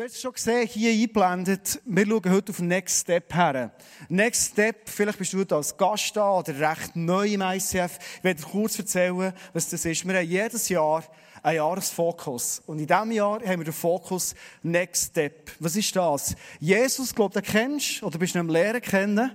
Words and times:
Du 0.00 0.06
hast 0.06 0.14
es 0.14 0.22
schon 0.22 0.32
gesehen, 0.32 0.66
hier 0.66 0.92
eingeblendet. 0.92 1.78
Wir 1.84 2.06
schauen 2.06 2.32
heute 2.32 2.52
auf 2.52 2.60
Next 2.60 3.00
Step 3.02 3.34
her. 3.34 3.70
Next 4.08 4.52
Step, 4.52 4.88
vielleicht 4.88 5.18
bist 5.18 5.34
du 5.34 5.44
als 5.54 5.76
Gast 5.76 6.16
da 6.16 6.38
oder 6.38 6.58
recht 6.58 6.96
neu 6.96 7.26
im 7.26 7.42
ICF. 7.42 7.98
Ich 8.16 8.24
werde 8.24 8.40
dir 8.40 8.48
kurz 8.48 8.78
erzählen, 8.78 9.34
was 9.52 9.68
das 9.68 9.84
ist. 9.84 10.08
Wir 10.08 10.14
haben 10.14 10.26
jedes 10.26 10.70
Jahr 10.70 11.04
einen 11.42 11.56
Jahresfokus. 11.56 12.62
Und 12.64 12.78
in 12.78 12.86
diesem 12.86 13.12
Jahr 13.12 13.40
haben 13.44 13.60
wir 13.60 13.64
den 13.64 13.74
Fokus 13.74 14.34
Next 14.62 15.10
Step. 15.10 15.50
Was 15.58 15.76
ist 15.76 15.94
das? 15.94 16.34
Jesus, 16.58 17.14
glaube 17.14 17.38
ich, 17.38 17.44
den 17.44 17.52
kennst 17.52 18.02
oder 18.02 18.18
bist 18.18 18.34
du 18.34 18.38
ihn 18.38 18.40
am 18.40 18.48
Lehren 18.48 18.80
kennen. 18.80 19.32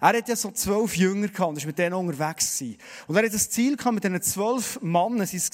Er 0.00 0.08
hat 0.16 0.28
ja 0.30 0.36
so 0.36 0.50
zwölf 0.50 0.96
Jünger 0.96 1.28
gehabt 1.28 1.50
und 1.50 1.58
ist 1.58 1.66
mit 1.66 1.78
denen 1.78 1.92
unterwegs 1.92 2.58
gewesen. 2.58 2.78
Und 3.06 3.16
er 3.16 3.24
hat 3.24 3.34
das 3.34 3.50
Ziel 3.50 3.76
gehabt, 3.76 3.94
mit 3.94 4.04
diesen 4.04 4.22
zwölf 4.22 4.80
Männern, 4.80 5.26
sie 5.26 5.36
es 5.36 5.50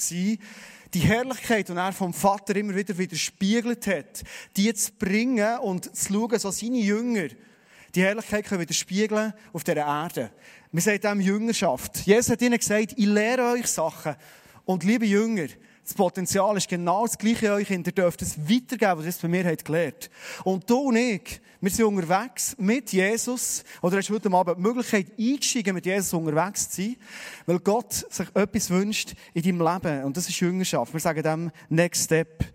die 0.93 0.99
Herrlichkeit, 0.99 1.69
die 1.69 1.73
er 1.73 1.91
vom 1.91 2.13
Vater 2.13 2.55
immer 2.55 2.75
wieder 2.75 2.97
widerspiegelt 2.97 3.87
hat, 3.87 4.23
die 4.55 4.73
zu 4.73 4.91
bringen 4.93 5.59
und 5.59 5.95
zu 5.95 6.13
schauen, 6.13 6.39
so 6.39 6.51
seine 6.51 6.77
Jünger, 6.77 7.29
die 7.95 8.01
Herrlichkeit 8.01 8.45
können 8.45 8.61
widerspiegeln 8.61 9.33
auf 9.51 9.63
dieser 9.63 9.77
Erde. 9.77 10.31
Wir 10.71 10.81
sagen 10.81 11.01
dem 11.01 11.21
Jüngerschaft. 11.21 11.97
Jesus 12.05 12.31
hat 12.31 12.41
ihnen 12.41 12.57
gesagt, 12.57 12.93
ich 12.97 13.05
lehre 13.05 13.51
euch 13.51 13.67
Sachen. 13.67 14.15
Und 14.65 14.83
liebe 14.83 15.05
Jünger, 15.05 15.47
das 15.83 15.93
Potenzial 15.93 16.55
ist 16.55 16.69
genau 16.69 17.05
das 17.05 17.17
Gleiche 17.17 17.51
euch. 17.51 17.69
Ihr 17.69 17.79
dürft 17.83 18.21
es 18.21 18.37
weitergeben, 18.37 18.99
was 18.99 19.05
ihr 19.05 19.21
bei 19.21 19.27
mir 19.27 19.45
habt 19.45 19.65
gelernt. 19.65 20.09
Und 20.45 20.69
du 20.69 20.77
und 20.77 20.95
ich, 20.95 21.41
wir 21.59 21.71
sind 21.71 21.85
unterwegs 21.85 22.55
mit 22.57 22.93
Jesus. 22.93 23.63
Oder 23.81 23.97
hast 23.97 24.09
du 24.09 24.13
heute 24.13 24.31
Abend 24.31 24.57
die 24.57 24.61
Möglichkeit, 24.61 25.07
einzusteigen, 25.19 25.75
mit 25.75 25.85
Jesus 25.85 26.13
unterwegs 26.13 26.69
zu 26.69 26.81
sein. 26.81 26.95
Weil 27.45 27.59
Gott 27.59 27.93
sich 27.93 28.27
etwas 28.33 28.69
wünscht 28.69 29.13
in 29.33 29.43
deinem 29.43 29.73
Leben. 29.73 30.03
Und 30.05 30.15
das 30.15 30.29
ist 30.29 30.39
Jüngerschaft. 30.39 30.93
Wir 30.93 30.99
sagen 31.01 31.21
dem 31.21 31.51
Next 31.69 32.05
Step. 32.05 32.45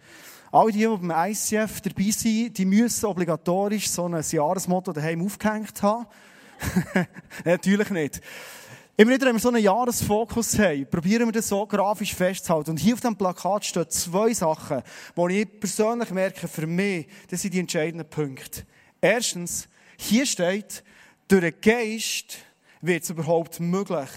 Alle 0.51 0.73
die, 0.73 0.79
die 0.79 0.87
beim 0.87 1.31
ICF 1.31 1.83
dabei 1.83 2.11
sind, 2.11 2.57
die 2.57 2.65
müssen 2.65 3.05
obligatorisch 3.05 3.91
so 3.91 4.07
ein 4.07 4.25
Jahresmotto 4.27 4.95
daheim 4.95 5.25
aufgehängt 5.25 5.83
haben. 5.83 6.07
Natürlich 7.45 7.91
nicht. 7.91 8.23
Immer 9.01 9.13
wieder, 9.13 9.27
wenn 9.27 9.37
wir 9.37 9.41
so 9.41 9.51
einen 9.51 9.63
Jahresfokus 9.63 10.59
haben, 10.59 10.85
probieren 10.91 11.27
wir 11.27 11.33
das 11.33 11.47
so 11.47 11.65
grafisch 11.65 12.17
festzuhalten. 12.17 12.71
Und 12.71 12.79
hier 12.79 12.95
auf 12.95 13.01
dem 13.01 13.15
Plakat 13.15 13.65
stehen 13.65 13.89
zwei 13.89 14.35
Sachen, 14.35 14.83
die 15.17 15.41
ich 15.41 15.61
persönlich 15.61 16.11
merke, 16.11 16.49
für 16.49 16.67
mich, 16.67 17.07
das 17.31 17.43
sind 17.43 17.55
die 17.55 17.61
entscheidenden 17.61 18.11
Punkte. 18.11 18.67
Erstens, 19.01 19.69
hier 19.97 20.27
steht, 20.27 20.83
durch 21.29 21.43
den 21.43 21.61
Geist 21.61 22.39
wird 22.81 23.05
es 23.05 23.11
überhaupt 23.11 23.61
möglich, 23.61 24.11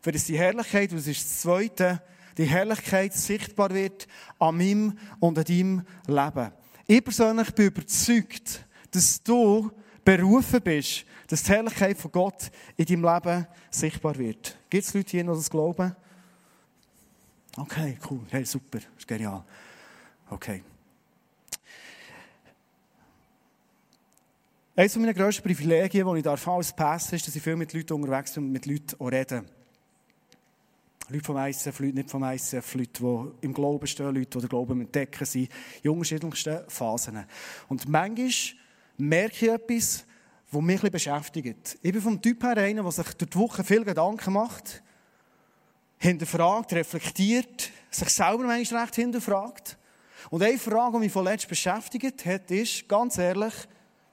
für 0.00 0.12
das 0.12 0.26
die 0.26 0.38
Herrlichkeit, 0.38 0.92
und 0.92 0.98
das 0.98 1.08
ist 1.08 1.24
das 1.24 1.40
Zweite, 1.40 2.00
die 2.38 2.44
Herrlichkeit 2.44 3.14
sichtbar 3.14 3.74
wird 3.74 4.06
an 4.38 4.56
meinem 4.56 4.98
und 5.18 5.36
an 5.36 5.44
deinem 5.44 5.82
Leben. 6.06 6.52
Ich 6.86 7.02
persönlich 7.02 7.50
bin 7.56 7.66
überzeugt, 7.66 8.68
dass 8.92 9.20
du 9.20 9.72
berufen 10.04 10.60
bist, 10.62 11.04
dass 11.28 11.42
die 11.42 11.52
Herrlichkeit 11.52 11.96
von 11.96 12.12
Gott 12.12 12.50
in 12.76 12.84
deinem 12.84 13.04
Leben 13.04 13.46
sichtbar 13.70 14.16
wird. 14.16 14.56
Gibt 14.68 14.84
es 14.84 14.94
Leute 14.94 15.10
hier, 15.10 15.22
die 15.22 15.28
das 15.28 15.50
glauben? 15.50 15.94
Okay, 17.56 17.98
cool. 18.10 18.20
Hey, 18.30 18.44
super. 18.44 18.78
Ist 18.96 19.06
genial. 19.06 19.44
Okay. 20.30 20.62
Eines 24.74 24.96
meiner 24.96 25.12
grössten 25.12 25.42
Privilegien, 25.42 26.14
die 26.14 26.20
ich 26.20 26.26
als 26.26 26.72
Pastor 26.72 27.16
ist, 27.16 27.26
dass 27.26 27.36
ich 27.36 27.42
viel 27.42 27.56
mit 27.56 27.74
Leuten 27.74 27.92
unterwegs 27.92 28.32
bin 28.32 28.44
und 28.44 28.52
mit 28.52 28.64
Leuten 28.64 28.96
auch 28.98 29.12
rede. 29.12 29.44
Leute 31.08 31.24
vom 31.24 31.36
ICF, 31.36 31.78
Leute 31.80 31.94
nicht 31.94 32.10
vom 32.10 32.24
ICF, 32.24 32.74
Leute, 32.74 33.02
die 33.02 33.46
im 33.46 33.52
Glauben 33.52 33.86
stehen, 33.86 34.14
Leute, 34.14 34.30
die 34.30 34.38
den 34.38 34.48
Glauben 34.48 34.80
entdecken 34.80 35.26
sind, 35.26 35.50
in 35.82 35.90
unterschiedlichsten 35.90 36.60
Phasen. 36.68 37.26
Und 37.68 37.86
manchmal 37.86 38.30
merke 39.08 39.46
ich 39.46 39.52
etwas, 39.52 40.04
was 40.50 40.62
mich 40.62 40.82
ein 40.82 40.90
bisschen 40.90 40.90
beschäftigt. 40.92 41.78
Ich 41.82 41.92
bin 41.92 42.00
vom 42.00 42.20
Typ 42.22 42.42
her 42.42 42.56
einer, 42.56 42.82
der 42.82 42.92
sich 42.92 43.12
durch 43.14 43.30
die 43.30 43.38
Woche 43.38 43.64
viel 43.64 43.84
Gedanken 43.84 44.32
macht, 44.34 44.82
hinterfragt, 45.98 46.72
reflektiert, 46.72 47.70
sich 47.90 48.08
selber 48.10 48.44
manchmal 48.44 48.82
recht 48.82 48.94
hinterfragt. 48.94 49.78
Und 50.30 50.42
eine 50.42 50.58
Frage, 50.58 50.92
die 50.92 50.98
mich 51.00 51.12
von 51.12 51.24
letztem 51.24 51.50
beschäftigt 51.50 52.24
hat, 52.24 52.50
ist, 52.50 52.88
ganz 52.88 53.18
ehrlich, 53.18 53.52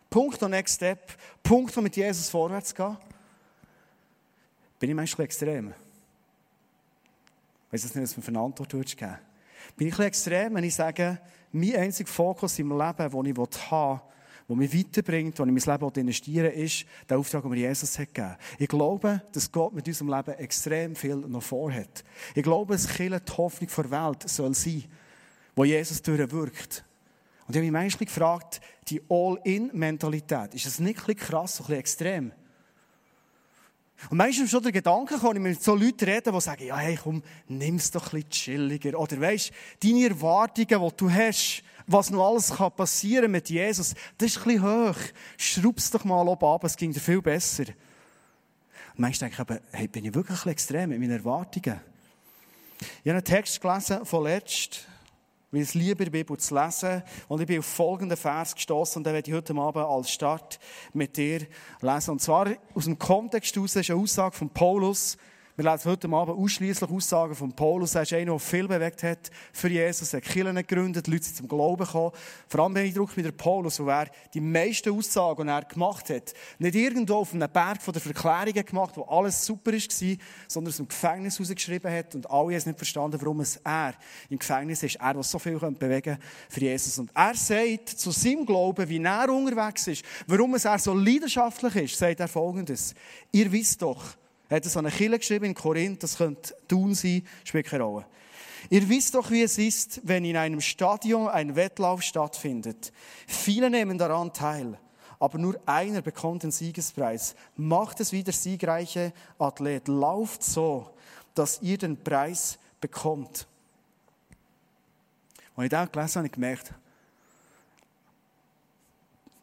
Punkt 0.10 0.42
und 0.42 0.52
Next 0.52 0.76
Step, 0.76 1.16
Punkt, 1.44 1.76
um 1.78 1.84
mit 1.84 1.96
Jesus 1.96 2.30
vorwärts 2.30 2.74
gehen, 2.74 2.98
bin 4.80 4.90
ich 4.90 4.96
manchmal 4.96 5.26
extrem. 5.26 5.74
Ich 7.68 7.74
weiß 7.74 7.96
nicht, 7.96 8.04
was 8.04 8.18
mir 8.18 8.24
für 8.24 8.30
eine 8.30 8.40
Antwort 8.40 8.72
geben 8.72 9.18
Bin 9.78 9.88
ich 9.88 10.00
ein 10.00 10.06
extrem, 10.06 10.56
wenn 10.56 10.64
ich 10.64 10.74
sage, 10.74 11.20
mein 11.52 11.76
einziger 11.76 12.10
Fokus 12.10 12.58
im 12.58 12.72
Leben, 12.72 13.12
den 13.12 13.26
ich 13.26 13.38
haben 13.70 14.00
will, 14.00 14.02
der 14.50 14.56
mich 14.56 14.74
weiterbringt, 14.74 15.38
wo 15.38 15.46
ich 15.46 15.66
mein 15.66 15.80
Leben 15.80 15.94
investieren 15.94 16.52
will, 16.52 16.64
ist 16.64 16.86
der 17.08 17.20
Auftrag, 17.20 17.44
den 17.44 17.52
mir 17.52 17.58
Jesus 17.58 18.00
hat 18.00 18.14
gegeben. 18.14 18.36
Ich 18.58 18.68
glaube, 18.68 19.22
dass 19.32 19.52
Gott 19.52 19.74
mit 19.74 19.88
unserem 19.88 20.10
Leben 20.10 20.32
extrem 20.40 20.96
viel 20.96 21.18
noch 21.18 21.44
vorhat. 21.44 22.04
Ich 22.34 22.42
glaube, 22.42 22.74
dass 22.74 22.88
Kirche 22.88 23.22
die 23.22 23.32
Hoffnung 23.34 23.70
der 23.78 23.92
Welt 23.92 24.28
soll 24.28 24.56
sein, 24.56 24.86
wo 25.56 25.66
Jesus 25.66 26.02
durchwirkt. 26.02 26.84
Und 27.48 27.56
ich 27.56 27.58
habe 27.58 27.72
mich 27.72 27.72
manchmal 27.72 28.06
gefragt, 28.06 28.62
die 28.88 29.02
All-In-Mentalität, 29.08 30.56
ist 30.56 30.66
das 30.66 30.80
nicht 30.80 31.00
ein 31.00 31.06
bisschen 31.06 31.28
krass, 31.28 31.60
ein 31.60 31.66
bisschen 31.66 31.80
extrem? 31.80 32.32
Und 34.10 34.18
manchmal 34.18 34.48
schon 34.48 34.64
der 34.64 34.72
Gedanke 34.72 35.16
gekommen, 35.16 35.44
mit 35.44 35.62
so 35.62 35.76
Leuten 35.76 36.06
reden, 36.06 36.34
die 36.34 36.42
sagen, 36.42 36.66
ja, 36.66 36.78
hey, 36.78 36.98
komm, 37.02 37.22
es 37.50 37.92
doch 37.92 38.06
ein 38.06 38.22
bisschen 38.22 38.30
chilliger. 38.30 38.98
Oder 38.98 39.20
weisst, 39.20 39.52
deine 39.84 40.08
Erwartungen, 40.08 40.90
die 40.90 40.98
du 40.98 41.12
hast, 41.12 41.64
was 41.92 42.12
noch 42.12 42.30
alles 42.30 42.54
passieren 42.76 43.24
kann 43.24 43.32
mit 43.32 43.50
Jesus, 43.50 43.96
das 44.18 44.30
ist 44.30 44.38
ein 44.38 44.44
bisschen 44.44 44.64
hoch. 44.64 44.98
Schraub 45.38 45.78
es 45.78 45.90
doch 45.90 46.06
mal 46.06 46.28
oben 46.28 46.46
ab, 46.46 46.64
es 46.64 46.78
ging 46.78 46.92
dir 46.94 47.00
viel 47.00 47.22
besser. 47.22 47.66
Und 47.66 49.00
manchmal 49.00 49.32
denke 49.32 49.60
ich 49.72 49.78
hey, 49.78 49.88
bin 49.88 50.06
ich 50.06 50.14
wirklich 50.14 50.46
ein 50.46 50.52
extrem 50.52 50.90
mit 50.90 51.00
meinen 51.00 51.12
Erwartungen? 51.12 51.80
Ich 52.80 53.10
habe 53.10 53.12
einen 53.12 53.24
Text 53.24 53.60
gelesen 53.60 54.06
von 54.06 54.24
letzt, 54.24 54.88
weil 55.52 55.62
es 55.62 55.74
liebe, 55.74 56.06
die 56.06 56.12
Bibel 56.12 56.38
zu 56.38 56.56
lesen. 56.56 57.02
Und 57.28 57.42
ich 57.42 57.48
bin 57.48 57.60
auf 57.60 57.66
folgenden 57.66 58.18
Vers 58.18 58.54
gestoßen 58.54 59.00
und 59.00 59.04
den 59.06 59.14
werde 59.14 59.30
ich 59.30 59.36
heute 59.36 59.56
Abend 59.56 59.86
als 59.86 60.12
Start 60.12 60.60
mit 60.94 61.18
dir 61.18 61.48
lesen. 61.82 62.12
Und 62.12 62.22
zwar 62.22 62.50
aus 62.76 62.86
dem 62.86 63.00
Kontext 63.00 63.56
heraus 63.56 63.76
ist 63.76 63.90
eine 63.90 64.00
Aussage 64.00 64.36
von 64.36 64.50
Paulus, 64.50 65.18
wir 65.60 65.70
lesen 65.70 65.92
heute 65.92 66.08
Abend 66.08 66.38
ausschließlich 66.38 66.90
Aussagen 66.90 67.36
von 67.36 67.52
Paulus. 67.52 67.94
Er 67.94 68.04
ist 68.04 68.14
einer, 68.14 68.32
der 68.32 68.40
viel 68.40 68.66
bewegt 68.66 69.04
hat 69.04 69.30
für 69.52 69.68
Jesus. 69.68 70.14
Er 70.14 70.22
hat 70.22 70.30
Kirchen 70.30 70.56
gegründet, 70.56 71.06
Leute 71.08 71.26
sind 71.26 71.36
zum 71.36 71.50
Glauben 71.50 71.84
gekommen. 71.84 72.14
Vor 72.48 72.62
allem 72.62 72.74
beeindruckt 72.76 73.18
mit 73.18 73.26
der 73.26 73.34
Paulus, 73.34 73.78
wo 73.82 73.90
er 73.90 74.08
die 74.34 74.40
meisten 74.40 74.98
Aussagen, 74.98 75.48
die 75.48 75.52
er 75.52 75.66
gemacht 75.66 76.12
hat, 76.12 76.34
nicht 76.60 76.76
irgendwo 76.76 77.16
auf 77.16 77.34
einem 77.34 77.50
Berg 77.52 77.82
von 77.82 77.92
der 77.92 78.02
Verklärungen 78.02 78.66
gemacht, 78.66 78.96
wo 78.96 79.02
alles 79.02 79.46
super 79.46 79.74
war, 79.74 80.18
sondern 80.48 80.72
aus 80.72 80.78
dem 80.78 80.88
Gefängnis 80.88 81.38
herausgeschrieben 81.38 81.92
hat 81.92 82.16
und 82.16 82.32
alle 82.32 82.56
haben 82.56 82.70
nicht 82.70 82.78
verstanden, 82.78 83.20
warum 83.20 83.42
es 83.42 83.58
er 83.58 83.96
im 84.30 84.40
Gefängnis 84.40 84.82
ist. 84.84 84.96
Er, 84.96 85.14
der 85.14 85.24
so 85.24 85.40
viel 85.40 85.60
bewegen 85.60 86.20
für 86.48 86.62
Jesus. 86.62 86.98
Und 87.00 87.12
er 87.14 87.36
sagt 87.36 87.90
zu 87.90 88.12
seinem 88.12 88.46
Glauben, 88.46 88.88
wie 88.88 89.04
er 89.04 89.30
unterwegs 89.30 89.88
ist, 89.88 90.06
warum 90.26 90.56
es 90.56 90.64
er 90.64 90.80
so 90.80 90.94
leidenschaftlich 90.94 91.76
ist, 91.76 91.98
sagt 91.98 92.22
er 92.22 92.30
folgendes. 92.30 92.96
Ihr 93.34 93.52
wisst 93.52 93.82
doch, 93.82 94.16
er 94.50 94.58
hat 94.58 94.66
so 94.66 94.80
eine 94.80 94.90
Kille 94.90 95.20
geschrieben 95.20 95.46
in 95.46 95.54
Korinth, 95.54 96.02
das 96.02 96.18
könnte 96.18 96.56
tun 96.68 96.96
sein, 96.96 97.26
spielt 97.44 97.68
keine 97.68 97.84
Rolle. 97.84 98.06
Ihr 98.70 98.90
wisst 98.90 99.16
doch, 99.16 99.32
wie 99.32 99.44
es 99.44 99.58
ist, 99.58 100.02
wenn 100.04 100.26
in 100.26 100.36
einem 100.36 100.60
Stadion 100.60 101.30
ein 101.30 101.56
Wettlauf 101.56 102.02
stattfindet. 102.02 102.92
Viele 103.28 103.70
nehmen 103.70 103.98
daran 103.98 104.34
teil, 104.34 104.78
aber 105.20 105.38
nur 105.38 105.60
einer 105.66 106.02
bekommt 106.02 106.44
den 106.44 106.52
Siegespreis. 106.52 107.36
Macht 107.56 108.00
es 108.00 108.12
wie 108.12 108.24
der 108.24 108.34
siegreiche 108.34 109.14
Athlet. 109.38 109.88
Lauft 109.88 110.44
so, 110.44 110.94
dass 111.36 111.62
ihr 111.62 111.78
den 111.78 112.04
Preis 112.04 112.58
bekommt. 112.82 113.48
Als 115.56 115.66
ich 115.66 115.70
das 115.70 115.92
gelesen 115.92 116.10
habe, 116.10 116.18
habe 116.18 116.28
ich 116.28 116.32
gemerkt, 116.32 116.74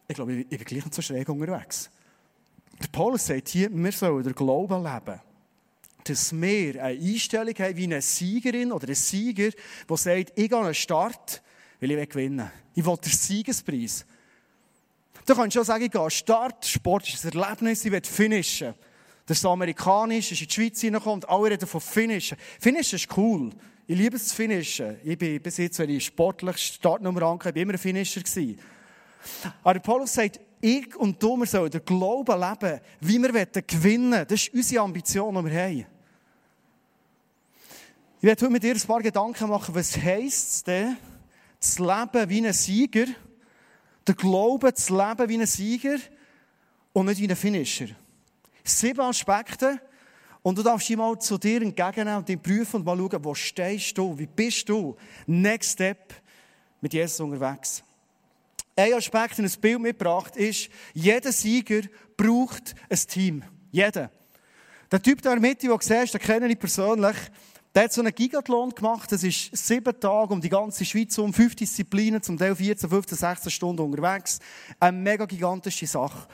ich 0.09 0.15
glaube, 0.15 0.33
ich 0.35 0.49
bin 0.49 0.65
gleich 0.65 0.85
so 0.91 1.03
schräg 1.03 1.29
unterwegs. 1.29 1.91
Der 2.83 2.89
Paulus 2.93 3.27
sagt 3.27 3.49
hier, 3.49 3.71
wir 3.73 3.93
sollen 3.93 4.23
den 4.23 4.35
Glauben 4.35 4.83
leben. 4.83 5.21
Dass 6.05 6.33
wir 6.33 6.83
eine 6.83 7.01
Einstellung 7.01 7.55
haben 7.55 7.77
wie 7.77 7.85
eine 7.85 8.03
Siegerin 8.03 8.71
oder 8.71 8.89
ein 8.89 8.95
Sieger, 8.95 9.51
der 9.89 9.97
sagt, 9.97 10.33
ich 10.37 10.49
gehe 10.49 10.57
an 10.57 10.67
den 10.67 10.75
Start, 10.75 11.43
weil 11.81 11.91
ich 11.91 12.09
gewinnen 12.09 12.39
will. 12.39 12.51
Ich 12.75 12.87
will 12.87 12.97
den 12.97 13.13
Siegespreis. 13.13 14.07
Du 15.25 15.35
kannst 15.35 15.55
schon 15.55 15.65
sagen, 15.65 15.85
ich 15.85 15.91
gehe 15.91 16.01
an 16.01 16.07
den 16.07 16.11
Start, 16.13 16.65
Sport 16.65 17.09
ist 17.09 17.25
ein 17.25 17.33
Erlebnis, 17.33 17.85
ich 17.85 17.91
will 17.91 18.03
finishen. 18.03 18.75
Das 19.27 19.39
ist 19.39 19.45
amerikanisch, 19.45 20.31
ist 20.31 20.41
in 20.41 20.47
die 20.47 20.55
Schweiz 20.55 20.81
hineinkommt, 20.81 21.29
alle 21.29 21.51
reden 21.51 21.67
von 21.67 21.81
finishen. 21.81 22.39
Finishen 22.61 22.97
ist 22.97 23.17
cool. 23.17 23.51
Ich 23.89 23.97
liebe 23.97 24.17
es 24.17 24.29
zu 24.29 24.37
finishen. 24.37 24.97
Ich 25.03 25.19
bin 25.19 25.41
bis 25.43 25.57
jetzt, 25.57 25.79
wenn 25.81 25.91
ich 25.91 26.07
sportlich 26.07 26.57
Startnummer 26.59 27.23
angehe, 27.23 27.53
immer 27.53 27.73
ein 27.73 27.79
Finisher 27.79 28.21
gewesen. 28.21 28.59
Aber 29.65 29.81
Paulus 29.81 30.15
sagt, 30.15 30.41
ich 30.61 30.97
und 30.97 31.23
du, 31.23 31.37
wir 31.37 31.47
sollen 31.47 31.71
den 31.71 31.85
Glauben 31.85 32.41
leben, 32.41 32.81
wie 33.01 33.23
wir 33.23 33.47
gewinnen 33.47 34.13
wollen. 34.13 34.27
Das 34.29 34.43
ist 34.43 34.55
unsere 34.55 34.83
Ambition, 34.83 35.35
die 35.35 35.51
wir 35.51 35.63
haben. 35.63 35.87
Ich 38.19 38.23
werde 38.23 38.45
heute 38.45 38.53
mit 38.53 38.63
dir 38.63 38.75
ein 38.75 38.81
paar 38.81 39.03
Gedanken 39.03 39.49
machen, 39.49 39.75
was 39.75 39.97
heisst 39.97 40.53
es 40.53 40.65
denn, 40.65 40.97
zu 41.61 41.85
leben 41.85 42.31
wie 42.31 42.47
ein 42.47 42.53
Sieger, 42.53 43.07
Der 44.07 44.15
Glaube 44.15 44.73
zu 44.75 44.97
leben 44.97 45.29
wie 45.29 45.39
ein 45.39 45.47
Sieger 45.47 45.99
und 46.93 47.07
nicht 47.07 47.21
wie 47.21 47.29
ein 47.29 47.37
Finisher. 47.37 47.89
Sieben 48.65 49.01
Aspekte. 49.01 49.81
Und 50.43 50.57
du 50.57 50.63
darfst 50.63 50.89
dich 50.89 50.97
mal 50.97 51.19
zu 51.19 51.39
dir 51.39 51.61
entgegennehmen 51.61 52.19
und 52.19 52.29
dich 52.29 52.41
prüfen 52.41 52.77
und 52.77 52.85
mal 52.85 52.97
schauen, 52.97 53.25
wo 53.25 53.35
stehst 53.35 53.99
du, 53.99 54.17
wie 54.17 54.27
bist 54.27 54.69
du. 54.69 54.97
Next 55.27 55.73
Step 55.73 56.15
mit 56.81 56.95
Jesus 56.95 57.19
unterwegs. 57.19 57.83
Ein 58.79 58.93
Aspekt, 58.93 59.39
den 59.39 59.47
ein 59.47 59.61
Bild 59.61 59.81
mitgebracht 59.81 60.37
ist, 60.37 60.69
jeder 60.93 61.33
Sieger 61.33 61.81
braucht 62.15 62.75
ein 62.91 62.99
Team. 63.09 63.43
Jeder. 63.71 64.11
Der 64.93 65.03
Typ 65.03 65.23
da 65.23 65.33
in 65.33 65.41
der 65.41 65.51
Mitte, 65.51 65.67
den 65.67 65.71
du 65.71 65.79
siehst, 65.81 66.13
den 66.13 66.21
kenne 66.21 66.47
ich 66.47 66.59
persönlich, 66.59 67.17
der 67.75 67.85
hat 67.85 67.93
so 67.93 68.03
einen 68.03 68.15
Gigathlon 68.15 68.71
gemacht. 68.71 69.11
Das 69.11 69.23
ist 69.23 69.57
sieben 69.57 69.99
Tage 69.99 70.33
um 70.33 70.41
die 70.41 70.49
ganze 70.51 70.85
Schweiz 70.85 71.17
um, 71.19 71.33
fünf 71.33 71.55
Disziplinen, 71.55 72.23
zum 72.23 72.37
Teil 72.37 72.55
14, 72.55 72.89
15, 72.89 73.19
16 73.19 73.51
Stunden 73.51 73.83
unterwegs. 73.83 74.41
Eine 74.79 74.97
mega 74.99 75.25
gigantische 75.25 75.87
Sache. 75.87 76.29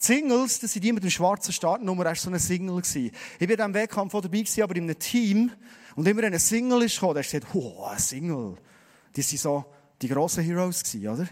Die 0.00 0.04
Singles, 0.04 0.60
das 0.60 0.72
sind 0.72 0.82
die 0.82 0.92
mit 0.92 1.02
dem 1.02 1.10
schwarzen 1.10 1.52
Startnummer, 1.52 2.04
das 2.04 2.18
war 2.18 2.22
so 2.24 2.30
eine 2.30 2.38
Single. 2.38 2.80
Ich 2.80 2.94
war 2.94 3.10
in 3.38 3.48
diesem 3.48 3.74
Wettkampf 3.74 4.12
dabei, 4.12 4.44
aber 4.62 4.76
in 4.76 4.84
einem 4.84 4.98
Team. 4.98 5.52
Und 5.94 6.08
immer 6.08 6.24
ein 6.24 6.38
Single 6.38 6.82
ist 6.82 6.94
gekommen, 6.94 7.14
der 7.14 7.22
hat 7.22 7.30
gesagt, 7.30 7.54
oh, 7.54 7.84
ein 7.84 7.98
Single. 7.98 8.56
Die 9.14 9.22
waren 9.22 9.38
so 9.38 9.64
die 10.00 10.08
grossen 10.08 10.44
Heroes, 10.44 10.82
oder? 10.94 11.26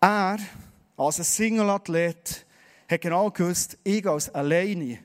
Er, 0.00 0.38
als 0.96 1.18
ein 1.18 1.24
Single-Athlet, 1.24 2.46
hat 2.88 3.00
genau 3.00 3.30
gewusst, 3.30 3.78
ich 3.84 4.06
als 4.06 4.32
alleine, 4.34 4.98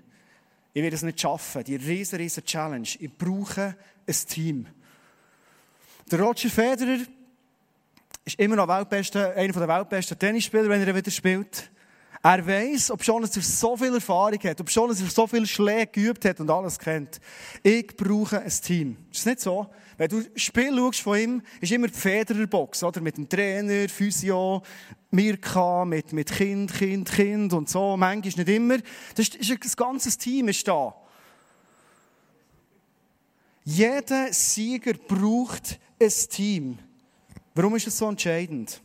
ich 0.73 0.81
werde 0.81 0.95
es 0.95 1.03
nicht 1.03 1.19
schaffen. 1.19 1.63
Die 1.63 1.75
riesen, 1.75 2.17
riesen 2.17 2.43
Challenge. 2.43 2.87
Ich 2.99 3.11
brauche 3.15 3.75
ein 4.07 4.15
Team. 4.27 4.65
Der 6.11 6.19
Roger 6.19 6.49
Federer 6.49 6.99
ist 8.25 8.39
immer 8.39 8.55
noch 8.55 8.67
Weltbeste, 8.67 9.35
einer 9.35 9.53
der 9.53 9.67
weltbesten 9.67 10.17
Tennisspieler, 10.17 10.69
wenn 10.69 10.85
er 10.85 10.95
wieder 10.95 11.11
spielt. 11.11 11.69
Er 12.23 12.45
weiß, 12.45 12.91
ob 12.91 13.03
schon 13.03 13.21
er 13.21 13.27
so 13.27 13.75
viel 13.75 13.93
Erfahrung 13.93 14.39
hat, 14.43 14.61
ob 14.61 14.69
schon 14.69 14.89
er 14.89 14.95
so 14.95 15.27
viele 15.27 15.45
Schläge 15.45 15.87
geübt 15.87 16.23
hat 16.25 16.39
und 16.39 16.49
alles 16.49 16.79
kennt. 16.79 17.19
Ich 17.61 17.87
brauche 17.97 18.39
ein 18.39 18.49
Team. 18.49 18.97
Ist 19.11 19.19
das 19.19 19.25
nicht 19.25 19.41
so? 19.41 19.67
Wenn 19.97 20.09
du 20.09 20.23
Spiel 20.35 20.75
schaust 20.75 21.01
von 21.01 21.19
ihm, 21.19 21.41
ist 21.61 21.71
immer 21.71 21.87
die 21.87 21.93
Federerbox, 21.93 22.83
oder? 22.83 23.01
Mit 23.01 23.17
dem 23.17 23.29
Trainer, 23.29 23.87
Physio, 23.89 24.61
Mirka, 25.11 25.85
mit, 25.85 26.13
mit 26.13 26.31
Kind, 26.31 26.73
Kind, 26.73 27.11
Kind 27.11 27.53
und 27.53 27.69
so. 27.69 27.95
Manchmal 27.95 28.45
nicht 28.45 28.55
immer. 28.55 28.77
Das 29.15 29.27
ist, 29.27 29.35
ist 29.35 29.51
ein 29.51 29.59
ganzes 29.75 30.17
Team 30.17 30.47
ist 30.47 30.67
da. 30.67 30.95
Jeder 33.63 34.33
Sieger 34.33 34.93
braucht 34.93 35.79
ein 36.01 36.11
Team. 36.29 36.79
Warum 37.55 37.75
ist 37.75 37.87
das 37.87 37.97
so 37.97 38.09
entscheidend? 38.09 38.81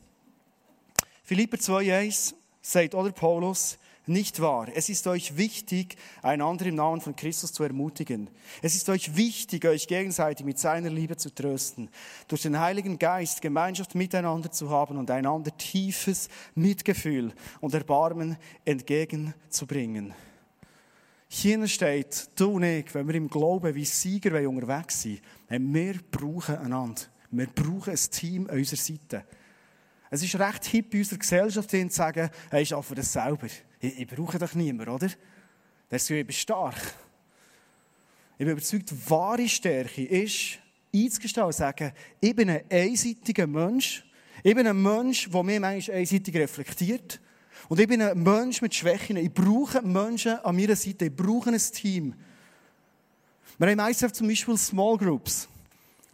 Philipper 1.24 1.56
2,1 1.56 2.34
sagt, 2.62 2.94
oder 2.94 3.10
Paulus, 3.10 3.78
nicht 4.08 4.40
wahr. 4.40 4.68
Es 4.74 4.88
ist 4.88 5.06
euch 5.06 5.36
wichtig, 5.36 5.96
einander 6.22 6.66
im 6.66 6.76
Namen 6.76 7.00
von 7.00 7.16
Christus 7.16 7.52
zu 7.52 7.62
ermutigen. 7.62 8.28
Es 8.62 8.74
ist 8.74 8.88
euch 8.88 9.16
wichtig, 9.16 9.64
euch 9.66 9.86
gegenseitig 9.86 10.44
mit 10.44 10.58
seiner 10.58 10.90
Liebe 10.90 11.16
zu 11.16 11.34
trösten, 11.34 11.90
durch 12.28 12.42
den 12.42 12.58
Heiligen 12.58 12.98
Geist 12.98 13.42
Gemeinschaft 13.42 13.94
miteinander 13.94 14.50
zu 14.50 14.70
haben 14.70 14.96
und 14.96 15.10
einander 15.10 15.56
tiefes 15.56 16.28
Mitgefühl 16.54 17.32
und 17.60 17.74
Erbarmen 17.74 18.36
entgegenzubringen. 18.64 20.14
Hier 21.30 21.66
steht, 21.68 22.30
du 22.36 22.52
und 22.52 22.62
ich, 22.62 22.94
wenn 22.94 23.06
wir 23.06 23.14
im 23.14 23.28
Glauben 23.28 23.74
wie 23.74 23.84
Sieger 23.84 24.48
unterwegs 24.48 25.02
sind, 25.02 25.20
wir 25.48 25.94
brauchen 26.10 26.56
einander. 26.56 27.02
Wir 27.30 27.46
brauchen 27.46 27.90
ein 27.90 28.10
Team 28.10 28.48
an 28.48 28.56
unserer 28.56 28.80
Seite. 28.80 29.24
Es 30.10 30.22
ist 30.22 30.38
recht 30.38 30.64
hip 30.66 30.94
in 30.94 31.00
unserer 31.00 31.18
Gesellschaft 31.18 31.70
zu 31.70 31.88
sagen, 31.90 32.30
hey, 32.50 32.62
ich 32.62 32.74
arbeite 32.74 32.96
das 32.96 33.12
selber. 33.12 33.46
Ich, 33.80 34.00
ich 34.00 34.06
brauche 34.06 34.38
doch 34.38 34.54
niemanden, 34.54 34.92
oder? 34.92 35.08
Das 35.88 36.02
ist 36.02 36.10
ich 36.10 36.40
stark. 36.40 36.76
Ich 38.38 38.44
bin 38.44 38.50
überzeugt, 38.50 38.92
wahre 39.10 39.48
Stärke 39.48 40.04
ist, 40.04 40.58
einzugestehen 40.94 41.46
und 41.46 41.52
zu 41.52 41.58
sagen, 41.58 41.92
ich 42.20 42.34
bin 42.34 42.50
ein 42.50 42.62
einseitiger 42.70 43.46
Mensch. 43.46 44.04
Ich 44.42 44.54
bin 44.54 44.66
ein 44.66 44.80
Mensch, 44.80 45.28
der 45.28 45.42
mich 45.42 45.60
manchmal 45.60 45.96
einseitig 45.98 46.36
reflektiert. 46.36 47.20
Und 47.68 47.80
ich 47.80 47.88
bin 47.88 48.00
ein 48.00 48.22
Mensch 48.22 48.62
mit 48.62 48.74
Schwächen. 48.74 49.16
Ich 49.16 49.32
brauche 49.32 49.82
Menschen 49.82 50.38
an 50.38 50.56
meiner 50.56 50.76
Seite. 50.76 51.06
Ich 51.06 51.16
brauche 51.16 51.50
ein 51.50 51.58
Team. 51.58 52.14
Wir 53.58 53.68
haben 53.68 53.76
meistens 53.76 54.12
zum 54.12 54.28
Beispiel 54.28 54.56
Small 54.56 54.96
Groups 54.96 55.48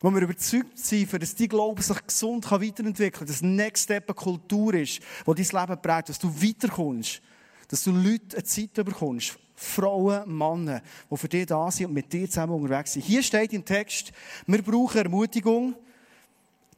wo 0.04 0.14
wir 0.14 0.20
überzeugt 0.20 0.78
sind, 0.78 1.10
dass 1.14 1.34
dein 1.34 1.48
Glaube 1.48 1.80
sich 1.80 2.06
gesund 2.06 2.50
weiterentwickeln 2.50 3.10
kann, 3.10 3.26
dass 3.26 3.40
Next 3.40 3.84
Step 3.84 4.06
eine 4.06 4.14
Kultur 4.14 4.74
ist, 4.74 5.00
die 5.26 5.34
dein 5.34 5.62
Leben 5.62 5.80
prägt, 5.80 6.10
dass 6.10 6.18
du 6.18 6.28
weiterkommst, 6.28 7.22
dass 7.68 7.84
du 7.84 7.90
Leute 7.90 8.36
eine 8.36 8.44
Zeit 8.44 8.74
bekommst, 8.74 9.38
Frauen, 9.54 10.36
Männer, 10.36 10.82
die 11.10 11.16
für 11.16 11.28
dich 11.28 11.46
da 11.46 11.70
sind 11.70 11.86
und 11.86 11.94
mit 11.94 12.12
dir 12.12 12.28
zusammen 12.28 12.52
unterwegs 12.52 12.92
sind. 12.92 13.06
Hier 13.06 13.22
steht 13.22 13.54
im 13.54 13.64
Text, 13.64 14.12
wir 14.46 14.60
brauchen 14.60 14.98
Ermutigung, 14.98 15.74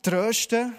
Trösten, 0.02 0.74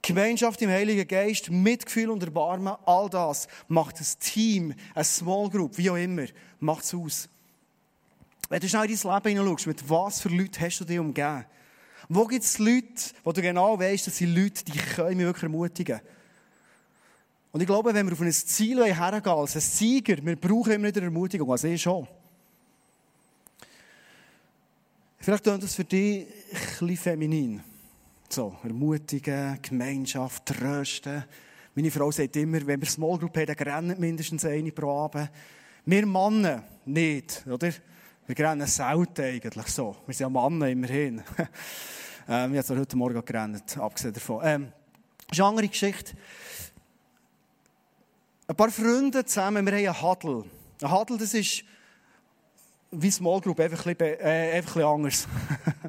Gemeinschaft 0.00 0.62
im 0.62 0.70
Heiligen 0.70 1.08
Geist, 1.08 1.50
Mitgefühl 1.50 2.10
und 2.10 2.22
Erbarmen, 2.22 2.76
all 2.86 3.10
das 3.10 3.48
macht 3.66 3.98
ein 4.00 4.06
Team, 4.20 4.74
eine 4.94 5.02
Small 5.02 5.50
Group, 5.50 5.76
wie 5.76 5.90
auch 5.90 5.96
immer, 5.96 6.26
macht 6.60 6.84
es 6.84 6.94
aus. 6.94 7.28
Wenn 8.48 8.60
du 8.60 8.68
schnell 8.68 8.88
in 8.88 8.96
dein 8.96 9.12
Leben 9.12 9.38
hineinschaust, 9.40 9.66
mit 9.66 9.90
was 9.90 10.20
für 10.20 10.28
Leuten 10.28 10.60
hast 10.60 10.78
du 10.78 10.84
dich 10.84 11.00
umgeben? 11.00 11.46
Wo 12.12 12.26
gibt 12.26 12.44
es 12.44 12.58
Leute, 12.58 13.14
wo 13.22 13.30
du 13.30 13.40
genau 13.40 13.78
weißt, 13.78 14.08
dass 14.08 14.16
sind 14.16 14.34
Leute, 14.34 14.64
die 14.64 14.72
können 14.72 15.16
mich 15.16 15.26
wirklich 15.26 15.44
ermutigen. 15.44 16.00
Und 17.52 17.60
ich 17.60 17.68
glaube, 17.68 17.94
wenn 17.94 18.04
wir 18.04 18.12
auf 18.12 18.20
ein 18.20 18.32
Ziel 18.32 18.84
hergehen 18.84 19.32
als 19.32 19.54
ein 19.54 19.60
Sieger, 19.60 20.16
wir 20.20 20.34
brauchen 20.34 20.72
immer 20.72 20.88
wieder 20.88 21.02
Ermutigung, 21.02 21.48
also 21.48 21.68
ich 21.68 21.80
schon. 21.80 22.08
Vielleicht 25.20 25.44
klingt 25.44 25.62
das 25.62 25.76
für 25.76 25.84
dich 25.84 26.26
ein 26.26 26.58
bisschen 26.80 26.96
feminin. 26.96 27.62
So, 28.28 28.56
ermutigen, 28.64 29.60
Gemeinschaft, 29.62 30.46
trösten. 30.46 31.22
Meine 31.76 31.92
Frau 31.92 32.10
sagt 32.10 32.34
immer, 32.34 32.66
wenn 32.66 32.80
wir 32.80 32.88
Small 32.88 33.18
Group 33.18 33.36
haben, 33.36 33.46
dann 33.46 33.56
rennen 33.56 34.00
mindestens 34.00 34.44
eine 34.44 34.72
pro 34.72 35.04
Abend. 35.04 35.30
Wir 35.86 36.06
Männer 36.06 36.64
nicht, 36.84 37.44
oder? 37.46 37.72
Wir 38.36 38.46
rennen 38.46 38.64
selten 38.68 39.24
eigentlich 39.24 39.66
so. 39.66 39.96
Wir 40.06 40.14
sind 40.14 40.32
ja 40.32 40.40
Männer 40.40 40.68
immerhin. 40.68 41.20
ähm, 42.28 42.54
ich 42.54 42.70
habe 42.70 42.78
heute 42.78 42.96
Morgen 42.96 43.24
gerannt, 43.24 43.76
abgesehen 43.76 44.14
davon. 44.14 44.40
Ähm, 44.44 44.72
das 45.26 45.36
ist 45.36 45.40
eine 45.40 45.48
andere 45.48 45.66
Geschichte. 45.66 46.12
Ein 48.46 48.54
paar 48.54 48.70
Freunde 48.70 49.24
zusammen, 49.24 49.66
wir 49.66 49.72
haben 49.72 49.84
einen 49.84 50.02
Huddle. 50.02 50.44
Ein 50.80 50.92
Huddle, 50.92 51.18
das 51.18 51.34
ist 51.34 51.64
wie 52.92 53.10
Small 53.10 53.40
Group, 53.40 53.58
einfach 53.58 53.84
ein 53.84 53.96
bisschen, 53.96 54.20
äh, 54.20 54.52
einfach 54.52 54.76
ein 54.76 54.82
bisschen 54.82 54.94
anders. 54.94 55.28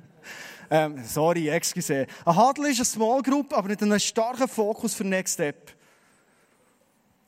ähm, 0.71 1.03
sorry, 1.05 1.48
excuse. 1.48 2.07
Ein 2.25 2.36
Huddle 2.36 2.71
ist 2.71 2.79
eine 2.79 2.86
Small 2.86 3.21
Group, 3.21 3.53
aber 3.53 3.67
mit 3.67 3.83
einem 3.83 4.00
starken 4.00 4.48
Fokus 4.48 4.95
für 4.95 5.03
Next 5.03 5.36
Step. 5.36 5.75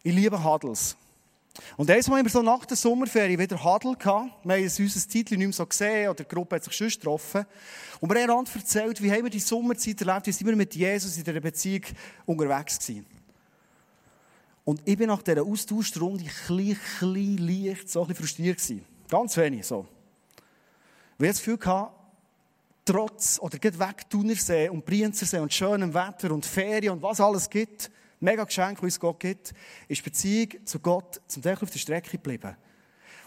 Ich 0.01 0.15
liebe 0.15 0.43
Huddles. 0.43 0.97
Und 1.77 1.89
eines 1.89 2.07
haben 2.07 2.23
wir 2.23 2.29
so 2.29 2.41
nach 2.41 2.65
der 2.65 2.75
Sommerferien 2.75 3.39
wieder 3.39 3.63
Huddle 3.63 3.95
gehabt. 3.95 4.31
Wir 4.43 4.55
haben 4.55 4.63
unser 4.63 5.07
Titel 5.07 5.37
nicht 5.37 5.47
mehr 5.47 5.53
so 5.53 5.65
gesehen, 5.65 6.09
oder 6.09 6.23
die 6.23 6.27
Gruppe 6.27 6.55
hat 6.55 6.63
sich 6.63 6.73
schon 6.73 6.87
getroffen. 6.87 7.45
Und 7.99 8.13
wir 8.13 8.21
haben 8.21 8.45
erzählt, 8.55 9.01
wie 9.01 9.11
haben 9.11 9.23
wir 9.23 9.29
die 9.29 9.39
Sommerzeit 9.39 10.01
erlebt, 10.01 10.27
wie 10.27 10.31
sind 10.31 10.47
wir 10.47 10.55
mit 10.55 10.75
Jesus 10.75 11.15
in 11.15 11.23
dieser 11.23 11.39
Beziehung 11.39 11.83
unterwegs 12.25 12.79
gewesen. 12.79 13.05
Und 14.65 14.81
ich 14.85 14.97
bin 14.97 15.07
nach 15.07 15.21
dieser 15.21 15.43
Austauschrunde 15.43 16.23
ein 16.23 16.57
bisschen, 16.57 17.37
leicht, 17.37 17.89
so 17.89 18.05
ein 18.05 18.15
frustriert 18.15 18.57
gewesen. 18.57 18.83
Ganz 19.09 19.37
wenig, 19.37 19.65
so. 19.65 19.85
Weil 21.17 21.29
ich 21.29 21.33
das 21.33 21.43
Gefühl 21.43 21.59
hatte, 21.65 21.91
trotz, 22.85 23.39
oder 23.39 23.59
geht 23.59 23.77
weg, 23.77 24.09
Thunersee 24.09 24.69
und 24.69 24.85
Brienzersee 24.85 25.39
und 25.39 25.53
schönem 25.53 25.93
Wetter 25.93 26.31
und 26.31 26.45
Ferien 26.45 26.93
und 26.93 27.01
was 27.01 27.19
alles 27.19 27.49
gibt, 27.49 27.91
mega 28.23 28.43
Geschenk, 28.43 28.77
das 28.77 28.83
uns 28.83 28.99
Gott 28.99 29.19
gibt, 29.19 29.53
ist 29.87 29.99
die 29.99 30.09
Beziehung 30.09 30.65
zu 30.65 30.79
Gott 30.79 31.21
zum 31.27 31.43
Teil 31.43 31.57
auf 31.61 31.69
der 31.69 31.79
Strecke 31.79 32.11
geblieben. 32.11 32.55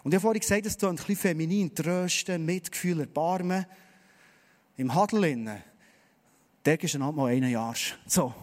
Und 0.03 0.13
ich 0.13 0.17
habe 0.17 0.23
vorhin 0.23 0.41
gesagt, 0.41 0.67
es 0.67 0.79
klingt 0.79 0.93
ein 0.93 0.97
bisschen 0.97 1.17
feminin, 1.17 1.75
trösten, 1.75 2.45
Mitgefühl, 2.45 3.01
Erbarmen. 3.01 3.67
Im 4.77 4.95
Hadeln, 4.95 5.51
da 6.63 6.73
ist 6.73 6.95
er 6.95 7.13
mal 7.13 7.27
einen 7.27 7.51
Jahr. 7.51 7.75
So. 8.07 8.35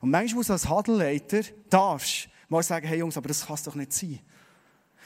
Und 0.00 0.10
manchmal 0.10 0.38
muss 0.38 0.50
als 0.50 0.68
Hadelleiter, 0.68 1.40
darfst 1.68 2.28
mal 2.48 2.62
sagen, 2.62 2.86
hey 2.86 2.98
Jungs, 2.98 3.16
aber 3.16 3.28
das 3.28 3.46
kann 3.46 3.54
es 3.54 3.62
doch 3.64 3.74
nicht 3.74 3.92
sein. 3.92 4.20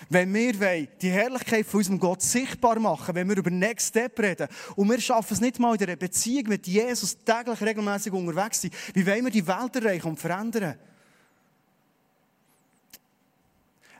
Wenn 0.08 0.32
wir 0.32 0.86
die 0.86 1.10
Herrlichkeit 1.10 1.66
von 1.66 1.78
unserem 1.78 1.98
Gott 1.98 2.22
sichtbar 2.22 2.78
machen, 2.78 3.14
wenn 3.14 3.28
wir 3.28 3.36
über 3.36 3.50
Next 3.50 3.88
Step 3.88 4.18
reden 4.18 4.48
und 4.76 4.90
wir 4.90 5.00
schaffen 5.00 5.34
es 5.34 5.40
nicht 5.40 5.58
mal 5.58 5.74
in 5.74 5.82
einer 5.82 5.96
Beziehung 5.96 6.48
mit 6.48 6.66
Jesus 6.66 7.16
täglich 7.24 7.60
regelmäßig 7.60 8.12
unterwegs 8.12 8.60
sind, 8.60 8.74
wie 8.94 9.06
wollen 9.06 9.24
wir 9.24 9.30
die 9.30 9.46
Welt 9.46 9.76
erreichen 9.76 10.08
und 10.08 10.18
verändern? 10.18 10.76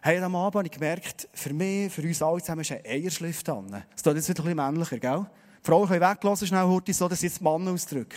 Hey, 0.05 0.19
am 0.19 0.35
Abend 0.35 0.57
habe 0.57 0.67
ich 0.67 0.73
gemerkt, 0.73 1.29
für 1.33 1.53
mich, 1.53 1.93
für 1.93 2.03
uns 2.03 2.21
alle 2.21 2.41
zusammen 2.41 2.63
ist 2.63 2.73
ein 2.73 2.81
Eierschliff 2.85 3.45
dran. 3.45 3.69
Das 3.71 4.05
ist 4.05 4.05
jetzt 4.05 4.29
wieder 4.31 4.41
ein 4.41 4.57
bisschen 4.57 4.57
männlicher, 4.57 4.99
gell? 4.99 5.27
Die 5.63 5.67
Frauen 5.67 5.87
können 5.87 6.01
weglassen, 6.01 6.49
schnell 6.49 6.65
heute 6.65 6.93
so, 6.93 7.09
dass 7.09 7.23
ich 7.23 7.31
jetzt 7.31 7.41
Mann 7.41 7.69
ausdrücke. 7.69 8.17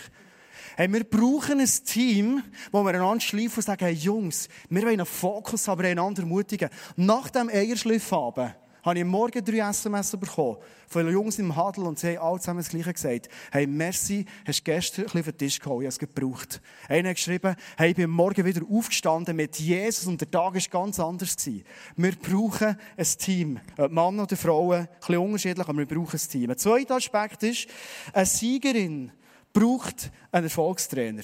Hey, 0.78 0.92
wir 0.92 1.04
brauchen 1.04 1.58
ein 1.58 1.70
Team, 1.86 2.42
wo 2.70 2.82
wir 2.82 2.90
einander 2.90 3.20
schleifen 3.22 3.56
und 3.56 3.62
sagen, 3.62 3.86
hey 3.86 3.94
Jungs, 3.94 4.46
wir 4.68 4.82
wollen 4.82 5.00
einen 5.00 5.06
Fokus, 5.06 5.70
aber 5.70 5.84
einander 5.84 6.20
ermutigen. 6.20 6.68
Nach 6.96 7.30
dem 7.30 7.48
Eierschliffabend 7.48 8.54
habe 8.82 8.98
ich 8.98 9.04
Morgen 9.06 9.42
drei 9.42 9.70
SMS 9.70 10.14
bekommen 10.18 10.58
von 10.86 11.10
Jungs 11.10 11.38
im 11.38 11.56
Hadel 11.56 11.84
und 11.84 11.98
sie 11.98 12.18
haben 12.18 12.26
alle 12.26 12.40
zusammen 12.40 12.58
das 12.58 12.68
Gleiche 12.68 12.92
gesagt. 12.92 13.30
Hey, 13.50 13.66
merci, 13.66 14.26
hast 14.46 14.66
gestern 14.66 15.04
ein 15.04 15.06
bisschen 15.06 15.20
auf 15.20 15.26
den 15.26 15.38
Tisch 15.38 15.58
geholt, 15.58 15.80
ich 15.80 15.86
habe 15.86 15.88
es 15.88 15.98
gebraucht. 15.98 16.60
Einer 16.90 17.08
hat 17.08 17.16
geschrieben, 17.16 17.56
hey, 17.78 17.90
ich 17.92 17.96
bin 17.96 18.10
morgen 18.10 18.44
wieder 18.44 18.60
aufgestanden 18.70 19.34
mit 19.34 19.58
Jesus 19.58 20.06
und 20.06 20.20
der 20.20 20.30
Tag 20.30 20.54
war 20.56 20.62
ganz 20.70 21.00
anders. 21.00 21.36
Gewesen. 21.38 21.64
Wir 21.96 22.12
brauchen 22.12 22.76
ein 22.98 23.06
Team. 23.18 23.60
Mann 23.88 24.20
oder 24.20 24.36
Frauen, 24.36 24.80
ein 24.80 24.88
bisschen 25.00 25.16
unterschiedlich, 25.16 25.66
aber 25.66 25.78
wir 25.78 25.86
brauchen 25.86 26.20
ein 26.20 26.30
Team. 26.30 26.50
Ein 26.50 26.58
zweiter 26.58 26.96
Aspekt 26.96 27.44
ist, 27.44 27.66
eine 28.12 28.26
Siegerin 28.26 29.10
braucht 29.56 30.10
einen 30.30 30.44
Erfolgstrainer. 30.44 31.22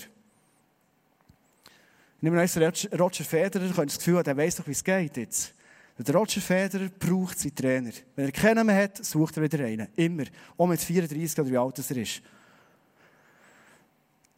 Wir 2.23 2.33
uns 2.33 2.57
Roger 2.57 3.25
Federer, 3.25 3.69
habe 3.69 3.87
das 3.87 3.99
Gefühl, 3.99 4.23
der 4.23 4.37
weiss 4.37 4.57
doch, 4.57 4.67
wie 4.67 4.73
es 4.73 4.83
geht 4.83 5.17
jetzt. 5.19 5.55
Der 5.99 6.15
Roger 6.15 6.41
Federer 6.41 6.89
braucht 6.89 7.39
seinen 7.39 7.55
Trainer. 7.55 7.93
Wenn 8.17 8.25
er 8.25 8.33
keinen 8.33 8.67
mehr 8.67 8.85
hat, 8.85 9.05
sucht 9.05 9.37
er 9.37 9.43
wieder 9.43 9.63
einen. 9.65 9.89
Immer. 9.97 10.25
Auch 10.57 10.67
mit 10.67 10.81
34 10.81 11.39
oder 11.41 11.51
wie 11.51 11.59
alt 11.59 11.91
er 11.91 11.97
ist. 11.99 12.23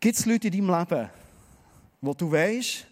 Gibt 0.00 0.18
es 0.18 0.26
Leute 0.26 0.48
in 0.48 0.66
deinem 0.66 0.76
Leben, 0.76 1.10
wo 2.00 2.14
du 2.14 2.32
weißt, 2.32 2.86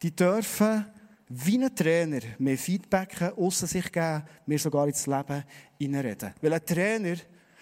die 0.00 0.16
dürfen 0.16 0.86
wie 1.28 1.62
ein 1.62 1.74
Trainer 1.74 2.20
mehr 2.38 2.56
Feedback 2.56 3.32
außer 3.36 3.66
sich 3.66 3.92
geben, 3.92 4.22
mir 4.46 4.58
sogar 4.58 4.86
ins 4.86 5.06
Leben 5.06 5.44
hineinreden. 5.78 6.32
Weil 6.40 6.54
ein 6.54 6.64
Trainer, 6.64 7.16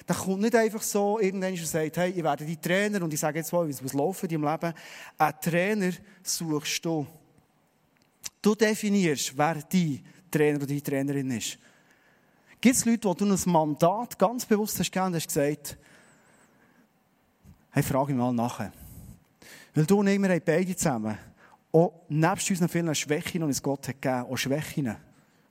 der 0.07 0.17
kommt 0.17 0.43
nicht 0.43 0.55
einfach 0.55 0.83
so 0.83 1.19
irgendwann 1.19 1.53
und 1.53 1.67
sagt, 1.67 1.97
hey, 1.97 2.11
ich 2.11 2.23
werde 2.23 2.45
die 2.45 2.59
Trainer 2.59 3.03
und 3.03 3.13
ich 3.13 3.21
sage 3.21 3.39
jetzt 3.39 3.53
mal, 3.53 3.67
wie 3.67 3.71
es 3.71 3.93
laufen 3.93 4.29
in 4.29 4.43
deinem 4.43 4.53
Leben. 4.53 4.75
Ein 5.17 5.35
Trainer 5.41 5.93
suchst 6.23 6.85
du. 6.85 7.07
Du 8.43 8.55
definierst, 8.55 9.37
wer 9.37 9.55
die 9.55 10.03
Trainer 10.31 10.59
oder 10.59 10.67
die 10.67 10.83
Trainerin 10.83 11.31
ist. 11.31 11.59
Gibt 12.61 12.77
es 12.77 12.85
Leute, 12.85 13.09
wo 13.09 13.15
du 13.15 13.25
ein 13.25 13.41
Mandat 13.47 14.19
ganz 14.19 14.45
bewusst 14.45 14.79
hast 14.79 14.91
gegeben 14.91 15.07
und 15.07 15.15
hast 15.17 15.29
gesagt, 15.29 15.79
hey, 17.71 17.83
frage 17.83 18.13
mich 18.13 18.21
mal 18.21 18.33
nachher. 18.33 18.73
Weil 19.75 19.87
du 19.87 20.01
und 20.01 20.07
ich, 20.07 20.21
wir 20.21 20.29
haben 20.29 20.43
beide 20.45 20.77
zusammen, 20.77 21.19
auch 21.73 21.93
nebst 22.09 22.49
unseren 22.51 22.69
vielen 22.69 22.95
Schwächen, 22.95 23.41
die 23.41 23.47
uns 23.47 23.63
Gott 23.63 23.89
hat 23.89 24.01
gegeben, 24.01 24.27
auch 24.31 24.37
Schwächen. 24.37 24.97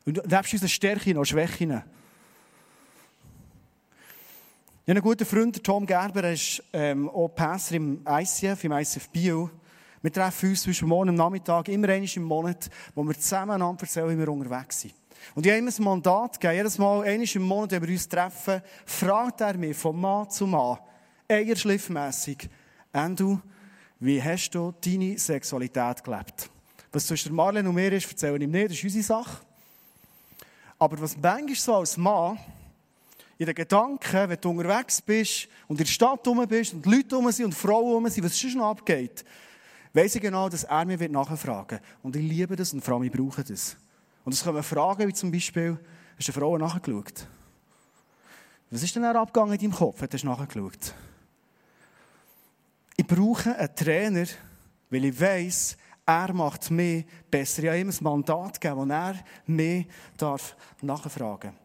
Und 0.05 0.25
nebst 0.25 0.53
unseren 0.53 0.69
Stärken 0.69 1.17
auch 1.17 1.25
Schwächen. 1.25 1.81
Ich 4.86 4.90
habe 4.90 5.00
einen 5.00 5.08
guten 5.08 5.25
Freund, 5.25 5.63
Tom 5.63 5.86
Gerber, 5.86 6.25
er 6.25 6.34
ist 6.34 6.62
ähm, 6.74 7.08
auch 7.08 7.30
Pastor 7.30 7.78
im 7.78 8.06
ICF, 8.06 8.66
im 8.66 8.74
ICF 8.74 9.08
Bio. 9.12 9.50
Wir 10.02 10.12
treffen 10.12 10.50
uns 10.50 10.63
zwischen 10.63 10.90
morgen 10.90 11.08
und 11.08 11.16
Nachmittag 11.16 11.70
immer 11.70 11.88
einmal 11.88 12.10
im 12.13 12.24
Monat, 12.24 12.70
wo 12.94 13.02
wir 13.06 13.18
zusammen 13.18 13.62
erzählen, 13.62 14.10
wie 14.10 14.20
wir 14.20 14.28
unterwegs 14.28 14.82
sind. 14.82 14.94
Und 15.36 15.46
ich 15.46 15.54
habe 15.54 15.60
immer 15.60 15.72
ein 15.72 15.84
Mandat 15.86 16.34
gegeben. 16.34 16.58
Jedes 16.58 16.78
Mal, 16.78 17.04
einmal 17.04 17.28
im 17.34 17.42
Monat, 17.44 17.72
wenn 17.72 17.82
wir 17.84 17.90
uns 17.92 18.10
treffen, 18.10 18.62
fragt 18.86 19.40
er 19.40 19.58
mich 19.58 19.78
von 19.78 20.02
Mann 20.02 20.30
zu 20.30 20.46
Mann, 20.46 20.80
eierschliffmässig, 21.30 22.50
Andrew, 22.92 23.38
wie 24.02 24.22
hast 24.22 24.50
du 24.50 24.74
deine 24.84 25.18
Sexualität 25.18 26.04
gelebt? 26.04 26.50
Was 26.92 27.08
zwischen 27.08 27.34
Marlene 27.34 27.70
und 27.70 27.75
mir 27.75 27.94
ist, 27.94 28.12
erzähle 28.12 28.36
ich 28.36 28.44
ihm 28.44 28.52
nicht, 28.52 28.72
das 28.72 28.78
ist 28.80 28.84
unsere 28.84 29.04
Sache. 29.04 29.38
Aber 30.78 31.00
was 31.00 31.16
manchmal 31.16 31.56
so 31.56 31.75
als 31.75 31.96
Mann 31.96 32.38
in 33.38 33.46
den 33.46 33.56
Gedanken, 33.56 34.30
wenn 34.30 34.40
du 34.40 34.50
unterwegs 34.50 35.02
bist 35.02 35.48
und 35.68 35.80
in 35.80 35.86
der 35.86 35.92
Stadt 35.92 36.25
rum 36.28 36.46
bist 36.48 36.74
und 36.74 36.86
Leute 36.86 37.16
rum 37.16 37.32
sind 37.32 37.46
und 37.46 37.56
Frauen 37.56 37.94
rum 37.94 38.10
sind, 38.10 38.24
was 38.24 38.40
schon 38.40 38.62
abgeht, 38.62 39.24
weiss 39.94 40.16
ich 40.16 40.22
genau, 40.22 40.50
dass 40.50 40.63
er 40.63 40.86
mir 40.86 41.10
nachfragen 41.10 41.80
wird. 41.80 41.82
Und 42.02 42.16
ich 42.16 42.24
liebe 42.24 42.56
das 42.56 42.74
und 42.74 42.84
vor 42.84 42.96
allem, 42.96 43.04
ich 43.04 43.12
brauche 43.12 43.44
das. 43.44 43.75
Und 44.24 44.34
es 44.34 44.44
kommen 44.44 44.63
Fragen 44.63 45.08
wie 45.08 45.13
zum 45.13 45.32
Beispiel, 45.32 45.78
hast 46.18 46.28
du 46.28 46.32
eine 46.32 46.40
Frau 46.40 46.58
nachgeschaut? 46.58 47.28
Was 48.70 48.84
ist 48.84 48.96
denn 48.96 49.04
abgegangen 49.06 49.54
in 49.54 49.60
deinem 49.60 49.78
Kopf, 49.78 50.02
wenn 50.02 50.10
du 50.10 50.25
nachgeschaut 50.25 50.94
Ich 52.96 53.06
brauche 53.06 53.56
einen 53.56 53.75
Trainer, 53.75 54.25
weil 54.90 55.06
ich 55.06 55.20
weiss, 55.20 55.78
er 56.06 56.34
macht 56.34 56.70
mich 56.72 57.06
besser. 57.30 57.63
Ich 57.63 57.70
habe 57.70 57.80
ihm 57.80 57.90
ein 57.90 57.98
Mandat 58.02 58.60
gegeben, 58.60 58.82
wo 58.82 58.94
er 58.94 59.16
mich 59.46 59.88
darf 60.18 60.56
nachfragen 60.82 61.52
darf. 61.52 61.62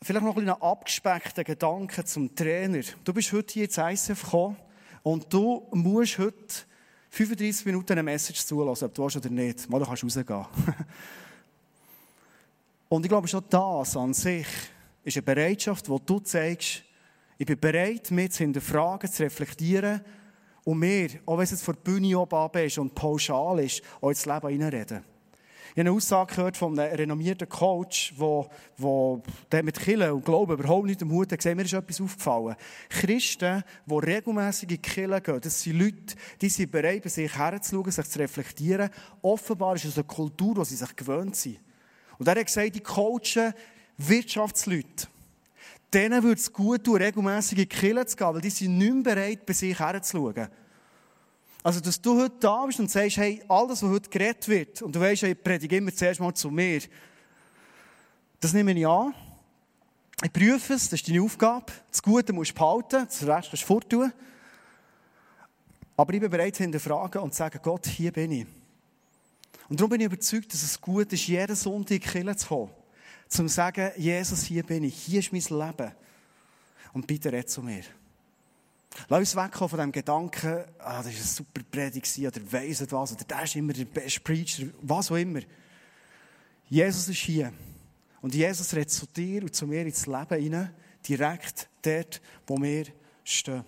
Vielleicht 0.00 0.24
noch 0.24 0.36
ein 0.36 0.48
abgespeckter 0.48 1.42
Gedanke 1.42 2.04
zum 2.04 2.34
Trainer. 2.34 2.82
Du 3.02 3.12
bist 3.12 3.32
heute 3.32 3.52
hier 3.52 3.64
ins 3.64 3.78
ICF 3.78 4.22
gekommen 4.22 4.56
und 5.02 5.32
du 5.32 5.66
musst 5.72 6.18
heute 6.18 6.36
35 7.10 7.66
Minuten 7.66 7.92
eine 7.92 8.02
Message 8.04 8.44
zulassen, 8.44 8.84
ob 8.84 8.94
du 8.94 9.02
willst 9.02 9.16
oder 9.16 9.30
nicht. 9.30 9.68
Mal, 9.68 9.80
du 9.80 9.86
kannst 9.86 10.04
rausgehen. 10.04 10.46
Und 12.88 13.04
ich 13.04 13.08
glaube, 13.10 13.28
schon 13.28 13.44
das 13.50 13.96
an 13.96 14.14
sich 14.14 14.46
ist 15.04 15.16
eine 15.16 15.22
Bereitschaft, 15.22 15.88
wo 15.90 15.98
du 15.98 16.20
zeigst, 16.20 16.84
ich 17.36 17.46
bin 17.46 17.60
bereit, 17.60 18.10
mich 18.10 18.32
zu 18.32 18.44
hinterfragen, 18.44 19.10
zu 19.10 19.22
reflektieren 19.24 20.00
und 20.64 20.78
mir, 20.78 21.10
auch 21.26 21.36
wenn 21.36 21.44
es 21.44 21.50
jetzt 21.50 21.64
vor 21.64 21.74
der 21.74 21.82
Bühne 21.82 22.18
oben 22.18 22.64
ist 22.64 22.78
und 22.78 22.94
pauschal 22.94 23.60
ist, 23.60 23.82
auch 24.00 24.08
ins 24.08 24.24
Leben 24.24 24.48
hineinreden. 24.48 25.04
Ich 25.74 25.80
habe 25.80 25.88
eine 25.88 25.92
Aussage 25.92 26.34
gehört 26.34 26.56
von 26.56 26.78
einem 26.78 26.94
renommierten 26.94 27.48
Coach, 27.48 28.14
der, 28.16 29.62
mit 29.62 29.78
Killen 29.78 30.12
und 30.12 30.24
Glauben 30.24 30.54
überhaupt 30.54 30.86
nicht 30.86 31.02
im 31.02 31.10
Hut 31.10 31.30
hat. 31.30 31.44
Mir 31.44 31.62
ist 31.62 31.74
etwas 31.74 32.00
aufgefallen. 32.00 32.56
Christen, 32.88 33.62
die 33.86 33.94
regelmässig 33.94 34.70
in 34.70 34.82
Kirche 34.82 35.20
gehen, 35.20 35.40
das 35.40 35.62
sind 35.62 35.78
Leute, 35.78 36.14
die 36.40 36.48
sind 36.48 36.70
bereit, 36.70 37.02
bei 37.02 37.10
sich 37.10 37.36
herzuschauen, 37.36 37.90
sich 37.90 38.08
zu 38.08 38.18
reflektieren. 38.18 38.90
Offenbar 39.20 39.74
ist 39.74 39.84
es 39.84 39.96
eine 39.96 40.04
Kultur, 40.04 40.54
die 40.54 40.64
sie 40.64 40.76
sich 40.76 40.96
gewöhnt 40.96 41.36
sind. 41.36 41.58
Und 42.18 42.26
er 42.26 42.36
hat 42.36 42.46
gesagt, 42.46 42.74
die 42.74 42.80
coachen 42.80 43.52
Wirtschaftsleute. 43.98 45.06
Denen 45.92 46.22
würde 46.22 46.40
es 46.40 46.52
gut 46.52 46.84
tun, 46.84 46.96
regelmässig 46.96 47.58
in 47.58 47.68
die 47.68 47.68
Kirche 47.68 48.06
zu 48.06 48.16
gehen, 48.16 48.34
weil 48.34 48.40
die 48.40 48.50
sind 48.50 48.78
nicht 48.78 49.02
bereit, 49.02 49.46
bei 49.46 49.52
sich 49.52 49.78
herzuschauen. 49.78 50.48
Also, 51.62 51.80
dass 51.80 52.00
du 52.00 52.20
heute 52.20 52.36
da 52.40 52.64
bist 52.66 52.78
und 52.80 52.90
sagst, 52.90 53.16
hey, 53.16 53.42
alles, 53.48 53.82
was 53.82 53.90
heute 53.90 54.10
geredet 54.10 54.48
wird, 54.48 54.82
und 54.82 54.94
du 54.94 55.00
weißt, 55.00 55.24
ich 55.24 55.42
predige 55.42 55.76
immer 55.76 55.94
zuerst 55.94 56.20
mal 56.20 56.34
zu 56.34 56.50
mir, 56.50 56.80
das 58.40 58.52
nehme 58.52 58.72
ich 58.72 58.86
an. 58.86 59.12
Ich 60.22 60.32
prüfe 60.32 60.74
es, 60.74 60.88
das 60.88 61.00
ist 61.00 61.08
deine 61.08 61.22
Aufgabe. 61.22 61.72
Das 61.90 62.02
Gute 62.02 62.32
musst 62.32 62.52
du 62.52 62.54
behalten, 62.54 63.06
das 63.06 63.26
Rest 63.26 63.50
kannst 63.50 63.62
du 63.62 63.66
forttun. 63.66 64.12
Aber 65.96 66.14
ich 66.14 66.20
bin 66.20 66.30
bereit 66.30 66.56
zu 66.56 66.62
hinterfragen 66.62 67.20
und 67.20 67.32
zu 67.32 67.38
sagen, 67.38 67.58
Gott, 67.62 67.86
hier 67.86 68.12
bin 68.12 68.32
ich. 68.32 68.46
Und 69.68 69.78
darum 69.78 69.90
bin 69.90 70.00
ich 70.00 70.06
überzeugt, 70.06 70.52
dass 70.52 70.62
es 70.62 70.80
gut 70.80 71.12
ist, 71.12 71.26
jeden 71.26 71.54
Sonntag 71.54 71.90
in 71.90 72.00
die 72.00 72.08
Kirche 72.08 72.36
zu 72.36 72.48
kommen. 72.48 72.70
Zum 73.28 73.48
zu 73.48 73.54
sagen, 73.54 73.90
Jesus, 73.96 74.44
hier 74.44 74.62
bin 74.62 74.84
ich, 74.84 74.94
hier 74.94 75.20
ist 75.20 75.32
mein 75.32 75.42
Leben. 75.42 75.92
Und 76.92 77.06
bitte 77.06 77.30
red 77.30 77.50
zu 77.50 77.62
mir. 77.62 77.82
Lass 79.08 79.20
uns 79.20 79.36
wegkommen 79.36 79.68
von 79.68 79.78
dem 79.78 79.92
Gedanken, 79.92 80.64
ah, 80.78 81.02
das 81.02 81.06
war 81.06 81.12
eine 81.12 81.22
super 81.22 81.60
Predigt 81.70 82.18
oder 82.18 82.52
weiss 82.52 82.84
was, 82.90 83.12
oder 83.12 83.24
der 83.24 83.42
ist 83.42 83.56
immer 83.56 83.72
der 83.72 83.84
beste 83.84 84.20
Preacher, 84.20 84.66
was 84.82 85.10
auch 85.10 85.16
immer. 85.16 85.40
Jesus 86.68 87.08
ist 87.08 87.18
hier. 87.18 87.52
Und 88.20 88.34
Jesus 88.34 88.74
redet 88.74 88.90
zu 88.90 89.06
dir 89.06 89.42
und 89.42 89.54
zu 89.54 89.66
mir 89.66 89.82
ins 89.82 90.06
Leben 90.06 90.42
hinein, 90.42 90.74
direkt 91.06 91.68
dort, 91.82 92.20
wo 92.46 92.56
wir 92.60 92.86
stehen. 93.24 93.64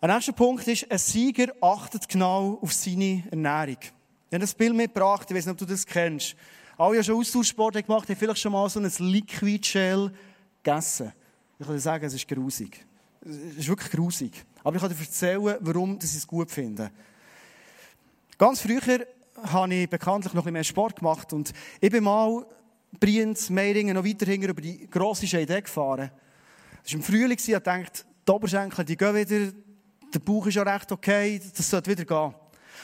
Ein 0.00 0.10
nächster 0.10 0.32
Punkt 0.32 0.66
ist, 0.66 0.90
ein 0.90 0.98
Sieger 0.98 1.52
achtet 1.60 2.08
genau 2.08 2.58
auf 2.60 2.72
seine 2.72 3.22
Ernährung. 3.30 3.78
Ich 3.80 4.34
habe 4.34 4.40
das 4.40 4.54
Bild 4.54 4.74
mitgebracht, 4.74 5.30
ich 5.30 5.36
weiß 5.36 5.46
nicht, 5.46 5.52
ob 5.52 5.58
du 5.58 5.66
das 5.66 5.86
kennst. 5.86 6.34
Alle 6.76 6.96
haben 6.96 7.04
schon 7.04 7.16
Austauschsport 7.20 7.74
gemacht, 7.86 8.08
haben 8.08 8.16
vielleicht 8.16 8.40
schon 8.40 8.50
mal 8.50 8.68
so 8.68 8.80
ein 8.80 8.90
Liquid 8.98 9.64
Shell 9.64 10.12
gegessen. 10.62 11.12
Ich 11.62 11.68
kann 11.68 11.76
dir 11.76 11.80
sagen, 11.80 12.04
es 12.04 12.14
ist 12.14 12.26
grusig. 12.26 12.84
Es 13.24 13.58
ist 13.58 13.68
wirklich 13.68 13.92
grusig. 13.92 14.32
Aber 14.64 14.74
ich 14.74 14.82
kann 14.82 14.90
dir 14.90 14.98
erzählen, 14.98 15.56
warum 15.60 15.96
ich 15.96 16.12
es 16.12 16.26
gut 16.26 16.50
finde. 16.50 16.90
Ganz 18.36 18.62
früher 18.62 19.06
habe 19.44 19.72
ich 19.72 19.88
bekanntlich 19.88 20.34
noch 20.34 20.42
ein 20.42 20.46
bisschen 20.46 20.52
mehr 20.54 20.64
Sport 20.64 20.96
gemacht 20.96 21.32
und 21.32 21.52
ich 21.80 21.88
bin 21.88 22.02
mal 22.02 22.44
Brienz, 22.98 23.48
Meiringen 23.48 23.94
noch 23.94 24.04
weiter 24.04 24.26
über 24.34 24.60
die 24.60 24.90
grosse 24.90 25.28
Scheide 25.28 25.62
gefahren. 25.62 26.10
Es 26.84 26.90
war 26.90 26.96
im 26.96 27.04
Frühling, 27.04 27.38
ich 27.38 27.46
dachte, 27.46 28.02
die 28.26 28.32
Oberschenkel 28.32 28.84
die 28.84 28.96
gehen 28.96 29.14
wieder, 29.14 29.52
der 30.12 30.18
Bauch 30.18 30.44
ist 30.48 30.56
ja 30.56 30.64
recht 30.64 30.90
okay, 30.90 31.40
das 31.56 31.70
sollte 31.70 31.92
wieder 31.92 32.04
gehen. 32.04 32.34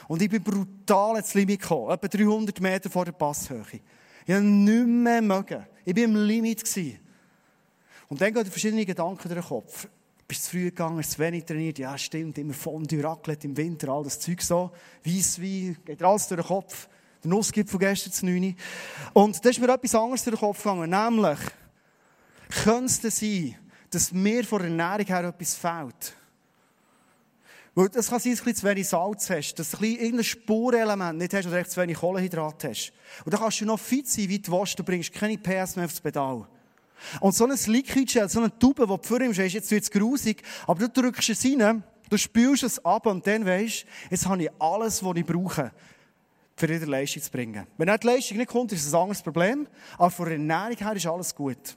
Und 0.07 0.23
ich 0.23 0.31
bin 0.31 0.41
brutal 0.41 1.17
ins 1.17 1.35
Limit 1.35 1.63
gekommen, 1.63 1.91
etwa 1.91 2.07
300 2.07 2.61
Meter 2.61 2.89
vor 2.89 3.05
der 3.05 3.11
Passhöhe. 3.11 3.65
Ich 4.25 4.33
habe 4.33 4.45
nicht 4.45 4.87
mehr 4.87 5.21
mögen. 5.21 5.67
Ich 5.85 5.97
war 5.97 6.05
im 6.05 6.15
Limit. 6.15 6.65
Gewesen. 6.65 7.08
Und 8.09 8.21
dann 8.21 8.33
gehen 8.33 8.47
verschiedene 8.47 8.87
Gedanken 8.87 9.29
durch 9.29 9.41
den 9.41 9.49
Kopf. 9.49 9.89
Bist 10.27 10.45
zu 10.45 10.51
früh 10.51 10.65
gegangen, 10.65 11.03
zu 11.03 11.19
wenig 11.19 11.45
trainiert? 11.45 11.79
Ja, 11.79 11.97
stimmt, 11.97 12.37
immer 12.39 12.53
Fondue, 12.53 13.03
Raclette 13.03 13.47
im 13.47 13.57
Winter, 13.57 13.89
all 13.89 14.05
das 14.05 14.21
Zeug 14.21 14.43
so. 14.43 14.71
Weisswein, 15.05 15.77
geht 15.85 16.03
alles 16.03 16.29
durch 16.29 16.41
den 16.41 16.47
Kopf. 16.47 16.89
Der 17.23 17.31
Nussgipfel 17.31 17.79
gestern 17.79 18.13
zu 18.13 18.27
9. 18.27 18.55
Und 19.15 19.45
da 19.45 19.49
ist 19.49 19.61
mir 19.61 19.73
etwas 19.73 19.95
anderes 19.95 20.25
durch 20.25 20.37
den 20.37 20.41
Kopf 20.41 20.63
gegangen, 20.63 20.91
nämlich, 20.91 21.39
könnte 22.63 23.09
es 23.09 23.19
sein, 23.19 23.57
dass 23.91 24.13
mir 24.13 24.45
von 24.45 24.61
der 24.61 24.71
Ernährung 24.71 25.07
her 25.07 25.25
etwas 25.25 25.55
fehlt. 25.55 26.15
Weil 27.75 27.89
das 27.89 28.09
kann 28.09 28.21
sein, 28.21 28.33
dass 28.33 28.43
du 28.43 28.55
zu 28.55 28.67
wenig 28.67 28.89
Salz 28.89 29.31
hast, 29.31 29.55
dass 29.55 29.71
du 29.71 29.85
irgendein 29.85 30.25
Spurelement 30.25 31.19
nicht 31.19 31.33
hast 31.33 31.47
oder 31.47 31.65
zu 31.65 31.81
wenig 31.81 31.97
Kohlenhydrate 31.97 32.71
hast. 32.71 32.93
Und 33.25 33.33
dann 33.33 33.41
kannst 33.41 33.61
du 33.61 33.65
noch 33.65 33.79
fit 33.79 34.09
sein, 34.09 34.29
wie 34.29 34.39
du 34.41 34.53
willst, 34.53 34.79
du 34.79 34.85
bringst 34.85 35.13
keine 35.13 35.39
PS 35.39 35.77
mehr 35.77 35.85
aufs 35.85 36.01
Pedal. 36.01 36.47
Und 37.21 37.35
so 37.35 37.45
ein 37.45 37.57
Liquid 37.67 38.13
Gel, 38.13 38.29
so 38.29 38.41
eine 38.41 38.57
Tube, 38.59 38.81
die 38.81 38.87
du 38.87 38.99
vor 39.03 39.21
ihm 39.21 39.31
ist, 39.31 39.39
jetzt 39.39 39.73
es 39.73 39.91
grusig, 39.91 40.43
aber 40.67 40.87
du 40.87 41.03
drückst 41.03 41.31
es 41.31 41.45
rein, 41.45 41.83
du 42.09 42.17
spülst 42.17 42.63
es 42.63 42.85
ab 42.85 43.07
und 43.07 43.27
dann 43.27 43.45
weisst 43.45 43.87
jetzt 44.11 44.27
habe 44.27 44.43
ich 44.43 44.51
alles, 44.59 45.03
was 45.03 45.17
ich 45.17 45.25
brauche, 45.25 45.73
für 46.57 46.67
ihre 46.67 46.87
Leistung 46.87 47.23
zu 47.23 47.31
bringen. 47.31 47.67
Wenn 47.77 47.97
die 47.99 48.07
Leistung 48.07 48.37
nicht 48.37 48.51
kommt, 48.51 48.73
ist 48.73 48.85
es 48.85 48.93
ein 48.93 49.01
anderes 49.01 49.23
Problem, 49.23 49.67
aber 49.97 50.11
von 50.11 50.27
der 50.27 50.35
Ernährung 50.35 50.77
her 50.77 50.93
ist 50.95 51.07
alles 51.07 51.35
gut. 51.35 51.77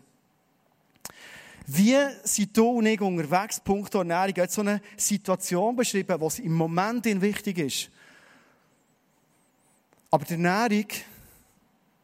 Wie 1.67 1.95
sind 2.23 2.57
du 2.57 2.67
und 2.69 2.85
ich 2.87 2.99
unterwegs, 2.99 3.59
Punkt 3.59 3.93
Ernährung? 3.93 4.33
Er 4.35 4.43
hat 4.43 4.51
so 4.51 4.61
eine 4.61 4.81
Situation 4.97 5.75
beschrieben, 5.75 6.19
was 6.19 6.39
im 6.39 6.53
Moment 6.53 7.05
wichtig 7.21 7.59
ist. 7.59 7.89
Aber 10.09 10.25
die 10.25 10.33
Ernährung, 10.33 10.87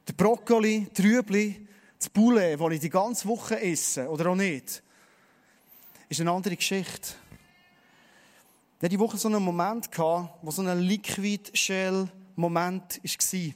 der 0.08 0.14
Brokkoli, 0.14 0.88
die 0.96 1.02
Rüebli, 1.02 1.67
das 1.98 2.10
Poulet, 2.10 2.60
das 2.60 2.72
ich 2.72 2.80
die 2.80 2.90
ganze 2.90 3.28
Woche 3.28 3.60
esse, 3.60 4.10
oder 4.10 4.30
auch 4.30 4.36
nicht, 4.36 4.84
ist 6.10 6.22
eine 6.22 6.32
andere 6.32 6.56
Geschichte. 6.56 7.14
Ich 8.78 8.84
hatte 8.84 8.90
die 8.90 9.00
Woche 9.00 9.18
so 9.18 9.28
einen 9.28 9.44
Moment, 9.44 9.90
wo 9.98 10.52
so 10.52 10.62
ein 10.62 10.80
Liquid 10.80 11.52
Shell 11.54 12.08
Moment 12.36 13.02
war. 13.04 13.54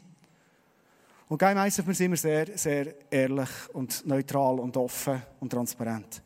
Und 1.29 1.41
Meisser 1.41 1.85
wir 1.87 1.93
sind 1.93 2.07
immer 2.07 2.17
sehr, 2.17 2.57
sehr 2.57 2.93
ehrlich 3.11 3.49
und 3.73 4.05
neutral 4.05 4.59
und 4.59 4.75
offen 4.75 5.21
und 5.39 5.49
transparent. 5.49 6.21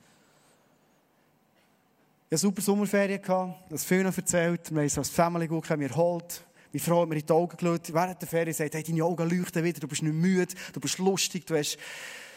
Ich 2.28 2.32
hatte 2.32 2.38
super 2.38 2.62
Sommerferien, 2.62 3.22
das 3.70 3.86
viel 3.86 4.04
noch 4.04 4.18
erzählt, 4.18 4.74
wir 4.74 4.82
haben 4.82 4.90
so 4.90 5.02
als 5.02 5.10
Family 5.10 5.48
gut 5.48 5.70
wir 5.70 5.90
erholt. 5.90 6.44
Meine 6.76 6.84
Frau 6.84 7.02
hat 7.04 7.08
mir 7.08 7.16
in 7.16 7.26
die 7.26 7.32
Augen 7.32 7.56
geschaut, 7.56 7.94
während 7.94 8.22
der 8.22 8.28
Ferien 8.28 8.54
sagt, 8.54 8.74
hey, 8.74 8.84
deine 8.84 9.06
Augen 9.06 9.30
leuchten 9.30 9.64
wieder, 9.64 9.80
du 9.80 9.88
bist 9.88 10.04
nicht 10.04 10.14
müde, 10.14 10.54
du 10.74 10.82
bist 10.82 10.98
lustig, 10.98 11.46
du 11.46 11.58
hast 11.58 11.78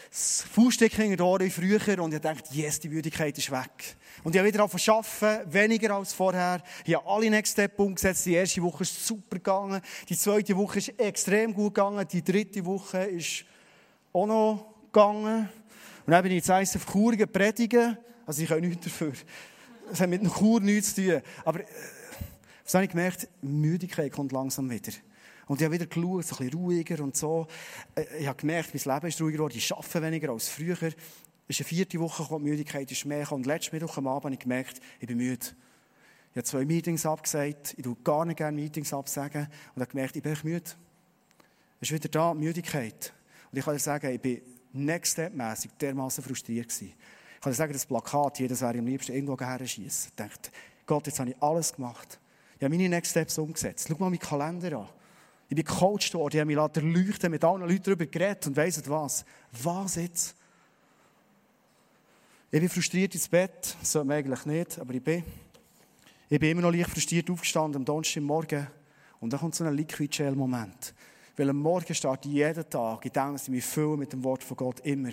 das 0.09 0.45
Faustdick 0.53 0.93
hinter 0.93 1.17
den 1.17 1.25
Ohren 1.25 1.51
früher 1.51 2.01
und 2.01 2.13
ich 2.13 2.21
dachte, 2.21 2.47
yes, 2.53 2.79
die 2.79 2.87
Müdigkeit 2.87 3.37
ist 3.37 3.51
weg. 3.51 3.97
Und 4.23 4.33
ich 4.33 4.39
habe 4.39 4.47
wieder 4.47 4.63
angefangen 4.63 5.03
zu 5.03 5.27
arbeiten, 5.27 5.53
weniger 5.53 5.93
als 5.93 6.13
vorher. 6.13 6.63
Ich 6.85 6.95
habe 6.95 7.05
alle 7.05 7.29
Next 7.29 7.51
Step 7.51 7.77
umgesetzt. 7.77 8.25
Die 8.27 8.35
erste 8.35 8.63
Woche 8.63 8.83
ist 8.83 9.05
super 9.05 9.35
gegangen. 9.35 9.81
Die 10.07 10.15
zweite 10.15 10.55
Woche 10.55 10.77
ist 10.77 10.97
extrem 10.97 11.53
gut 11.53 11.73
gegangen. 11.73 12.07
Die 12.09 12.23
dritte 12.23 12.63
Woche 12.65 12.99
ist 12.99 13.43
auch 14.13 14.25
noch 14.25 14.73
gegangen. 14.85 15.49
Und 16.05 16.11
dann 16.11 16.23
bin 16.23 16.31
ich 16.31 16.37
jetzt 16.37 16.49
eins 16.49 16.77
auf 16.77 16.85
Chur 16.85 17.13
predigen. 17.27 17.97
Also 18.25 18.41
ich 18.41 18.47
kann 18.47 18.61
nichts 18.61 18.85
dafür. 18.85 19.11
Das 19.89 19.99
hat 19.99 20.09
mit 20.09 20.21
einer 20.21 20.33
Chur 20.33 20.61
nichts 20.61 20.95
zu 20.95 21.05
tun. 21.05 21.21
Aber, 21.43 21.59
äh, 22.69 22.73
was 22.73 22.75
habe 22.75 22.85
ich 22.85 22.91
gemerkt? 22.91 23.27
Müdigkeit 23.41 24.11
kommt 24.11 24.31
langsam 24.31 24.69
wieder. 24.69 24.91
Und 25.47 25.59
ich 25.59 25.65
habe 25.65 25.73
wieder 25.73 25.87
geschaut, 25.87 26.25
so 26.25 26.35
ein 26.35 26.45
bisschen 26.45 26.53
ruhiger 26.53 27.03
und 27.03 27.17
so. 27.17 27.47
Äh, 27.95 28.19
ich 28.19 28.27
habe 28.27 28.37
gemerkt, 28.37 28.69
mein 28.75 28.95
Leben 28.95 29.07
ist 29.07 29.19
ruhiger 29.19 29.37
geworden. 29.37 29.57
Ich 29.57 29.73
arbeite 29.73 30.01
weniger 30.03 30.29
als 30.29 30.49
früher. 30.49 30.77
Es 30.83 30.93
ist 31.47 31.61
eine 31.61 31.67
vierte 31.67 31.99
Woche 31.99 32.21
gekommen, 32.21 32.45
die 32.45 32.51
Müdigkeit 32.51 32.91
ist 32.91 33.05
mehr 33.05 33.31
Und 33.31 33.47
letzten 33.47 33.75
Mittwoch 33.75 33.97
am 33.97 34.05
Abend 34.05 34.25
habe 34.25 34.33
ich 34.35 34.39
gemerkt, 34.39 34.79
ich 34.99 35.07
bin 35.07 35.17
müde. 35.17 35.47
Ich 36.31 36.37
habe 36.37 36.43
zwei 36.43 36.63
Meetings 36.63 37.07
abgesagt. 37.07 37.73
Ich 37.75 37.83
tue 37.83 37.95
gar 38.03 38.23
nicht 38.23 38.37
gerne 38.37 38.55
Meetings 38.55 38.93
absagen. 38.93 39.47
Und 39.73 39.81
habe 39.81 39.89
gemerkt, 39.91 40.15
ich 40.15 40.21
bin 40.21 40.37
müde. 40.43 40.69
Es 41.81 41.89
ist 41.89 41.91
wieder 41.91 42.09
da, 42.09 42.35
Müdigkeit. 42.35 43.13
Und 43.51 43.57
ich 43.57 43.65
kann 43.65 43.73
dir 43.73 43.79
sagen, 43.79 44.13
ich 44.13 44.21
bin 44.21 44.41
Next 44.73 45.13
Step-mässig 45.13 45.71
dermaßen 45.81 46.23
frustriert 46.23 46.67
gewesen. 46.67 46.93
Ich 47.35 47.41
kann 47.41 47.51
dir 47.51 47.55
sagen, 47.55 47.73
das 47.73 47.87
Plakat, 47.87 48.37
jedes 48.37 48.61
wäre 48.61 48.77
am 48.77 48.85
liebsten 48.85 49.13
irgendwo 49.13 49.39
her 49.39 49.65
schießen. 49.65 50.09
Ich 50.09 50.15
dachte, 50.15 50.51
Gott, 50.85 51.07
jetzt 51.07 51.19
habe 51.19 51.31
ich 51.31 51.41
alles 51.41 51.73
gemacht. 51.73 52.19
Ich 52.59 52.65
habe 52.65 52.75
meine 52.75 52.89
Next 52.89 53.11
Steps 53.11 53.37
umgesetzt. 53.37 53.87
Schau 53.87 53.95
mal 53.97 54.09
meinen 54.09 54.19
Kalender 54.19 54.79
an. 54.79 54.89
Ich 55.47 55.55
bin 55.55 55.63
gecoacht 55.63 56.13
worden, 56.13 56.35
ich 56.35 56.39
habe 56.41 56.81
mich 56.83 57.05
leuchten, 57.07 57.31
mit 57.31 57.43
allen 57.43 57.61
Leuten 57.61 57.83
darüber 57.83 58.05
geredet 58.05 58.45
und 58.47 58.57
weiss 58.57 58.87
was. 58.87 59.25
Was 59.63 59.95
jetzt? 59.95 60.35
Ich 62.51 62.59
bin 62.59 62.69
frustriert 62.69 63.15
ins 63.15 63.29
Bett, 63.29 63.77
sollte 63.81 64.07
man 64.07 64.17
eigentlich 64.17 64.45
nicht, 64.45 64.77
aber 64.77 64.93
ich 64.93 65.03
bin. 65.03 65.23
Ich 66.29 66.39
bin 66.39 66.51
immer 66.51 66.61
noch 66.63 66.71
leicht 66.71 66.89
frustriert 66.89 67.29
aufgestanden 67.29 67.77
am 67.81 67.85
Donnerstagmorgen 67.85 68.67
und 69.21 69.31
dann 69.31 69.39
kommt 69.39 69.55
so 69.55 69.63
ein 69.63 69.73
Liquid 69.73 70.15
Gel 70.15 70.35
Moment. 70.35 70.93
Weil 71.37 71.49
am 71.49 71.57
Morgen 71.57 71.95
starte 71.95 72.27
ich 72.27 72.35
jeden 72.35 72.69
Tag, 72.69 73.05
ich 73.05 73.11
denke, 73.11 73.33
dass 73.33 73.43
ich 73.43 73.49
mich 73.49 73.63
fülle 73.63 73.97
mit 73.97 74.11
dem 74.11 74.23
Wort 74.23 74.43
von 74.43 74.57
Gott, 74.57 74.81
immer. 74.81 75.11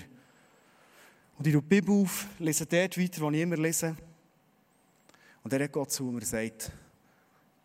Und 1.38 1.46
ich 1.46 1.52
lese 1.54 1.62
die 1.62 1.68
Bibel 1.68 2.02
auf, 2.02 2.26
lese 2.40 2.66
dort 2.66 2.98
weiter, 2.98 3.20
wo 3.20 3.30
ich 3.30 3.40
immer 3.40 3.56
lese. 3.56 3.96
Und 5.44 5.52
dann 5.52 5.62
hat 5.62 5.72
Gott 5.72 5.92
zu 5.92 6.04
mir 6.04 6.20
gesagt, 6.20 6.72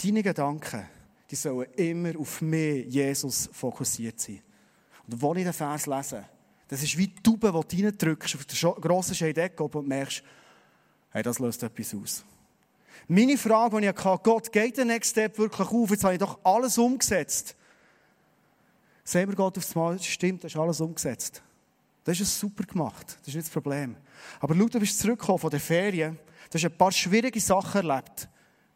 deine 0.03 0.23
Gedanken, 0.23 0.87
die 1.29 1.35
sollen 1.35 1.67
immer 1.75 2.17
auf 2.19 2.41
mich, 2.41 2.85
Jesus, 2.87 3.49
fokussiert 3.51 4.19
sein. 4.19 4.41
Und 5.07 5.21
wenn 5.21 5.37
ich 5.37 5.43
den 5.43 5.53
Vers 5.53 5.87
lese, 5.87 6.25
das 6.67 6.83
ist 6.83 6.97
wie 6.97 7.07
die 7.07 7.21
Tube, 7.21 7.51
die 7.69 7.81
du 7.81 7.87
reindrückst 7.87 8.35
auf 8.35 8.45
der 8.45 8.71
grossen 8.81 9.15
Scheidecke 9.15 9.63
und 9.63 9.87
merkst, 9.87 10.23
hey, 11.11 11.23
das 11.23 11.39
löst 11.39 11.63
etwas 11.63 11.93
aus. 11.93 12.25
Meine 13.07 13.37
Frage, 13.37 13.81
die 13.81 13.87
ich 13.87 14.05
hatte, 14.05 14.23
Gott, 14.23 14.51
geht 14.51 14.77
der 14.77 14.85
Next 14.85 15.11
Step 15.11 15.37
wirklich 15.37 15.67
auf? 15.67 15.89
Jetzt 15.89 16.03
habe 16.03 16.13
ich 16.13 16.19
doch 16.19 16.39
alles 16.43 16.77
umgesetzt. 16.77 17.55
Sehen 19.03 19.27
wir 19.27 19.35
Gott 19.35 19.57
aufs 19.57 19.75
Mal, 19.75 19.99
stimmt, 19.99 20.43
das 20.43 20.53
ist 20.53 20.59
alles 20.59 20.79
umgesetzt. 20.79 21.41
Das 22.03 22.19
ist 22.19 22.39
super 22.39 22.63
gemacht. 22.63 23.05
Das 23.19 23.27
ist 23.27 23.35
nicht 23.35 23.47
das 23.47 23.53
Problem. 23.53 23.95
Aber 24.39 24.55
schau, 24.55 24.65
du 24.65 24.79
bist 24.79 24.99
zurückgekommen 24.99 25.39
von 25.39 25.49
der 25.49 25.59
Ferien. 25.59 26.17
Du 26.49 26.57
hast 26.57 26.65
ein 26.65 26.77
paar 26.77 26.91
schwierige 26.91 27.39
Sachen 27.39 27.87
erlebt. 27.87 28.29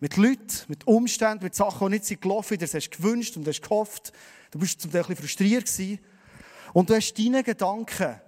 Mit 0.06 0.18
Leuten, 0.18 0.54
mit 0.68 0.86
Umständen, 0.86 1.46
mit 1.46 1.56
Sachen, 1.56 1.88
die 1.88 1.96
nicht 1.96 2.06
sind 2.06 2.22
gelaufen, 2.22 2.60
das 2.60 2.76
hast 2.76 2.92
du 2.92 2.98
gewünscht 2.98 3.38
und 3.38 3.48
hast 3.48 3.64
gehofft. 3.64 4.14
Du 4.52 4.60
bist 4.60 4.80
zum 4.80 4.92
Teil 4.92 5.02
ein 5.02 5.08
bisschen 5.08 5.24
frustriert 5.24 5.66
gewesen. 5.66 6.00
Und 6.74 6.92
du 6.92 6.96
hast 6.96 7.16
deinen 7.18 7.44
Gedanken 7.44 8.22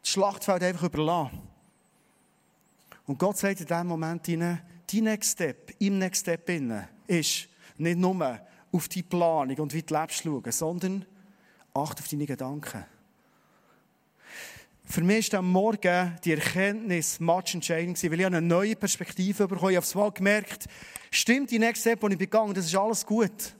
das 0.00 0.10
Schlachtfeld 0.10 0.62
einfach 0.62 0.84
überlassen. 0.84 1.42
Und 3.08 3.18
Gott 3.18 3.36
sagt 3.36 3.60
in 3.62 3.66
diesem 3.66 3.88
Moment 3.88 4.28
dein 4.28 4.60
Next 4.92 5.32
Step, 5.32 5.74
im 5.80 5.98
Next 5.98 6.20
Step 6.20 6.48
innen, 6.50 6.86
ist 7.08 7.48
nicht 7.78 7.98
nur 7.98 8.40
auf 8.70 8.86
die 8.86 9.02
Planung 9.02 9.58
und 9.58 9.74
wie 9.74 9.82
du 9.82 9.92
lebst 9.92 10.22
schauen, 10.22 10.52
sondern 10.52 11.04
acht 11.74 11.98
auf 11.98 12.06
deine 12.06 12.26
Gedanken. 12.26 12.84
Für 14.86 15.02
mich 15.02 15.18
ist 15.18 15.34
am 15.34 15.50
Morgen 15.50 16.16
die 16.24 16.32
Erkenntnis 16.32 17.18
much 17.18 17.54
entscheidend 17.54 18.00
weil 18.04 18.20
ich 18.20 18.26
eine 18.26 18.42
neue 18.42 18.76
Perspektive 18.76 19.48
bekommen 19.48 19.62
habe. 19.62 19.72
Ich 19.72 19.76
habe 19.76 19.86
es 19.86 19.94
mal 19.94 20.12
gemerkt, 20.12 20.66
stimmt 21.16 21.50
die 21.50 21.58
Next 21.58 21.82
Step, 21.82 22.00
die 22.00 22.12
ich 22.12 22.18
begangen 22.18 22.54
das 22.54 22.66
ist 22.66 22.74
alles 22.74 23.04
gut. 23.04 23.54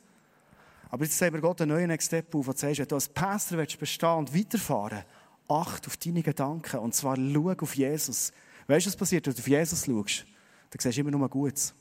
Aber 0.91 1.05
jetzt 1.05 1.19
sehen 1.19 1.33
wir 1.35 1.41
Gott 1.41 1.61
einen 1.61 1.73
neuen 1.73 1.89
Next 1.89 2.07
Step 2.07 2.35
auf, 2.35 2.47
und 2.47 2.59
sagst, 2.59 2.79
wenn 2.79 2.87
du 2.87 2.95
als 2.95 3.09
Pastor 3.09 3.59
willst 3.59 3.79
bestehen 3.79 4.19
und 4.19 4.37
weiterfahren 4.37 5.05
acht 5.49 5.87
auf 5.87 5.97
deine 5.97 6.23
Gedanken. 6.23 6.79
Und 6.79 6.95
zwar 6.95 7.17
schau 7.17 7.51
auf 7.51 7.75
Jesus. 7.75 8.33
Weißt 8.67 8.87
du, 8.87 8.91
was 8.91 8.97
passiert, 8.97 9.27
wenn 9.27 9.35
du 9.35 9.41
auf 9.41 9.49
Jesus 9.49 9.85
schaust? 9.85 10.27
Dann 10.71 10.81
siehst 10.81 10.97
du 10.97 11.01
immer 11.01 11.11
nur 11.11 11.29
Gutes. 11.29 11.75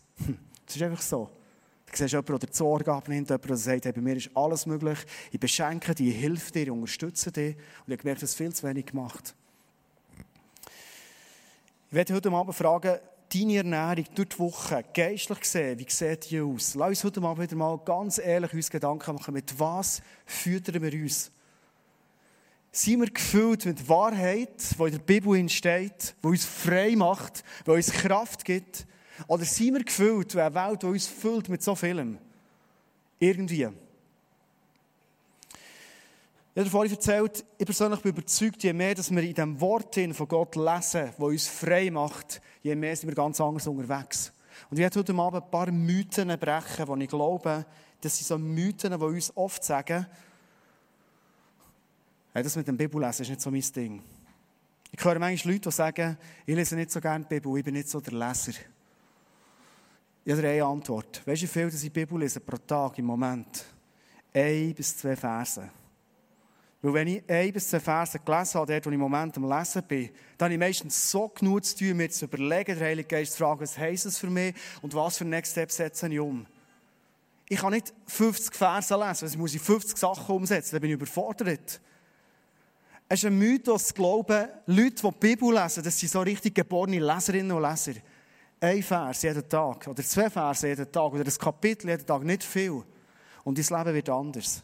Das 0.65 0.75
ist 0.75 0.81
einfach 0.81 1.01
so. 1.01 1.29
Du 1.91 1.97
siehst 1.97 2.11
jemanden, 2.13 2.39
der 2.39 2.49
die 2.49 2.55
Sorge 2.55 2.91
abnimmt, 2.91 3.29
jemanden, 3.29 3.47
der 3.47 3.57
sagt, 3.57 3.85
hey, 3.85 3.91
bei 3.91 4.01
mir 4.01 4.15
ist 4.15 4.29
alles 4.33 4.65
möglich, 4.65 4.97
ich 5.31 5.39
beschenke 5.39 5.93
dich, 5.93 6.07
ich 6.07 6.21
helfe 6.21 6.51
dir, 6.51 6.63
ich 6.63 6.71
unterstütze 6.71 7.31
dich. 7.31 7.55
Und 7.55 7.87
ich 7.87 7.91
habe 7.91 7.97
gemerkt, 7.97 8.23
das 8.23 8.33
viel 8.33 8.53
zu 8.53 8.67
wenig 8.67 8.85
gemacht. 8.85 9.35
Ich 11.89 11.93
werde 11.93 12.13
heute 12.13 12.31
Abend 12.31 12.55
fragen, 12.55 12.97
deine 13.33 13.57
Ernährung 13.57 14.05
durch 14.15 14.29
die 14.29 14.39
Woche, 14.39 14.83
geistlich 14.93 15.39
gesehen, 15.39 15.79
wie 15.79 15.85
sieht 15.89 16.29
die 16.29 16.41
aus? 16.41 16.75
Lass 16.75 16.89
uns 16.89 17.03
heute 17.03 17.21
Abend 17.21 17.43
wieder 17.43 17.55
mal 17.55 17.77
ganz 17.79 18.17
ehrlich 18.17 18.53
uns 18.53 18.69
Gedanken 18.69 19.15
machen, 19.15 19.33
mit 19.33 19.57
was 19.59 20.01
füttern 20.25 20.81
wir 20.81 20.93
uns? 20.93 21.31
Sind 22.71 23.01
wir 23.01 23.09
gefüllt 23.09 23.65
mit 23.65 23.87
Wahrheit, 23.87 24.77
die 24.77 24.83
in 24.83 24.91
der 24.91 24.99
Bibel 24.99 25.37
entsteht, 25.37 26.15
die 26.23 26.27
uns 26.27 26.45
frei 26.45 26.95
macht, 26.95 27.43
die 27.65 27.71
uns 27.71 27.91
Kraft 27.91 28.45
gibt? 28.45 28.85
Oder 29.27 29.45
sind 29.45 29.75
wir 29.75 29.83
gefüllt 29.83 30.33
mit 30.33 30.37
einer 30.37 30.69
Welt, 30.69 30.81
die 30.81 30.87
uns 30.87 31.05
füllt 31.05 31.49
mit 31.49 31.61
so 31.61 31.75
vielem? 31.75 32.17
Irgendwie. 33.19 33.69
Ich 36.55 36.59
habe 36.59 36.69
vorhin 36.69 36.93
erzählt, 36.93 37.43
ich 37.57 37.65
persönlich 37.65 37.99
bin 38.01 38.11
überzeugt, 38.11 38.61
je 38.61 38.73
mehr 38.73 38.93
dass 38.93 39.09
wir 39.09 39.23
in 39.23 39.33
dem 39.33 39.59
Wort 39.59 39.95
von 39.95 40.27
Gott 40.27 40.55
lesen, 40.55 41.09
das 41.09 41.17
uns 41.17 41.47
frei 41.47 41.89
macht, 41.89 42.41
je 42.61 42.75
mehr 42.75 42.95
sind 42.95 43.09
wir 43.09 43.15
ganz 43.15 43.41
anders 43.41 43.65
unterwegs. 43.65 44.31
Und 44.69 44.77
ich 44.77 44.83
werde 44.83 44.99
heute 44.99 45.15
Abend 45.15 45.43
ein 45.43 45.49
paar 45.49 45.71
Mythen 45.71 46.27
brechen, 46.39 46.99
die 46.99 47.03
ich 47.05 47.09
glaube, 47.09 47.65
das 48.01 48.15
sind 48.15 48.27
so 48.27 48.37
Mythen, 48.37 48.91
die 48.91 49.03
uns 49.03 49.35
oft 49.35 49.63
sagen, 49.63 50.05
hey, 52.33 52.43
das 52.43 52.55
mit 52.55 52.67
dem 52.67 52.77
Bibellesen 52.77 53.23
ist 53.23 53.29
nicht 53.29 53.41
so 53.41 53.49
mein 53.49 53.63
Ding. 53.75 54.03
Ich 54.91 55.03
höre 55.03 55.17
manchmal 55.17 55.53
Leute, 55.53 55.69
die 55.69 55.75
sagen, 55.75 56.17
ich 56.45 56.55
lese 56.55 56.75
nicht 56.75 56.91
so 56.91 57.01
gerne 57.01 57.25
die 57.25 57.33
Bibel, 57.33 57.57
ich 57.57 57.63
bin 57.63 57.73
nicht 57.73 57.89
so 57.89 57.99
der 57.99 58.13
Leser. 58.13 58.53
Ich 60.23 60.31
habe 60.31 60.47
eine 60.47 60.63
Antwort. 60.63 61.25
Weißt 61.25 61.41
du, 61.41 61.45
wie 61.45 61.49
viel 61.49 61.67
ich 61.67 61.81
die 61.81 61.89
Bibel 61.89 62.19
lese 62.19 62.39
pro 62.39 62.57
Tag 62.57 62.99
im 62.99 63.05
Moment? 63.05 63.65
Ein 64.31 64.75
bis 64.75 64.95
zwei 64.95 65.15
Verse. 65.15 65.67
Weil 66.83 66.93
wenn 66.95 67.07
ich 67.07 67.23
ein 67.29 67.53
bis 67.53 67.69
zwei 67.69 67.79
gelesen 67.79 68.59
habe, 68.59 68.73
dort, 68.73 68.85
wo 68.85 68.89
ich 68.89 68.93
im 68.93 68.99
Moment 68.99 69.37
am 69.37 69.49
Lesen 69.49 69.83
bin, 69.83 70.09
dann 70.37 70.47
habe 70.47 70.53
ich 70.55 70.59
meistens 70.59 71.09
so 71.09 71.29
genug 71.29 71.63
zu 71.63 71.77
tun, 71.77 71.95
mir 71.95 72.09
zu 72.09 72.25
überlegen, 72.25 72.77
der 72.77 72.87
Heilige 72.87 73.07
Geist 73.07 73.31
zu 73.31 73.37
fragen, 73.37 73.61
was 73.61 73.77
heisst 73.77 74.05
es 74.05 74.17
für 74.17 74.29
mich 74.29 74.53
und 74.81 74.93
was 74.93 75.17
für 75.17 75.23
Next 75.23 75.53
Step 75.53 75.71
setze 75.71 76.09
ich 76.09 76.19
um. 76.19 76.45
Ich 77.47 77.57
kann 77.57 77.71
nicht 77.71 77.93
50 78.07 78.53
Verse 78.53 78.93
lesen, 78.95 79.23
also 79.23 79.37
muss 79.37 79.55
ich 79.55 79.61
50 79.61 79.97
Sachen 79.97 80.35
umsetzen, 80.35 80.75
dann 80.75 80.81
bin 80.81 80.89
ich 80.89 80.95
überfordert. 80.95 81.79
Es 83.07 83.19
ist 83.19 83.27
ein 83.27 83.37
Mythos 83.37 83.87
zu 83.87 83.93
glauben, 83.93 84.49
Leute, 84.65 84.95
die 84.95 85.09
die 85.09 85.17
Bibel 85.19 85.53
lesen, 85.53 85.85
das 85.85 85.97
sind 85.97 86.11
so 86.11 86.19
richtig 86.19 86.53
geborene 86.53 86.99
Leserinnen 86.99 87.53
und 87.53 87.63
Leser. 87.63 87.93
Ein 88.59 88.83
Vers 88.83 89.21
jeden 89.21 89.47
Tag, 89.47 89.87
oder 89.87 90.03
zwei 90.03 90.29
Verse 90.29 90.67
jeden 90.67 90.91
Tag, 90.91 91.13
oder 91.13 91.23
ein 91.23 91.37
Kapitel 91.37 91.87
jeden 91.87 92.05
Tag, 92.05 92.23
nicht 92.23 92.43
viel. 92.43 92.83
Und 93.45 93.57
dein 93.57 93.77
Leben 93.77 93.95
wird 93.95 94.09
anders. 94.09 94.63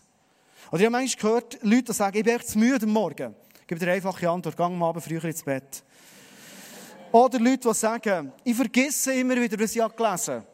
Oder 0.71 0.81
ich 0.81 0.85
habe 0.85 0.91
manchmal 0.91 1.21
gehört, 1.21 1.63
Leute 1.63 1.83
die 1.83 1.93
sagen, 1.93 2.17
ich 2.17 2.23
bin 2.23 2.35
echt 2.35 2.47
zu 2.47 2.59
müde 2.59 2.85
am 2.85 2.91
Morgen. 2.91 3.35
Ich 3.61 3.67
gebe 3.67 3.79
dir 3.79 3.87
eine 3.87 3.95
einfache 3.95 4.29
Antwort, 4.29 4.55
geh 4.55 4.63
am 4.63 4.83
Abend 4.83 5.03
früher 5.03 5.23
ins 5.23 5.43
Bett. 5.43 5.83
Oder 7.11 7.39
Leute, 7.39 7.67
die 7.69 7.73
sagen, 7.73 8.31
ich 8.43 8.55
vergesse 8.55 9.13
immer 9.13 9.35
wieder, 9.35 9.59
was 9.59 9.75
ich 9.75 9.81
gelesen 9.95 10.35
habe. 10.35 10.45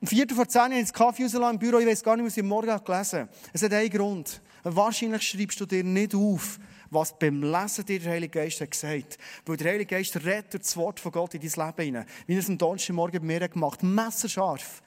Um 0.00 0.06
Viertel 0.06 0.34
vor 0.34 0.48
zehn 0.48 0.62
habe 0.62 0.74
ich 0.74 0.80
ins 0.80 0.92
Kaffee 0.92 1.24
rausgelassen 1.24 1.54
im 1.54 1.58
Büro, 1.58 1.78
ich 1.78 1.86
weiß 1.86 2.02
gar 2.02 2.16
nicht, 2.16 2.26
was 2.26 2.36
ich 2.36 2.42
am 2.42 2.48
Morgen 2.48 2.84
gelesen 2.84 3.18
habe. 3.20 3.28
Es 3.52 3.62
hat 3.62 3.72
einen 3.72 3.90
Grund. 3.90 4.40
Wahrscheinlich 4.62 5.22
schreibst 5.22 5.60
du 5.60 5.66
dir 5.66 5.82
nicht 5.82 6.14
auf, 6.14 6.58
was 6.90 7.18
beim 7.18 7.42
Lesen 7.42 7.84
dir 7.84 7.98
der 7.98 8.12
Heilige 8.12 8.38
Geist 8.38 8.60
hat 8.60 8.70
gesagt. 8.70 9.18
Weil 9.44 9.56
der 9.56 9.72
Heilige 9.72 9.96
Geist 9.96 10.16
rettet 10.24 10.62
das 10.62 10.76
Wort 10.76 11.00
von 11.00 11.12
Gott 11.12 11.34
in 11.34 11.40
dein 11.40 11.66
Leben 11.66 11.82
hinein. 11.82 12.06
Wie 12.26 12.34
er 12.34 12.38
es 12.38 12.48
am 12.48 12.58
Donnerstagmorgen 12.58 13.20
bei 13.20 13.26
mir 13.26 13.48
gemacht 13.48 13.82
hat. 13.82 13.88
Messerscharf 13.88 14.82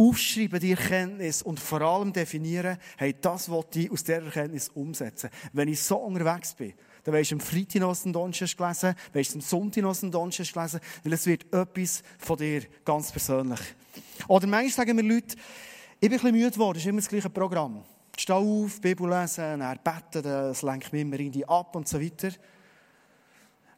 aufschreiben, 0.00 0.58
die 0.60 0.70
Erkenntnis 0.70 1.42
und 1.42 1.60
vor 1.60 1.82
allem 1.82 2.12
definieren, 2.12 2.78
hey, 2.96 3.14
das 3.20 3.50
wollte 3.50 3.80
ich 3.80 3.90
aus 3.90 4.02
dieser 4.02 4.24
Erkenntnis 4.24 4.70
umsetzen. 4.70 5.28
Wenn 5.52 5.68
ich 5.68 5.82
so 5.82 5.98
unterwegs 5.98 6.54
bin, 6.54 6.72
dann 7.04 7.14
weisst 7.14 7.32
du 7.32 7.34
am 7.34 7.40
Freitag 7.40 7.80
noch 7.80 7.96
den 8.02 8.12
Donnerstag 8.14 8.56
gelesen, 8.56 8.94
weisst 9.12 9.34
du 9.34 9.38
am 9.38 9.40
Sonntag 9.42 9.82
noch 9.82 9.96
den 9.96 10.10
Donnerstag 10.10 10.52
gelesen, 10.54 10.80
weil 11.04 11.12
es 11.12 11.26
wird 11.26 11.52
etwas 11.52 12.02
von 12.18 12.38
dir 12.38 12.62
ganz 12.82 13.12
persönlich. 13.12 13.60
Oder 14.26 14.46
manchmal 14.46 14.86
sagen 14.86 14.96
mir 14.96 15.02
Leute, 15.02 15.36
ich 16.00 16.08
bin 16.08 16.12
ein 16.12 16.22
bisschen 16.22 16.32
müde 16.32 16.50
geworden, 16.50 16.74
das 16.74 16.82
ist 16.82 16.88
immer 16.88 17.00
das 17.00 17.08
gleiche 17.08 17.30
Programm. 17.30 17.84
Steh 18.18 18.32
auf, 18.32 18.80
Bibel 18.80 19.08
lesen, 19.08 19.60
dann 19.60 19.78
beten, 19.84 20.22
das 20.22 20.62
lenkt 20.62 20.92
mich 20.94 21.02
immer 21.02 21.20
irgendwie 21.20 21.44
ab 21.44 21.76
und 21.76 21.86
so 21.86 22.00
weiter. 22.00 22.30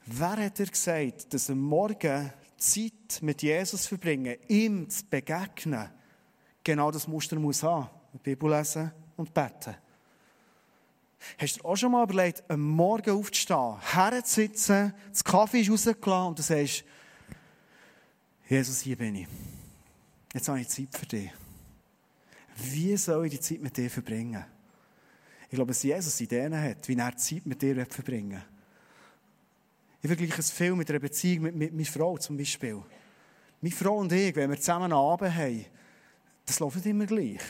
Wer 0.07 0.37
hat 0.37 0.59
dir 0.59 0.67
gesagt, 0.67 1.35
dass 1.35 1.51
am 1.51 1.59
Morgen 1.59 2.33
Zeit 2.57 3.21
mit 3.23 3.43
Jesus 3.43 3.87
verbringen, 3.87 4.37
ihm 4.47 4.89
zu 4.89 5.05
begegnen, 5.07 5.89
genau 6.63 6.91
das 6.91 7.07
Muster 7.07 7.37
muss 7.39 7.63
haben. 7.63 7.89
Die 8.13 8.19
Bibel 8.19 8.51
lesen 8.51 8.93
und 9.17 9.33
beten. 9.33 9.75
Hast 11.39 11.59
du 11.59 11.65
auch 11.65 11.77
schon 11.77 11.93
mal 11.93 12.05
überlegt, 12.05 12.43
am 12.49 12.61
Morgen 12.61 13.11
aufzustehen, 13.11 13.81
herzusitzen, 13.81 14.93
das 15.11 15.23
Kaffee 15.23 15.61
ist 15.61 15.71
rausgelassen 15.71 16.29
und 16.29 16.39
du 16.39 16.43
sagst, 16.43 16.85
Jesus, 18.49 18.81
hier 18.81 18.97
bin 18.97 19.15
ich. 19.15 19.29
Jetzt 20.35 20.49
habe 20.49 20.61
ich 20.61 20.69
Zeit 20.69 20.89
für 20.91 21.07
dich. 21.07 21.31
Wie 22.57 22.97
soll 22.97 23.27
ich 23.27 23.33
die 23.33 23.41
Zeit 23.41 23.61
mit 23.61 23.77
dir 23.77 23.89
verbringen? 23.89 24.45
Ich 25.49 25.55
glaube, 25.55 25.69
dass 25.69 25.83
Jesus 25.83 26.21
Ideen 26.21 26.59
hat, 26.59 26.89
wie 26.89 26.97
er 26.97 27.17
Zeit 27.17 27.47
mit 27.47 27.63
dir 27.63 27.87
verbringen 27.87 28.33
will. 28.33 28.43
Ich 30.03 30.09
vergleiche 30.09 30.41
es 30.41 30.51
viel 30.51 30.75
mit 30.75 30.91
einer 30.91 30.99
Beziehung 30.99 31.45
mit, 31.45 31.55
mit 31.55 31.73
meiner 31.73 31.87
Frau 31.87 32.19
zum 32.19 32.37
Beispiel. 32.37 32.83
Meine 33.61 33.75
Frau 33.75 33.99
und 33.99 34.11
ich, 34.13 34.35
wenn 34.35 34.51
wir 34.51 34.59
zusammen 34.59 34.87
einen 34.87 34.95
Abend 34.95 35.35
haben, 35.35 35.65
das 36.47 36.61
läuft 36.61 36.77
nicht 36.77 36.87
immer 36.87 37.07
gleich. 37.07 37.41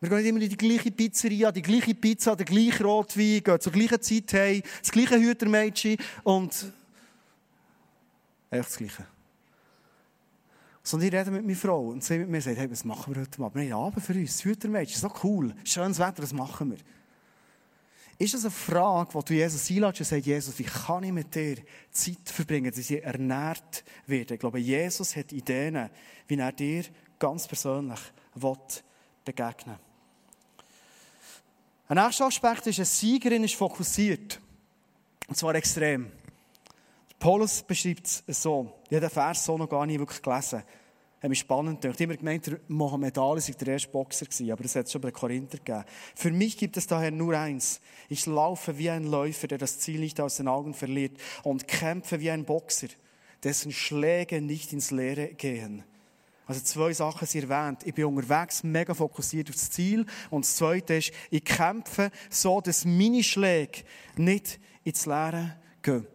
Wir 0.00 0.10
gehen 0.10 0.18
nicht 0.18 0.28
immer 0.28 0.40
in 0.42 0.50
die 0.50 0.56
gleiche 0.56 0.90
Pizzeria, 0.90 1.50
die 1.50 1.62
gleiche 1.62 1.94
Pizza, 1.94 2.36
den 2.36 2.44
gleichen 2.44 2.84
Rotwein, 2.84 3.42
gehen 3.42 3.60
zur 3.60 3.72
gleichen 3.72 4.02
Zeit 4.02 4.32
heim, 4.34 4.62
das 4.80 4.90
gleiche 4.90 5.18
Hütermädchen 5.18 5.96
und 6.22 6.72
einfach 8.50 8.68
das 8.68 8.76
Gleiche. 8.76 9.06
Sondern 10.82 11.08
ich 11.08 11.14
rede 11.14 11.30
mit 11.30 11.44
meiner 11.44 11.56
Frau 11.56 11.88
und 11.88 12.04
sie 12.04 12.18
mit 12.18 12.28
mir 12.28 12.40
sagt, 12.40 12.58
hey, 12.58 12.70
was 12.70 12.84
machen 12.84 13.14
wir 13.14 13.22
heute 13.22 13.42
Abend? 13.42 13.62
Wir 13.62 13.74
haben 13.74 13.86
Abend 13.86 14.04
für 14.04 14.12
uns, 14.12 14.44
Hütermädchen, 14.44 15.00
so 15.00 15.12
cool, 15.24 15.54
schönes 15.64 15.98
Wetter, 15.98 16.20
das 16.20 16.32
machen 16.32 16.70
wir. 16.70 16.78
Ist 18.18 18.32
das 18.32 18.44
eine 18.44 18.50
Frage, 18.50 19.10
die 19.18 19.24
du 19.24 19.34
Jesus 19.34 19.70
einlässt 19.70 20.00
und 20.00 20.06
sagst, 20.06 20.26
Jesus, 20.26 20.58
wie 20.58 20.64
kann 20.64 21.04
ich 21.04 21.12
mit 21.12 21.34
dir 21.34 21.56
Zeit 21.90 22.16
verbringen, 22.24 22.70
dass 22.70 22.90
ich 22.90 23.02
ernährt 23.02 23.84
werde? 24.06 24.34
Ich 24.34 24.40
glaube, 24.40 24.58
Jesus 24.58 25.16
hat 25.16 25.32
Ideen, 25.32 25.90
wie 26.26 26.38
er 26.38 26.52
dir 26.52 26.84
ganz 27.18 27.46
persönlich 27.46 28.00
begegnen 29.24 29.76
Ein 31.88 31.96
nächster 31.96 32.26
Aspekt 32.26 32.66
ist, 32.66 32.78
eine 32.78 32.86
Siegerin 32.86 33.44
ist 33.44 33.54
fokussiert. 33.54 34.40
Und 35.28 35.36
zwar 35.36 35.54
extrem. 35.54 36.12
Paulus 37.18 37.62
beschreibt 37.62 38.06
es 38.26 38.42
so. 38.42 38.72
Ich 38.88 38.96
habe 38.96 39.00
den 39.00 39.10
Vers 39.10 39.44
so 39.44 39.56
noch 39.56 39.68
gar 39.68 39.86
nicht 39.86 39.98
wirklich 39.98 40.22
gelesen. 40.22 40.62
Hat 41.22 41.30
mich 41.30 41.38
spannend 41.38 41.80
gedacht. 41.80 41.98
Ich 41.98 42.06
habe 42.06 42.14
immer 42.14 42.18
gemeint, 42.18 42.68
Mohammed 42.68 43.16
Ali 43.18 43.40
sei 43.40 43.54
der 43.54 43.68
erste 43.68 43.88
Boxer 43.88 44.26
gewesen, 44.26 44.52
aber 44.52 44.62
das 44.62 44.76
hat 44.76 44.86
es 44.86 44.92
schon 44.92 45.00
bei 45.00 45.10
den 45.10 45.16
Korinther 45.16 45.58
gegeben. 45.58 45.84
Für 46.14 46.30
mich 46.30 46.58
gibt 46.58 46.76
es 46.76 46.86
daher 46.86 47.10
nur 47.10 47.36
eins. 47.36 47.80
Ich 48.08 48.26
laufe 48.26 48.76
wie 48.76 48.90
ein 48.90 49.04
Läufer, 49.04 49.48
der 49.48 49.58
das 49.58 49.78
Ziel 49.78 49.98
nicht 49.98 50.20
aus 50.20 50.36
den 50.36 50.46
Augen 50.46 50.74
verliert 50.74 51.18
und 51.42 51.66
kämpfe 51.66 52.20
wie 52.20 52.30
ein 52.30 52.44
Boxer, 52.44 52.88
dessen 53.42 53.72
Schläge 53.72 54.42
nicht 54.42 54.72
ins 54.72 54.90
Leere 54.90 55.28
gehen. 55.28 55.84
Also 56.46 56.60
zwei 56.60 56.92
Sachen 56.92 57.26
sind 57.26 57.50
erwähnt. 57.50 57.80
Ich 57.84 57.94
bin 57.94 58.04
unterwegs, 58.04 58.62
mega 58.62 58.94
fokussiert 58.94 59.48
auf 59.48 59.56
das 59.56 59.70
Ziel. 59.70 60.06
Und 60.30 60.44
das 60.44 60.56
Zweite 60.56 60.94
ist, 60.94 61.12
ich 61.30 61.44
kämpfe 61.44 62.10
so, 62.30 62.60
dass 62.60 62.84
meine 62.84 63.22
Schläge 63.22 63.82
nicht 64.16 64.60
ins 64.84 65.06
Leere 65.06 65.56
gehen. 65.82 66.06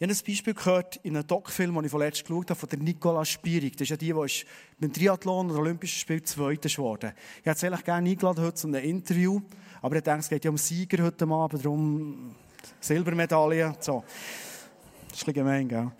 Ich 0.00 0.06
habe 0.06 0.12
ein 0.12 0.24
Beispiel 0.24 0.54
gehört 0.54 0.96
in 1.02 1.16
einem 1.16 1.26
Doc-Film, 1.26 1.74
den 1.74 1.84
ich 1.84 1.90
vorletzt 1.90 2.24
geschaut 2.24 2.50
habe, 2.50 2.60
von 2.60 2.68
der 2.68 2.78
Nicola 2.78 3.24
Spierig. 3.24 3.72
Das 3.72 3.82
ist 3.82 3.90
ja 3.90 3.96
die, 3.96 4.12
die 4.12 4.44
beim 4.78 4.92
Triathlon 4.92 5.50
oder 5.50 5.58
Olympischen 5.58 5.98
Spiel 5.98 6.22
Zweiter 6.22 6.68
geworden 6.68 7.12
Ich 7.40 7.46
hätte 7.46 7.58
sie 7.58 7.66
eigentlich 7.66 7.84
gerne 7.84 8.08
eingeladen 8.08 8.44
heute 8.44 8.54
zu 8.54 8.68
einem 8.68 8.84
Interview, 8.84 9.40
aber 9.82 9.96
ich 9.96 10.02
denke, 10.02 10.20
es 10.20 10.28
geht 10.28 10.44
ja 10.44 10.50
um 10.52 10.56
Sieger 10.56 11.02
heute 11.02 11.26
Abend, 11.26 11.64
darum 11.64 12.36
Silbermedaille. 12.80 13.74
So. 13.80 14.04
Das 15.08 15.18
ist 15.18 15.26
ein 15.26 15.32
bisschen 15.32 15.34
gemein, 15.34 15.68
gell? 15.68 15.92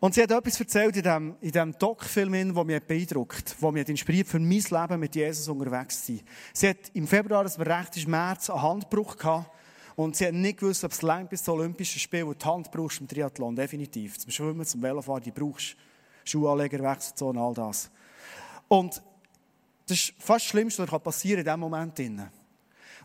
Und 0.00 0.14
sie 0.14 0.22
hat 0.22 0.30
etwas 0.30 0.58
erzählt 0.58 0.96
in 0.96 1.02
diesem, 1.02 1.36
in 1.42 1.52
diesem 1.52 1.78
Doc-Film, 1.78 2.54
der 2.54 2.64
mich 2.64 2.82
beeindruckt, 2.82 3.54
der 3.60 3.70
mich 3.70 3.86
inspiriert, 3.86 4.28
für 4.28 4.38
mein 4.38 4.48
Leben 4.48 4.98
mit 4.98 5.14
Jesus 5.14 5.46
unterwegs 5.46 6.06
zu 6.06 6.14
sein. 6.14 6.22
Sie 6.54 6.68
hat 6.70 6.78
im 6.94 7.06
Februar, 7.06 7.44
das 7.44 7.58
war 7.58 7.66
recht 7.66 8.08
März, 8.08 8.48
einen 8.48 8.62
Handbruch 8.62 9.18
gehabt. 9.18 9.50
Und 9.96 10.16
sie 10.16 10.26
hat 10.26 10.32
nicht 10.32 10.60
gewusst, 10.60 10.82
ob 10.84 10.92
es 10.92 11.02
lang 11.02 11.28
bis 11.28 11.44
zum 11.44 11.58
Olympischen 11.58 12.00
Spiel, 12.00 12.26
wo 12.26 12.32
die 12.32 12.42
Hand 12.46 12.70
brauchst 12.70 13.02
im 13.02 13.08
Triathlon, 13.08 13.54
definitiv. 13.54 14.18
Zum 14.18 14.30
Schwimmen, 14.30 14.64
zum 14.64 14.80
Velofahren, 14.80 15.22
die 15.22 15.30
brauchst 15.30 15.76
Schuhanleger, 16.24 16.82
Wechselzone, 16.82 17.38
all 17.38 17.52
das. 17.52 17.90
Und 18.68 19.02
das 19.86 19.98
ist 19.98 20.14
fast 20.18 20.44
das 20.46 20.50
Schlimmste, 20.50 20.90
was 20.90 21.02
passieren 21.02 21.40
in 21.40 21.44
diesem 21.44 21.60
Moment. 21.60 21.98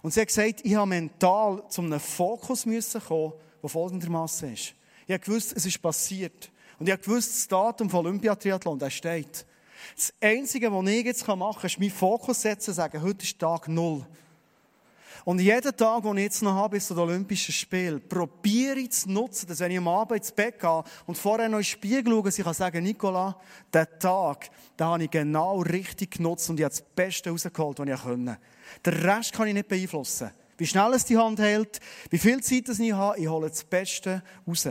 Und 0.01 0.13
sie 0.13 0.21
hat 0.21 0.27
gesagt, 0.27 0.61
ich 0.63 0.75
habe 0.75 0.87
mental 0.87 1.63
zu 1.67 1.81
einem 1.81 1.99
Fokus 1.99 2.63
kommen, 2.63 3.33
der 3.61 3.69
folgendermaßen 3.69 4.53
ist. 4.53 4.75
Ich 5.07 5.13
habe 5.13 5.19
gewusst, 5.19 5.51
es 5.57 5.65
ist 5.65 5.81
passiert. 5.81 6.51
Und 6.79 6.87
ich 6.87 6.91
habe 6.91 7.03
gewusst, 7.03 7.29
das 7.29 7.47
Datum 7.47 7.89
von 7.89 8.05
Olympiatriathlon, 8.05 8.77
das 8.79 8.93
steht. 8.93 9.45
Das 9.95 10.13
Einzige, 10.21 10.71
was 10.71 10.87
ich 10.87 11.05
jetzt 11.05 11.27
machen 11.27 11.39
kann, 11.39 11.65
ist 11.65 11.79
meinen 11.79 11.91
Fokus 11.91 12.41
setzen 12.41 12.71
und 12.71 12.75
sagen, 12.75 13.01
heute 13.01 13.23
ist 13.23 13.39
Tag 13.39 13.67
Null. 13.67 14.05
Und 15.25 15.39
jeden 15.39 15.75
Tag, 15.75 16.03
den 16.03 16.17
ich 16.17 16.23
jetzt 16.25 16.43
noch 16.43 16.53
habe, 16.53 16.75
bis 16.75 16.85
zu 16.85 16.93
den 16.93 17.01
Olympischen 17.01 17.51
Spielen, 17.51 18.07
probiere 18.07 18.77
ich 18.77 18.91
zu 18.91 19.09
nutzen, 19.09 19.47
dass 19.47 19.59
wenn 19.59 19.71
ich 19.71 19.79
am 19.79 19.87
Abend 19.87 20.19
ins 20.19 20.31
Bett 20.31 20.59
gehe 20.59 20.83
und 21.07 21.17
vorher 21.17 21.49
noch 21.49 21.57
in 21.57 21.61
den 21.61 21.65
Spiegel 21.65 22.13
schaue, 22.13 22.29
ich 22.29 22.43
kann 22.43 22.53
sagen, 22.53 22.83
Nicola, 22.83 23.35
den 23.73 23.87
Tag, 23.97 24.51
den 24.77 24.85
habe 24.85 25.03
ich 25.03 25.09
genau 25.09 25.61
richtig 25.61 26.11
genutzt 26.11 26.47
und 26.51 26.59
ich 26.59 26.63
habe 26.63 26.75
das 26.75 26.83
Beste 26.83 27.31
rausgeholt, 27.31 27.79
was 27.79 27.87
ich 27.87 28.01
konnte. 28.03 28.37
Den 28.85 28.93
Rest 28.93 29.33
kann 29.33 29.47
ich 29.47 29.55
nicht 29.55 29.67
beeinflussen. 29.67 30.29
Wie 30.57 30.67
schnell 30.67 30.93
es 30.93 31.05
die 31.05 31.17
Hand 31.17 31.39
hält, 31.39 31.79
wie 32.11 32.19
viel 32.19 32.41
Zeit 32.43 32.69
ich 32.69 32.93
habe, 32.93 33.19
ich 33.19 33.27
hole 33.27 33.49
das 33.49 33.63
Beste 33.63 34.21
raus. 34.47 34.67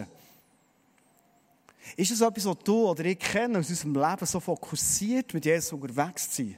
Ist 1.97 2.11
es 2.11 2.21
etwas, 2.21 2.47
was 2.47 2.59
du 2.65 2.89
oder 2.89 3.05
ich 3.05 3.19
kennen 3.19 3.57
aus 3.57 3.69
unserem 3.69 3.95
Leben, 3.95 4.27
so 4.27 4.41
fokussiert 4.41 5.33
mit 5.35 5.45
Jesus 5.45 5.73
unterwegs 5.73 6.31
zu 6.31 6.43
sein? 6.43 6.57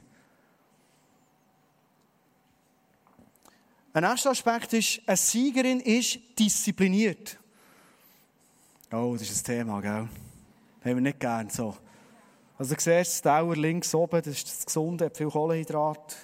Ein 3.93 4.03
nächster 4.03 4.29
Aspekt 4.29 4.73
ist, 4.73 5.01
eine 5.07 5.17
Siegerin 5.17 5.79
ist 5.79 6.19
diszipliniert. 6.37 7.37
Oh, 8.91 9.15
das 9.17 9.23
ist 9.29 9.41
ein 9.41 9.55
Thema, 9.55 9.81
gell? 9.81 9.91
Haben 9.91 10.09
wir 10.83 10.95
nicht 10.95 11.19
gern 11.19 11.49
so. 11.49 11.75
Also 12.57 12.73
du 12.73 12.79
siehst, 12.79 12.87
das 12.87 13.21
Dauer 13.21 13.55
links 13.55 13.93
oben, 13.93 14.21
das 14.21 14.27
ist 14.27 14.47
das 14.47 14.65
Gesunde, 14.65 15.05
hat 15.05 15.17
viel 15.17 15.29
Kohlenhydrat. 15.29 16.15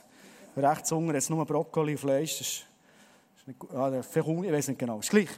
Rechts 0.55 0.91
unten 0.91 1.15
es 1.15 1.29
nur 1.29 1.45
Brokkoli 1.45 1.97
Fleisch. 1.97 2.37
Das 2.37 2.47
ist, 2.47 3.47
nicht, 3.47 3.59
ah, 3.73 4.01
viel, 4.01 4.45
ich 4.45 4.51
weiß 4.51 4.67
nicht 4.69 4.79
genau, 4.79 4.99
ist 4.99 5.09
gleich. 5.09 5.29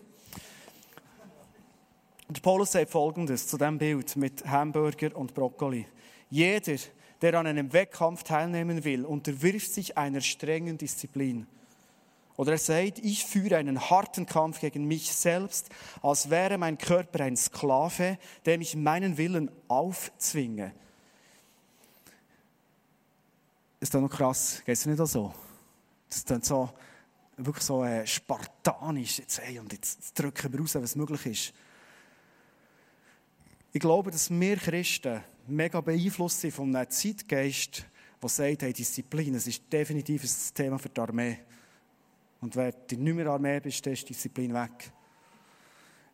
Und 2.28 2.42
Paulus 2.42 2.72
sagt 2.72 2.90
folgendes 2.90 3.48
zu 3.48 3.58
diesem 3.58 3.78
Bild 3.78 4.16
mit 4.16 4.46
Hamburger 4.46 5.16
und 5.16 5.34
Brokkoli. 5.34 5.86
Jeder, 6.30 6.78
der 7.22 7.36
an 7.36 7.48
einem 7.48 7.72
Wettkampf 7.72 8.24
teilnehmen 8.24 8.84
will, 8.84 9.06
unterwirft 9.06 9.72
sich 9.72 9.98
einer 9.98 10.22
strengen 10.22 10.78
Disziplin. 10.78 11.46
Oder 12.38 12.54
er 12.54 12.58
sagt, 12.58 13.00
ich 13.00 13.26
führe 13.26 13.58
einen 13.58 13.90
harten 13.90 14.26
Kampf 14.26 14.60
gegen 14.60 14.86
mich 14.86 15.14
selbst, 15.14 15.70
als 16.02 16.30
wäre 16.30 16.58
mein 16.58 16.78
Körper 16.78 17.24
ein 17.24 17.38
Sklave, 17.38 18.18
dem 18.46 18.62
ich 18.62 18.76
meinen 18.76 19.18
Willen 19.18 19.50
aufzwinge. 19.68 20.74
Ist 23.80 23.94
das 23.94 24.02
noch 24.02 24.10
krass? 24.10 24.64
Geht 24.66 24.74
es 24.74 24.86
nicht 24.86 25.00
auch 25.00 25.06
so? 25.06 25.34
Das 26.10 26.18
ist 26.18 26.32
dann 26.32 26.42
so, 26.42 26.70
wirklich 27.38 27.64
so 27.64 27.84
äh, 27.84 28.06
spartanisch. 28.06 29.20
Jetzt, 29.20 29.40
hey, 29.40 29.60
und 29.60 29.72
jetzt 29.72 30.20
drücken 30.20 30.52
wir 30.52 30.60
raus, 30.60 30.76
was 30.76 30.96
möglich 30.96 31.26
ist. 31.28 31.54
Ich 33.76 33.82
glaube, 33.82 34.10
dass 34.10 34.30
wir 34.30 34.56
Christen 34.56 35.22
mega 35.48 35.82
beeinflusst 35.82 36.40
sind 36.40 36.54
von 36.54 36.74
einem 36.74 36.90
Zeitgeist, 36.90 37.86
der 38.22 38.30
sagt, 38.30 38.62
hey, 38.62 38.72
Disziplin, 38.72 39.34
das 39.34 39.48
ist 39.48 39.64
definitiv 39.70 40.24
ein 40.24 40.54
Thema 40.54 40.80
für 40.80 40.88
die 40.88 41.02
Armee. 41.02 41.40
Und 42.40 42.56
wenn 42.56 42.74
du 42.88 42.96
nicht 42.96 43.16
mehr 43.16 43.28
Armee 43.28 43.60
bist, 43.60 43.86
dann 43.86 43.92
ist 43.92 44.08
Disziplin 44.08 44.54
weg. 44.54 44.94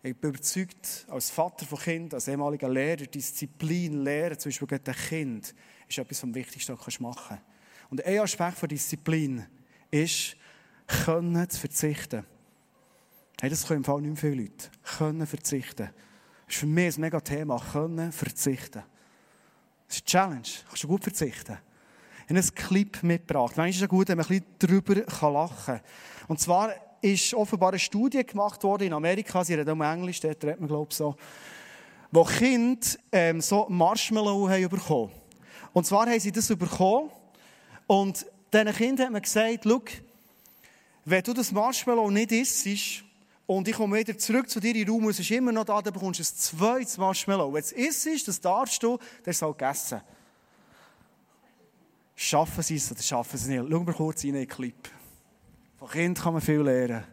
Ich 0.02 0.18
bin 0.18 0.32
überzeugt, 0.32 1.06
als 1.08 1.30
Vater 1.30 1.68
von 1.68 1.78
Kind, 1.78 2.16
als 2.16 2.28
ehemaliger 2.28 2.68
Lehrer, 2.68 3.06
Disziplin 3.06 4.04
lehren, 4.04 4.40
zum 4.40 4.50
Beispiel 4.50 4.68
gegen 4.68 4.88
ein 4.88 4.96
Kind, 4.96 5.54
ist 5.88 5.98
etwas 6.00 6.20
vom 6.20 6.34
Wichtigsten, 6.34 6.76
was 6.76 6.96
du 6.96 7.04
machen 7.04 7.38
kannst. 7.38 7.92
Und 7.92 8.04
ein 8.04 8.20
Aspekt 8.22 8.58
von 8.58 8.70
Disziplin 8.70 9.46
ist, 9.92 10.36
können 10.88 11.48
zu 11.48 11.60
verzichten. 11.60 12.26
Hey, 13.40 13.52
das 13.52 13.68
können 13.68 13.82
im 13.82 13.84
Fall 13.84 14.02
nicht 14.02 14.24
mehr 14.24 14.32
viele 14.32 14.46
Leute. 14.46 14.72
Können 14.98 15.28
verzichten. 15.28 15.92
Ist 16.52 16.58
für 16.58 16.66
mich 16.66 16.98
ein 16.98 17.02
mega 17.02 17.22
Thema. 17.22 17.58
Können 17.72 18.12
verzichten. 18.12 18.84
Das 19.88 19.96
ist 19.96 20.02
eine 20.02 20.06
Challenge. 20.06 20.48
Kannst 20.68 20.84
du 20.84 20.88
gut 20.90 21.02
verzichten. 21.02 21.58
Ich 22.26 22.30
habe 22.30 22.40
einen 22.40 22.56
Clip 22.56 23.04
mitgebracht. 23.04 23.56
Manchmal 23.56 23.70
ist 23.70 23.82
es 23.82 23.88
gut, 23.88 24.10
wenn 24.10 24.18
man 24.18 24.26
ein 24.26 24.42
bisschen 24.60 24.82
darüber 24.84 24.96
lachen 25.32 25.66
kann. 25.66 25.82
Und 26.28 26.42
zwar 26.42 26.74
ist 27.02 27.34
offenbar 27.34 27.70
eine 27.70 27.80
Studie 27.80 28.26
gemacht 28.26 28.62
worden 28.64 28.88
in 28.88 28.94
Amerika, 28.94 29.46
sie 29.46 29.54
reden 29.54 29.72
um 29.72 29.82
Englisch, 29.82 30.20
dort 30.20 30.44
redet 30.44 30.60
man 30.60 30.68
glaube 30.68 30.88
ich 30.92 30.98
so, 30.98 31.16
wo 32.12 32.26
Kinder 32.26 32.86
ähm, 33.14 33.40
so 33.40 33.66
Marshmallow 33.70 34.50
haben 34.50 34.70
bekommen. 34.70 35.12
Und 35.72 35.86
zwar 35.86 36.06
haben 36.06 36.20
sie 36.20 36.34
das 36.34 36.50
bekommen 36.50 37.10
und 37.88 38.26
diesen 38.54 38.74
Kindern 38.74 39.06
hat 39.06 39.14
man 39.14 39.22
gesagt, 39.22 39.62
schau, 39.64 39.82
wenn 41.06 41.24
du 41.24 41.34
das 41.34 41.52
Marshmallow 41.52 42.12
nicht 42.12 42.32
isst 42.34 43.04
und 43.58 43.68
ich 43.68 43.76
komme 43.76 43.98
wieder 43.98 44.18
zurück 44.18 44.50
zu 44.50 44.62
dir 44.62 44.74
in 44.74 44.86
den 44.86 44.90
Raum 44.90 45.10
es 45.10 45.20
ist 45.20 45.30
immer 45.30 45.52
noch 45.52 45.66
da, 45.66 45.82
dann 45.82 45.92
bekommst 45.92 46.20
du 46.20 46.24
ein 46.24 46.26
zweites 46.26 46.98
Marshmallow. 46.98 47.52
Wenn 47.52 47.60
es 47.60 47.74
isst, 47.74 48.28
das 48.30 48.40
darfst 48.40 48.82
du, 48.82 48.98
dann 49.26 49.34
soll 49.34 49.52
gegessen. 49.52 50.00
Schaffen 52.16 52.64
sie 52.64 52.78
es 52.78 52.90
oder 52.90 53.02
schaffen 53.02 53.38
sie 53.38 53.56
es 53.56 53.62
nicht? 53.62 53.70
Schauen 53.70 53.86
wir 53.86 53.94
kurz 53.94 54.24
in 54.24 54.36
den 54.36 54.48
Clip. 54.48 54.90
Von 55.78 55.90
Kind 55.90 56.22
kann 56.22 56.32
man 56.32 56.42
viel 56.42 56.62
lernen. 56.62 57.04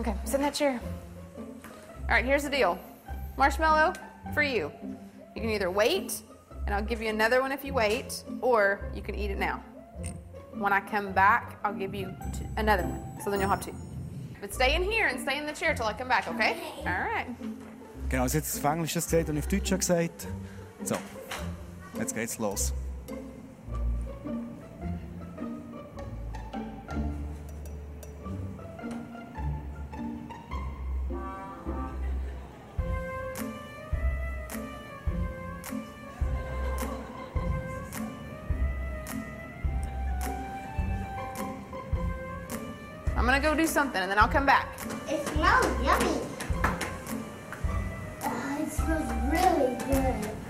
Okay, 0.00 0.14
sit 0.24 0.34
in 0.34 0.40
that 0.40 0.54
chair. 0.54 0.80
All 2.08 2.16
right, 2.16 2.24
here's 2.24 2.42
the 2.42 2.50
deal 2.50 2.76
marshmallow 3.36 3.92
for 4.34 4.42
you. 4.42 4.70
You 5.34 5.40
can 5.40 5.50
either 5.50 5.70
wait, 5.70 6.22
and 6.66 6.74
I'll 6.74 6.82
give 6.82 7.00
you 7.00 7.08
another 7.08 7.40
one 7.40 7.52
if 7.52 7.64
you 7.64 7.72
wait, 7.72 8.22
or 8.40 8.90
you 8.94 9.02
can 9.02 9.14
eat 9.14 9.30
it 9.30 9.38
now. 9.38 9.62
When 10.54 10.72
I 10.72 10.80
come 10.80 11.12
back, 11.12 11.58
I'll 11.64 11.72
give 11.72 11.94
you 11.94 12.14
two, 12.32 12.46
another 12.56 12.82
one. 12.82 13.20
So 13.24 13.30
then 13.30 13.40
you'll 13.40 13.48
have 13.48 13.64
two. 13.64 13.74
But 14.40 14.52
stay 14.52 14.74
in 14.74 14.82
here 14.82 15.06
and 15.06 15.20
stay 15.20 15.38
in 15.38 15.46
the 15.46 15.52
chair 15.52 15.74
till 15.74 15.86
I 15.86 15.94
come 15.94 16.08
back, 16.08 16.28
okay? 16.28 16.56
All 16.78 16.84
right. 16.84 17.26
Genau, 18.10 18.26
jetzt 18.26 18.58
auf 18.58 18.64
Englisch 18.64 18.92
gesagt 18.92 19.30
und 19.30 19.38
auf 19.38 19.46
Deutsch 19.46 19.70
gesagt. 19.70 20.26
So, 20.82 20.96
jetzt 21.98 22.14
geht's 22.14 22.38
los. 22.38 22.74
Go 43.42 43.54
do 43.56 43.66
something 43.66 44.00
and 44.00 44.08
then 44.10 44.18
I'll 44.18 44.28
come 44.28 44.46
back. 44.46 44.78
It 45.08 45.26
smells 45.26 45.66
yummy. 45.82 46.20
Uh, 48.22 48.58
it 48.60 48.70
smells 48.70 49.12
really 49.32 49.76
good. 49.90 50.41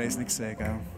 Ich 0.00 0.16
weiß 0.16 0.97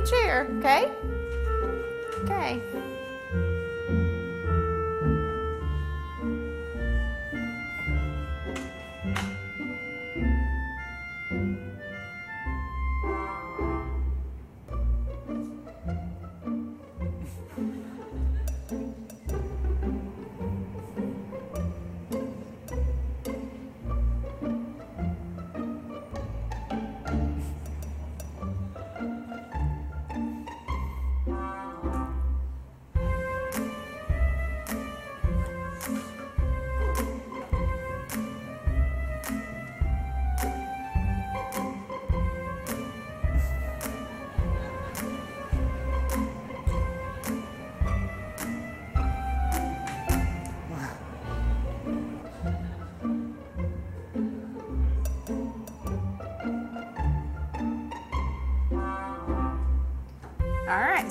the 0.00 0.06
chair, 0.06 0.46
okay? 0.58 0.84
Okay. 0.84 0.89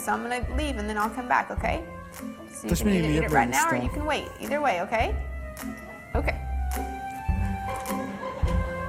So 0.09 0.15
I'm 0.15 0.23
gonna 0.23 0.43
leave 0.57 0.77
and 0.77 0.89
then 0.89 0.97
I'll 0.97 1.11
come 1.11 1.27
back, 1.27 1.51
okay? 1.51 1.83
So 2.51 2.63
you 2.63 2.69
Das 2.69 2.81
can 2.81 2.89
either 2.89 3.09
eat 3.09 3.23
it 3.25 3.29
right 3.29 3.47
now 3.47 3.69
or 3.69 3.75
you 3.75 3.89
can 3.89 4.05
wait. 4.05 4.27
Either 4.39 4.59
way, 4.59 4.81
okay? 4.81 5.15
Okay. 6.15 6.35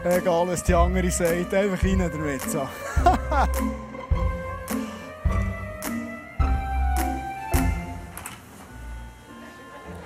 Egal, 0.02 0.46
was 0.46 0.62
die 0.62 0.74
andere 0.74 1.11
sagt, 1.11 1.52
einfach 1.52 1.83
rein 1.83 1.98
damit. 1.98 2.40
So. 2.40 2.66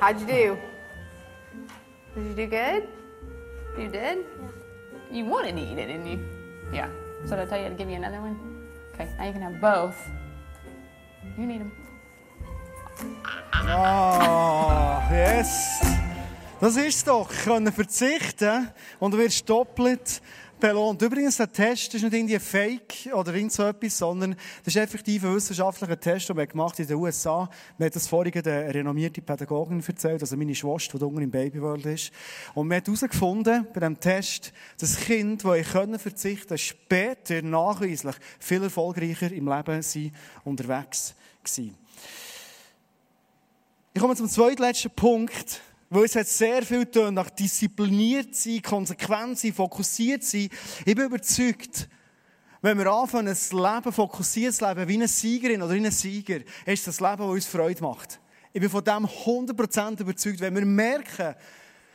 How'd 0.00 0.20
you 0.20 0.26
do? 0.26 0.58
Did 2.16 2.26
you 2.26 2.34
do 2.34 2.46
good? 2.46 2.88
You 3.78 3.88
did? 3.88 4.26
You 5.12 5.26
wanted 5.26 5.54
to 5.54 5.62
eat 5.62 5.78
it, 5.78 5.86
didn't 5.86 6.08
you? 6.08 6.18
Yeah. 6.72 6.88
So 7.24 7.36
did 7.36 7.46
I 7.46 7.50
tell 7.50 7.62
you 7.62 7.68
to 7.68 7.74
give 7.76 7.88
you 7.88 7.94
another 7.94 8.20
one? 8.20 8.36
Okay, 8.94 9.08
now 9.16 9.26
you 9.26 9.32
can 9.32 9.42
have 9.42 9.60
both. 9.60 10.10
You 11.36 11.46
need 11.46 11.58
them. 11.58 11.72
Ah, 13.52 15.02
yes. 15.10 15.80
Das 16.60 16.76
ist 16.76 17.06
doch, 17.08 17.28
können 17.44 17.72
verzichten 17.72 18.70
und 19.00 19.12
du 19.12 19.18
wirst 19.18 19.48
doppelt 19.48 20.22
belohnt. 20.60 21.00
Übrigens, 21.02 21.36
der 21.36 21.50
Test 21.50 21.94
ist 21.94 22.02
nicht 22.02 22.14
irgendwie 22.14 22.38
Fake 22.38 23.10
oder 23.12 23.34
irgend 23.34 23.52
so 23.52 23.64
etwas, 23.64 23.98
sondern 23.98 24.36
das 24.64 24.74
ist 24.74 24.76
effektiv 24.76 25.24
ein 25.24 25.34
wissenschaftlicher 25.34 25.98
Test, 25.98 26.28
den 26.28 26.36
wir 26.36 26.46
gemacht 26.46 26.78
in 26.78 26.86
den 26.86 26.96
USA. 26.96 27.48
Wir 27.78 27.86
haben 27.86 27.92
das 27.92 28.06
vorhin 28.06 28.42
der 28.42 28.74
renommierte 28.74 29.22
Pädagogin 29.22 29.82
erzählt, 29.86 30.22
also 30.22 30.36
meine 30.36 30.54
Schwester, 30.54 30.98
die 30.98 31.04
unten 31.04 31.22
im 31.22 31.30
Babyworld 31.30 31.86
ist. 31.86 32.12
Und 32.54 32.68
wir 32.68 32.76
haben 32.76 32.84
herausgefunden, 32.84 33.66
bei 33.72 33.80
diesem 33.80 34.00
Test, 34.00 34.52
dass 34.78 34.96
Kinder, 34.96 35.56
die 35.56 35.62
können 35.62 35.98
verzichten 35.98 36.58
später 36.58 37.42
nachweislich 37.42 38.16
viel 38.38 38.62
erfolgreicher 38.62 39.32
im 39.32 39.48
Leben 39.48 39.82
sind, 39.82 40.12
unterwegs 40.44 41.14
waren. 41.44 41.74
Ich 43.92 44.00
komme 44.00 44.16
zum 44.16 44.28
zweitletzten 44.28 44.90
Punkt. 44.90 45.60
Weil 45.94 46.06
es 46.06 46.16
hat 46.16 46.26
sehr 46.26 46.64
viel 46.64 46.86
tun 46.86 47.14
nach 47.14 47.30
diszipliniert 47.30 48.34
sein, 48.34 48.60
konsequent 48.60 49.38
sein, 49.38 49.52
fokussiert 49.52 50.24
sein. 50.24 50.48
Ich 50.84 50.94
bin 50.96 51.04
überzeugt, 51.04 51.88
wenn 52.60 52.78
wir 52.78 52.90
anfangen, 52.90 53.28
ein 53.28 53.36
Leben 53.36 53.92
fokussiert 53.92 54.54
zu 54.54 54.66
leben, 54.66 54.88
wie 54.88 54.94
eine 54.94 55.06
Siegerin 55.06 55.62
oder 55.62 55.74
ein 55.74 55.88
Sieger, 55.92 56.40
ist 56.66 56.84
das 56.88 56.98
Leben, 56.98 57.18
das 57.18 57.28
uns 57.28 57.46
Freude 57.46 57.80
macht. 57.80 58.18
Ich 58.52 58.60
bin 58.60 58.70
von 58.70 58.82
dem 58.82 59.06
100% 59.06 60.00
überzeugt. 60.00 60.40
Wenn 60.40 60.56
wir 60.56 60.66
merken, 60.66 61.36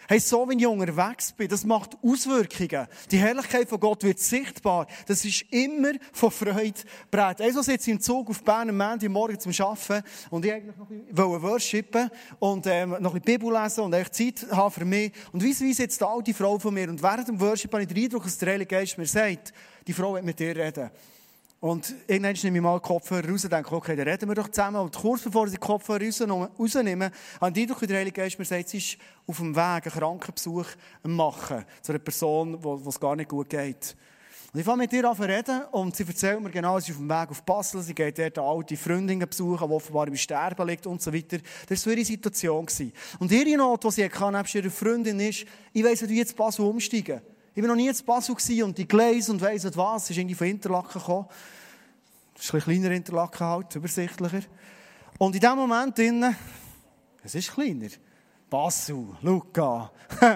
Hey, 0.10 0.20
so 0.20 0.50
wie 0.50 0.58
ich 0.58 0.66
unterwegs 0.66 1.32
bin, 1.34 1.48
das 1.48 1.64
macht 1.64 1.96
Auswirkungen. 2.02 2.88
Die 3.12 3.20
Herrlichkeit 3.20 3.70
von 3.70 3.80
Gott 3.80 4.04
wird 4.04 4.18
sichtbar. 4.18 4.88
Das 5.06 5.24
ist 5.24 5.46
immer 5.52 5.92
von 6.14 6.32
Freude 6.32 6.80
prägt. 7.12 7.42
Also 7.42 7.62
sitze 7.62 7.92
ich 7.92 7.96
im 7.98 8.02
Zug 8.02 8.28
auf 8.28 8.44
Bern 8.44 8.70
am 8.70 9.12
morgen 9.12 9.40
zum 9.40 9.52
Arbeiten 9.60 10.04
und 10.32 10.44
ich 10.44 10.52
eigentlich 10.52 10.76
noch 10.76 10.90
ein 10.90 11.42
worshipen 11.44 12.10
und 12.40 12.66
ähm, 12.66 12.90
noch 12.90 13.14
ein 13.14 13.22
bisschen 13.22 13.40
Bibel 13.40 13.54
lesen 13.54 13.82
und 13.82 13.94
echt 13.94 14.16
Zeit 14.16 14.48
haben 14.50 14.72
für 14.72 14.84
mich. 14.84 15.12
Und 15.32 15.44
wie 15.44 15.60
wie 15.60 15.74
sitzt 15.74 16.02
eine 16.02 16.12
alte 16.12 16.34
Frau 16.34 16.58
von 16.58 16.74
mir 16.74 16.90
und 16.90 17.04
während 17.04 17.28
dem 17.28 17.40
Worship 17.40 17.72
habe 17.72 17.84
ich 17.84 17.90
den 17.90 18.04
Eindruck, 18.04 18.24
dass 18.24 18.40
der 18.40 18.54
Heilige 18.54 18.76
Geist 18.78 18.98
mir 18.98 19.06
sagt, 19.06 19.54
die 19.86 19.94
Frau 19.94 20.16
wird 20.16 20.26
mit 20.26 20.40
dir 20.40 20.56
reden. 20.56 20.90
Und 21.62 21.94
irgendwann 22.08 22.36
nehme 22.42 22.58
ich 22.58 22.64
mal 22.64 22.80
den 22.80 22.84
Kopfhörer 22.84 23.30
raus 23.30 23.44
und 23.44 23.52
denke, 23.52 23.76
okay, 23.76 23.96
dann 23.96 24.08
reden 24.08 24.30
wir 24.30 24.36
doch 24.36 24.48
zusammen. 24.48 24.78
Und 24.78 24.96
kurz 24.96 25.24
bevor 25.24 25.46
ich 25.46 25.52
den 25.52 25.60
Kopfhörer 25.60 26.06
rausnehme, 26.58 27.12
habe 27.42 27.60
ich 27.60 27.68
durch 27.68 27.80
den 27.80 27.98
Heiligen 27.98 28.16
Geist 28.16 28.40
mir 28.40 28.46
gesagt, 28.46 28.70
sie 28.70 28.78
ist 28.78 28.98
auf 29.28 29.38
dem 29.38 29.54
Weg 29.54 29.62
einen 29.62 29.92
Krankenbesuch 29.92 30.68
machen 31.04 31.66
zu 31.82 31.92
einer 31.92 32.00
Person, 32.00 32.58
wo, 32.64 32.82
es 32.88 33.00
gar 33.00 33.16
nicht 33.16 33.30
gut 33.30 33.50
geht. 33.50 33.96
Und 34.54 34.60
ich 34.62 34.66
fange 34.66 34.84
mit 34.84 34.94
ihr 34.94 35.08
an 35.08 35.16
zu 35.16 35.24
reden 35.24 35.62
und 35.72 35.96
sie 35.96 36.08
erzählt 36.08 36.42
mir 36.42 36.50
genau, 36.50 36.80
sie 36.80 36.92
ist 36.92 36.96
auf 36.96 37.02
dem 37.02 37.10
Weg 37.10 37.30
auf 37.30 37.44
Basel, 37.44 37.82
sie 37.84 37.94
geht 37.94 38.18
dort 38.18 38.40
eine 38.40 38.48
alte 38.48 38.78
Freundin 38.78 39.20
besuchen, 39.20 39.68
die 39.68 39.74
offenbar 39.74 40.08
im 40.08 40.16
Sterben 40.16 40.68
liegt 40.68 40.88
und 40.88 41.02
so 41.02 41.14
weiter. 41.14 41.38
Das 41.68 41.86
war 41.86 41.94
ihre 41.94 42.06
Situation. 42.06 42.66
Und 43.20 43.32
ihre 43.32 43.58
Not, 43.58 43.84
die 43.84 43.92
sie 43.92 44.06
hatte, 44.06 44.32
nebst 44.32 44.56
ihrer 44.56 44.72
Freundin 44.72 45.20
ist, 45.20 45.46
ich 45.74 45.84
weiss 45.84 46.02
nicht, 46.02 46.10
wie 46.10 46.18
jetzt 46.18 46.36
Basel 46.36 46.66
umsteigen. 46.66 47.22
Ich 47.56 47.62
war 47.62 47.70
noch 47.70 47.76
nie 47.76 47.88
in 47.88 47.96
Basel 48.06 48.36
und 48.64 48.78
die 48.78 48.88
Gleise 48.88 49.32
und 49.32 49.42
weiss 49.42 49.64
nicht 49.64 49.76
was, 49.76 50.10
ist 50.10 50.18
irgendwie 50.18 50.36
von 50.36 50.48
Interlaken 50.48 51.00
gekommen. 51.00 51.26
Das 52.36 52.46
ist 52.46 52.54
ein 52.54 52.62
kleiner 52.62 52.92
Interlaken 52.92 53.46
halt, 53.46 53.76
übersichtlicher. 53.76 54.42
Und 55.18 55.36
in 55.36 55.42
dem 55.42 55.56
Moment 55.56 55.98
drinnen, 55.98 56.36
es 57.24 57.36
ist 57.36 57.52
kleiner, 57.52 57.90
Basel, 58.50 59.06
Luca. 59.22 59.92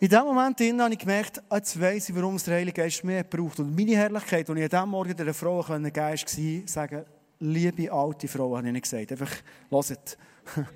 in 0.00 0.08
dem 0.08 0.24
Moment 0.24 0.58
drinnen 0.58 0.82
habe 0.82 0.92
ich 0.92 0.98
gemerkt, 0.98 1.40
jetzt 1.52 1.80
weiss 1.80 2.08
ich, 2.08 2.14
warum 2.14 2.36
es 2.36 2.44
der 2.44 2.56
Heilige 2.56 2.82
Geist 2.82 3.04
mehr 3.04 3.22
braucht. 3.22 3.60
Und 3.60 3.76
meine 3.76 3.96
Herrlichkeit, 3.96 4.48
die 4.48 4.52
ich 4.52 4.62
an 4.64 4.68
diesem 4.68 4.88
Morgen 4.88 5.16
der 5.16 5.34
Frau 5.34 5.62
geben 5.62 5.92
konnte, 5.92 6.62
sagen, 6.66 7.04
liebe 7.38 7.92
alte 7.92 8.26
Frau, 8.26 8.56
habe 8.56 8.66
ich 8.66 8.72
nicht 8.72 8.82
gesagt. 8.82 9.12
Einfach, 9.12 9.32
hört. 9.70 10.18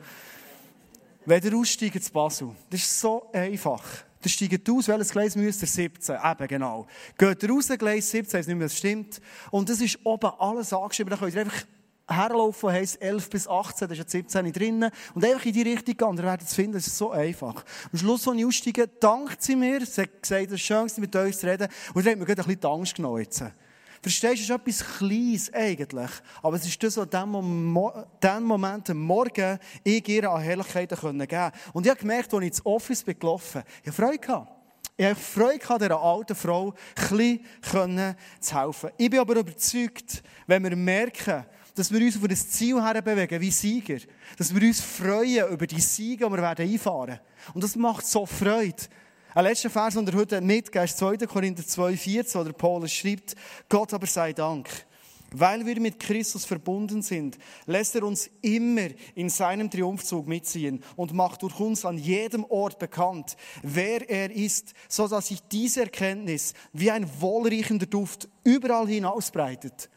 Wenn 1.27 1.43
ihr 1.43 1.57
aussteigt 1.57 2.05
zu 2.05 2.13
Basel, 2.13 2.51
das 2.71 2.81
ist 2.81 3.01
so 3.01 3.31
einfach. 3.33 3.83
Dann 4.25 4.31
steigt 4.31 4.71
aus, 4.71 4.89
welches 4.89 5.11
Gleis 5.11 5.37
müsst 5.37 5.61
ihr? 5.61 5.69
17. 5.69 6.17
Eben, 6.17 6.49
genau. 6.49 6.87
Geht 7.19 7.43
ihr 7.43 7.51
raus, 7.51 7.69
Gleis 7.79 8.11
17, 8.11 8.39
weiß 8.39 8.47
nicht 8.47 8.57
mehr, 8.57 8.71
stimmt. 8.71 9.21
Und 9.51 9.69
das 9.69 9.83
ist 9.83 9.99
oben 10.03 10.31
alles 10.39 10.73
angeschrieben. 10.73 11.11
Dann 11.11 11.19
könnt 11.19 11.35
ihr 11.35 11.43
einfach 11.43 11.63
herlaufen, 12.09 12.71
heisst 12.71 13.03
11 13.03 13.29
bis 13.29 13.47
18, 13.47 13.87
da 13.87 13.93
ist 13.93 13.99
jetzt 13.99 14.13
17 14.13 14.51
drin. 14.51 14.91
Und 15.15 15.25
einfach 15.27 15.45
in 15.45 15.53
die 15.53 15.61
Richtung 15.61 15.95
gehen, 15.95 16.09
und 16.09 16.19
ihr 16.19 16.25
werdet 16.25 16.49
es 16.49 16.55
finden, 16.55 16.79
es 16.79 16.87
ist 16.87 16.97
so 16.97 17.11
einfach. 17.11 17.63
Am 17.93 17.99
Schluss, 17.99 18.27
als 18.27 18.39
ich 18.39 18.47
aussteige, 18.47 18.89
dankt 18.89 19.43
sie 19.43 19.57
mir, 19.57 19.85
sie 19.85 20.01
hat 20.01 20.23
gesagt, 20.23 20.47
es 20.47 20.53
ist 20.53 20.61
schön, 20.63 20.91
mit 20.97 21.15
euch 21.17 21.37
zu 21.37 21.47
reden. 21.47 21.69
Und 21.93 22.07
dann 22.07 22.13
hat 22.13 22.19
mir 22.21 22.25
gerade 22.25 22.41
ein 22.41 22.47
bisschen 22.47 22.61
die 22.61 22.67
Angst 22.67 22.95
genommen 22.95 23.21
jetzt. 23.21 23.45
Verstehst 24.05 24.51
du, 24.51 24.55
es 24.55 24.67
ist 24.67 24.83
etwas 24.83 24.99
Kleines 24.99 25.55
eigentlich. 25.55 26.11
Aber 26.43 26.57
es 26.57 26.67
ist 26.67 26.83
das, 26.83 26.99
was 26.99 27.05
in 27.07 27.11
diesem 28.23 28.43
Moment 28.45 28.91
am 28.91 28.99
Morgen 28.99 29.59
ich 29.83 30.07
ihr 30.07 30.31
an 30.31 30.43
Herrlichkeiten 30.43 30.95
geben 30.95 31.27
konnte. 31.27 31.53
Und 31.73 31.87
ich 31.87 31.91
habe 31.91 32.01
gemerkt, 32.01 32.35
als 32.35 32.43
ich 32.43 32.49
ins 32.49 32.67
Office 32.67 33.03
bin 33.03 33.19
gelaufen 33.19 33.63
bin, 33.63 33.73
ich 33.83 33.95
Freude. 33.95 34.47
Ich 34.99 35.07
habe 35.07 35.15
Freude 35.15 35.59
gehabt, 35.59 35.81
dieser 35.81 35.99
alten 35.99 36.35
Frau 36.35 36.75
ein 37.13 38.15
zu 38.41 38.61
helfen. 38.61 38.91
Ich 38.99 39.09
bin 39.09 39.21
aber 39.21 39.37
überzeugt, 39.37 40.23
wenn 40.47 40.63
wir 40.65 40.77
merken, 40.77 41.47
dass 41.75 41.91
wir 41.91 42.05
uns 42.05 42.19
auf 42.19 42.25
ein 42.25 42.37
Ziel 42.37 42.83
herbewegen, 42.83 43.41
wie 43.41 43.51
Sieger, 43.51 44.01
dass 44.37 44.55
wir 44.55 44.69
uns 44.69 44.83
freuen 44.83 45.49
über 45.49 45.67
die 45.67 45.81
Siege, 45.81 46.27
die 46.27 46.31
wir 46.31 46.43
einfahren 46.47 47.09
werden. 47.09 47.21
Und 47.55 47.65
das 47.65 47.75
macht 47.75 48.07
so 48.07 48.27
Freude. 48.27 48.83
Ein 49.37 49.47
letzter 49.47 49.69
Vers, 49.69 49.95
den 49.95 50.07
er 50.07 50.15
heute 50.15 50.41
mitgeben 50.41 50.85
ist 50.85 50.97
2. 50.99 51.17
Korinther 51.27 51.67
2, 51.67 51.97
14, 51.97 52.41
wo 52.41 52.45
der 52.45 52.53
Paulus 52.53 52.93
schreibt, 52.93 53.35
Gott 53.69 53.93
aber 53.93 54.07
sei 54.07 54.33
Dank. 54.33 54.69
Weil 55.33 55.67
wir 55.67 55.81
mit 55.81 55.99
Christus 55.99 56.45
verbunden 56.45 57.03
sind, 57.03 57.37
lässt 57.67 57.97
er 57.97 58.05
uns 58.05 58.31
immer 58.43 58.87
in 59.17 59.29
seinem 59.29 59.69
Triumphzug 59.69 60.29
mitziehen 60.29 60.85
und 60.95 61.15
macht 61.15 61.43
durch 61.43 61.59
uns 61.59 61.85
an 61.85 61.99
jedem 61.99 62.45
Ort 62.45 62.79
bekannt, 62.79 63.37
wer 63.65 64.09
er 64.09 64.31
ist, 64.31 64.73
so 64.89 65.09
dass 65.09 65.27
sich 65.27 65.41
diese 65.51 65.81
Erkenntnis 65.81 66.55
wie 66.73 66.93
ein 66.93 67.11
wohlriechender 67.21 67.87
Duft 67.87 68.29
überall 68.45 68.87
hinausbreitet. 68.87 69.91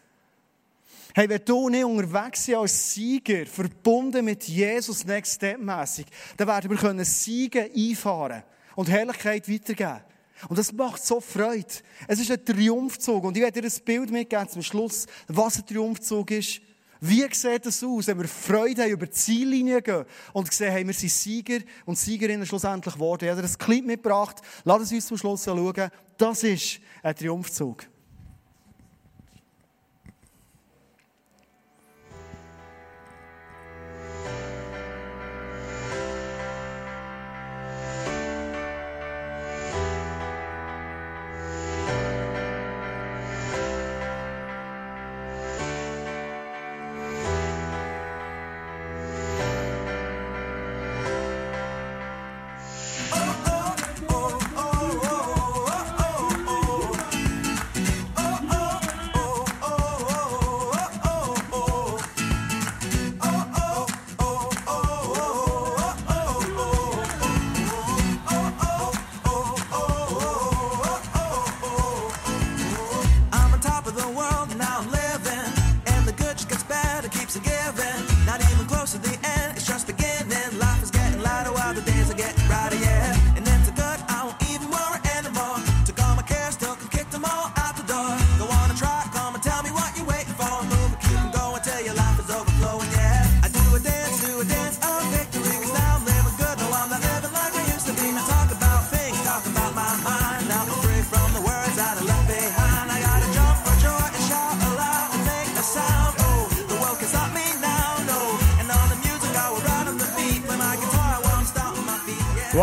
Hey, 1.14 1.30
wenn 1.30 1.46
du 1.46 1.70
nicht 1.70 1.86
unterwegs 1.86 2.44
sind 2.44 2.56
als 2.56 2.92
Sieger, 2.96 3.46
verbunden 3.46 4.26
mit 4.26 4.46
Jesus 4.46 5.06
Next 5.06 5.36
Step 5.36 5.60
mässig, 5.60 6.08
dann 6.38 6.48
werden 6.48 6.72
wir 6.72 6.78
können 6.78 7.06
Siege 7.06 7.70
einfahren 7.76 8.42
können 8.42 8.57
und 8.78 8.90
Herrlichkeit 8.90 9.50
weitergeben. 9.50 10.02
Und 10.48 10.60
das 10.60 10.72
macht 10.72 11.04
so 11.04 11.20
Freude. 11.20 11.66
Es 12.08 12.20
ist 12.20 12.30
ein 12.30 12.46
Triumphzug. 12.46 13.24
Und 13.24 13.36
ich 13.36 13.42
werde 13.42 13.60
dir 13.60 13.68
ein 13.68 13.84
Bild 13.84 14.12
mitgeben 14.12 14.48
zum 14.48 14.62
Schluss, 14.62 15.08
was 15.28 15.58
ein 15.58 15.66
Triumphzug 15.66 16.30
ist. 16.30 16.62
Wie 17.02 17.26
sieht 17.32 17.66
das 17.66 17.84
aus, 17.84 18.06
wenn 18.06 18.20
wir 18.20 18.28
Freude 18.28 18.84
haben, 18.84 18.92
über 18.92 19.08
die 19.08 19.14
Ziellinie 19.14 19.82
gehen 19.82 20.06
und 20.32 20.54
sehen, 20.54 20.72
hey, 20.72 20.86
wir 20.86 20.94
sind 20.94 21.12
Sieger 21.12 21.60
und 21.86 21.98
Siegerinnen 21.98 22.46
schlussendlich 22.46 22.94
geworden. 22.94 23.26
Ich 23.26 23.32
habe 23.32 23.42
dir 23.42 23.48
ein 23.48 23.58
Clip 23.58 23.84
mitgebracht. 23.84 24.42
Lass 24.64 24.84
es 24.84 24.92
uns 24.92 25.08
zum 25.08 25.18
Schluss 25.18 25.48
anschauen. 25.48 25.90
Das 26.16 26.44
ist 26.44 26.80
ein 27.02 27.16
Triumphzug. 27.16 27.88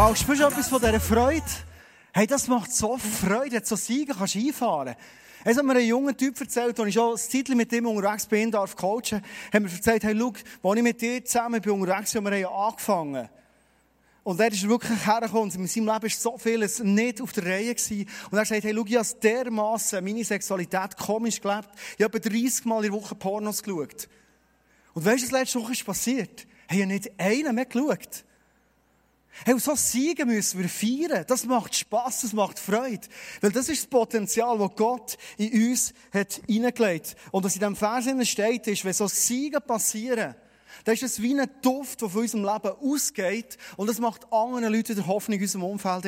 Wow, 0.07 0.15
spürst 0.15 0.43
du 0.43 0.47
etwas 0.47 0.69
von 0.69 0.83
dieser 0.83 1.01
Freude? 1.01 1.47
Hey, 2.13 2.27
das 2.27 2.47
macht 2.47 2.71
so 2.71 2.99
Freude, 2.99 3.63
so 3.65 3.75
Siegen 3.75 4.15
kannst 4.15 4.37
einfahren. 4.37 4.97
Es 5.45 5.57
hat 5.57 5.65
mir 5.65 5.77
ein 5.77 5.87
junger 5.87 6.15
Typ 6.15 6.39
erzählt, 6.39 6.79
als 6.79 6.89
ich 6.89 6.95
schon 6.95 7.13
das 7.13 7.27
Titel 7.27 7.55
mit 7.55 7.73
ihm 7.73 7.87
unterwegs 7.87 8.27
bin, 8.27 8.51
darf 8.51 8.77
coachen, 8.77 9.23
hat 9.51 9.63
mir 9.63 9.71
erzählt, 9.71 10.05
hey, 10.05 10.15
schau, 10.15 10.35
als 10.63 10.77
ich 10.77 10.83
mit 10.83 11.01
dir 11.01 11.25
zusammen 11.25 11.59
bin 11.63 11.73
unterwegs 11.73 12.13
bin, 12.13 12.23
wir 12.23 12.47
haben 12.47 12.55
angefangen. 12.55 13.31
Und 14.25 14.41
er 14.41 14.53
ist 14.53 14.69
wirklich 14.69 15.07
hergekommen 15.07 15.51
in 15.51 15.67
seinem 15.67 15.87
Leben 15.87 16.03
war 16.03 16.11
so 16.11 16.37
vieles 16.37 16.81
nicht 16.81 17.23
auf 17.23 17.33
der 17.33 17.47
Reihe 17.47 17.75
gewesen. 17.75 18.07
Und 18.31 18.37
er 18.37 18.45
sagt, 18.45 18.63
hey, 18.63 18.75
schau, 18.77 18.85
ich 18.87 18.97
habe 18.97 19.21
dermassen 19.23 20.05
meine 20.05 20.23
Sexualität 20.23 20.99
komisch 20.99 21.41
gelebt. 21.41 21.71
Ich 21.97 22.05
habe 22.05 22.21
30 22.21 22.67
Mal 22.67 22.85
in 22.85 22.93
der 22.93 23.01
Woche 23.01 23.15
Pornos 23.15 23.63
geschaut. 23.63 24.07
Und 24.93 25.03
weißt 25.03 25.23
du, 25.23 25.27
was 25.29 25.33
letzte 25.33 25.61
Woche 25.63 25.73
ist 25.73 25.87
passiert? 25.87 26.47
Ich 26.69 26.77
habe 26.77 26.89
nicht 26.89 27.11
einen 27.19 27.55
mehr 27.55 27.65
geschaut. 27.65 28.25
Hey, 29.45 29.59
so 29.59 29.75
Siegen 29.75 30.29
müssen 30.29 30.61
wir 30.61 30.69
feiern. 30.69 31.25
Das 31.27 31.45
macht 31.45 31.75
Spass, 31.75 32.21
das 32.23 32.33
macht 32.33 32.59
Freude. 32.59 33.07
Weil 33.41 33.51
das 33.51 33.69
ist 33.69 33.83
das 33.83 33.91
Potenzial, 33.91 34.59
das 34.59 34.77
Gott 34.77 35.17
in 35.37 35.71
uns 35.71 35.93
hat 36.13 36.41
hineingelegt. 36.47 37.17
Und 37.33 37.45
was 37.45 37.55
in 37.55 37.61
diesem 37.61 37.77
Vers 37.77 38.07
steht, 38.29 38.67
ist, 38.69 38.85
wenn 38.85 38.93
so 38.93 39.09
Siegen 39.09 39.61
passieren, 39.61 40.37
dann 40.85 40.95
ist 40.95 41.23
wie 41.23 41.39
ein 41.39 41.49
Duft, 41.63 42.03
der 42.03 42.09
von 42.09 42.23
unserem 42.23 42.45
Leben 42.45 42.75
ausgeht 42.81 43.57
und 43.77 43.89
das 43.89 44.01
macht 44.01 44.33
anderen 44.33 44.73
Leuten 44.73 44.95
der 44.95 45.07
Hoffnung 45.07 45.39
in 45.39 45.45
unserem 45.45 45.65
Umfeld. 45.65 46.05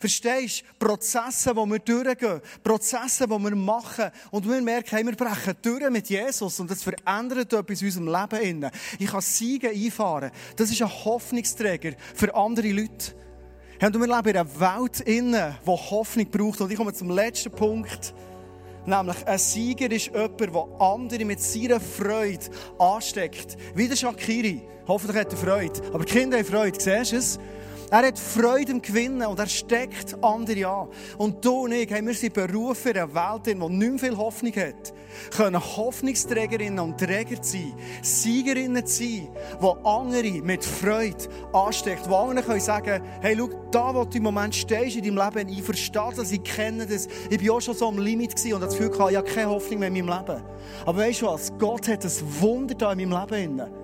Verstehst 0.00 0.64
du? 0.78 0.86
Prozesse, 0.86 1.54
die 1.54 1.70
wir 1.70 1.78
durchgehen, 1.78 2.40
Prozesse, 2.62 3.26
die 3.26 3.38
wir 3.38 3.56
machen 3.56 4.10
und 4.30 4.48
wir 4.48 4.60
merken, 4.60 4.90
hey, 4.90 5.06
wir 5.06 5.16
brechen 5.16 5.54
durch 5.62 5.90
mit 5.90 6.08
Jesus 6.08 6.58
und 6.60 6.70
das 6.70 6.82
verändert 6.82 7.52
etwas 7.52 7.80
in 7.80 7.86
unserem 7.86 8.08
Leben. 8.08 8.70
Ich 8.98 9.06
kann 9.06 9.20
Siegen 9.20 9.70
einfahren. 9.70 10.30
Das 10.56 10.70
ist 10.70 10.82
ein 10.82 10.88
Hoffnungsträger 10.88 11.92
für 12.14 12.34
andere 12.34 12.70
Leute. 12.70 13.14
Und 13.80 13.94
wir 13.98 14.06
leben 14.06 14.28
in 14.28 14.36
einer 14.36 14.60
Welt, 14.60 15.04
die 15.06 15.66
Hoffnung 15.66 16.30
braucht. 16.30 16.60
Und 16.60 16.70
ich 16.70 16.76
komme 16.76 16.92
zum 16.92 17.10
letzten 17.10 17.50
Punkt. 17.50 18.14
Nämlich, 18.84 19.26
ein 19.26 19.38
Sieger 19.38 19.90
ist 19.90 20.06
jemand, 20.06 20.40
der 20.40 20.80
andere 20.80 21.24
mit 21.24 21.40
seiner 21.40 21.78
Freude 21.78 22.46
ansteckt. 22.78 23.56
Wie 23.74 23.88
der 23.88 23.96
Shakiri. 23.96 24.62
Hoffentlich 24.88 25.18
hat 25.18 25.32
er 25.32 25.38
Freude. 25.38 25.80
Aber 25.92 26.04
die 26.04 26.12
Kinder 26.12 26.38
haben 26.38 26.44
Freude. 26.44 26.80
Siehst 26.80 27.12
du 27.12 27.16
es? 27.16 27.38
Er 27.92 28.06
hat 28.06 28.18
Freude 28.18 28.72
im 28.72 28.80
Gewinnen 28.80 29.20
und 29.26 29.38
er 29.38 29.46
steckt 29.46 30.16
andere 30.24 30.66
an. 30.66 30.88
Und 31.18 31.44
du 31.44 31.64
und 31.64 31.72
ich, 31.72 31.90
hey, 31.90 32.00
wir 32.00 32.14
sind 32.14 32.32
berufen 32.32 32.92
in 32.92 32.96
einer 32.96 33.14
Welt, 33.14 33.44
die 33.44 33.54
nicht 33.54 33.68
mehr 33.68 33.98
viel 33.98 34.16
Hoffnung 34.16 34.52
hat, 34.56 34.94
können 35.36 35.60
Hoffnungsträgerinnen 35.60 36.78
und 36.78 36.98
Träger 36.98 37.36
sein, 37.42 37.74
Siegerinnen 38.00 38.86
sein, 38.86 39.28
die 39.60 39.84
andere 39.84 40.42
mit 40.42 40.64
Freude 40.64 41.28
ansteckt, 41.52 42.06
die 42.06 42.14
anderen 42.14 42.48
können 42.48 42.60
sagen, 42.60 43.02
hey, 43.20 43.36
schau, 43.36 43.50
da, 43.70 43.94
wo 43.94 44.06
du 44.06 44.16
im 44.16 44.22
Moment 44.22 44.54
stehst 44.54 44.96
in 44.96 45.14
deinem 45.14 45.30
Leben, 45.34 45.50
ich 45.50 45.62
verstehe 45.62 46.12
das, 46.16 46.32
ich 46.32 46.42
kenne 46.42 46.86
das, 46.86 47.08
ich 47.28 47.46
war 47.46 47.56
auch 47.56 47.60
schon 47.60 47.74
so 47.74 47.88
am 47.88 47.98
Limit 47.98 48.42
und 48.42 48.52
habe 48.54 48.64
das 48.64 48.78
Gefühl 48.78 48.90
ich 49.10 49.16
habe 49.18 49.28
keine 49.28 49.50
Hoffnung 49.50 49.80
mehr 49.80 49.88
in 49.88 50.06
meinem 50.06 50.18
Leben. 50.18 50.42
Aber 50.86 50.98
weißt 50.98 51.20
du 51.20 51.26
was? 51.26 51.52
Gott 51.58 51.88
hat 51.88 52.06
ein 52.06 52.40
Wunder 52.40 52.74
da 52.74 52.92
in 52.92 53.10
meinem 53.10 53.28
Leben. 53.28 53.81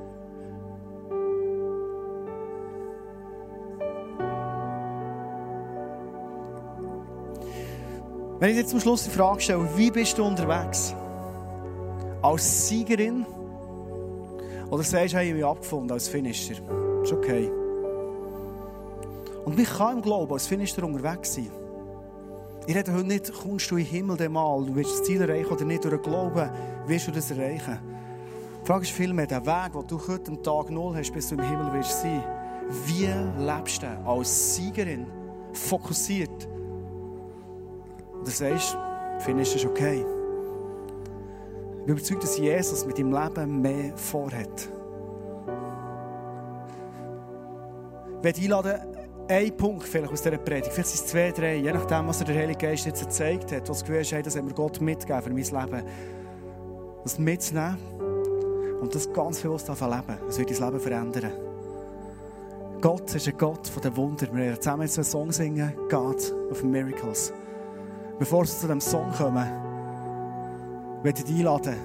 Wenn 8.41 8.51
ich 8.51 8.57
jetzt 8.57 8.71
zum 8.71 8.79
Schluss 8.79 9.03
die 9.03 9.11
Frage 9.11 9.41
stelle, 9.41 9.69
wie 9.77 9.91
bist 9.91 10.17
du 10.17 10.25
unterwegs? 10.25 10.95
Als 12.23 12.69
Siegerin? 12.69 13.27
Oder 14.71 14.85
sagst 14.85 15.15
du, 15.15 15.23
ich 15.23 15.35
mich 15.35 15.45
abgefunden 15.45 15.91
als 15.91 16.07
Finisher? 16.07 16.55
Ist 17.03 17.13
okay. 17.13 17.51
Und 19.45 19.59
wie 19.59 19.65
kann 19.65 19.97
im 19.97 20.03
Glauben 20.03 20.33
als 20.33 20.47
Finisher 20.47 20.85
unterwegs 20.85 21.35
sein? 21.35 21.51
Ich 22.69 22.77
rede 22.77 22.93
heute 22.93 23.09
nicht, 23.09 23.33
kommst 23.33 23.71
du 23.73 23.77
in 23.77 23.85
den 23.85 23.91
Himmel 23.91 24.17
dem 24.17 24.33
Mal, 24.33 24.65
du 24.67 24.75
willst 24.77 24.93
das 24.93 25.03
Ziel 25.05 25.21
erreichen 25.21 25.51
oder 25.51 25.65
nicht, 25.65 25.85
durch 25.85 25.95
den 25.95 26.03
Glauben 26.03 26.51
wirst 26.87 27.09
du 27.09 27.11
das 27.11 27.31
erreichen. 27.33 27.79
Die 28.63 28.67
Frage 28.67 28.83
ist 28.83 28.93
vielmehr, 28.93 29.27
der 29.27 29.45
Weg, 29.45 29.73
den 29.73 29.87
du 29.89 29.99
heute 30.07 30.31
am 30.31 30.43
Tag 30.45 30.71
Null 30.71 30.95
hast, 30.95 31.13
bis 31.13 31.29
du 31.29 31.35
im 31.35 31.43
Himmel 31.43 31.73
wirst 31.73 32.03
sein, 32.03 32.23
wie 32.87 33.09
lebst 33.43 33.83
du 33.83 33.89
als 34.07 34.55
Siegerin, 34.55 35.07
fokussiert, 35.55 36.47
oder 38.29 38.37
sagst, 38.37 38.77
findest 39.21 39.55
du 39.55 39.59
es 39.59 39.67
okay? 39.67 40.05
Ich 41.81 41.85
bin 41.87 41.97
überzeugt, 41.97 42.23
dass 42.23 42.39
Jesus 42.39 42.85
mit 42.85 42.99
deinem 42.99 43.13
Leben 43.13 43.63
mehr 43.63 43.97
vorhat. 43.97 44.69
Ich 48.19 48.25
werde 48.25 48.41
einladen, 48.41 48.81
ein 49.29 49.57
Punkt 49.57 49.85
vielleicht 49.85 50.13
aus 50.13 50.23
dieser 50.23 50.39
Predigt, 50.39 50.73
vielleicht 50.73 50.89
sind 50.89 51.05
es 51.05 51.11
zwei, 51.11 51.31
drei, 51.31 51.57
je 51.57 51.73
nachdem, 51.73 52.09
was 52.09 52.19
der 52.19 52.35
Heilige 52.35 52.59
Geist 52.59 52.87
jetzt 52.87 53.03
gezeigt 53.03 53.53
hat, 53.53 53.69
was 53.69 53.85
du 53.85 53.99
hast, 53.99 54.13
hey, 54.13 54.23
das 54.23 54.37
hat 54.37 54.45
mir 54.45 54.55
Gott 54.55 54.81
mitgegeben 54.81 55.23
für 55.23 55.31
mein 55.31 55.71
Leben. 55.71 55.87
Das 57.05 57.19
mitzunehmen 57.19 57.79
und 58.81 58.95
das 58.95 59.11
ganz 59.13 59.41
bewusst 59.41 59.69
leben. 59.69 60.19
Das 60.27 60.39
wird 60.39 60.51
dein 60.51 60.67
Leben 60.67 60.81
verändern. 60.81 61.33
Gott 62.81 63.15
ist 63.15 63.27
ein 63.29 63.39
Gott 63.39 63.71
der 63.83 63.97
Wunder. 63.97 64.27
Wir 64.33 64.45
werden 64.45 64.61
zusammen 64.61 64.83
jetzt 64.83 64.99
einen 64.99 65.05
Song 65.05 65.33
singen, 65.33 65.73
God 65.89 66.35
of 66.51 66.63
Miracles. 66.63 67.33
Bevor 68.19 68.43
wir 68.43 68.47
zu 68.47 68.63
diesem 68.63 68.81
Song 68.81 69.13
kommen, 69.13 69.47
möchte 71.05 71.21
ich 71.21 71.29
dich 71.29 71.39
einladen. 71.39 71.77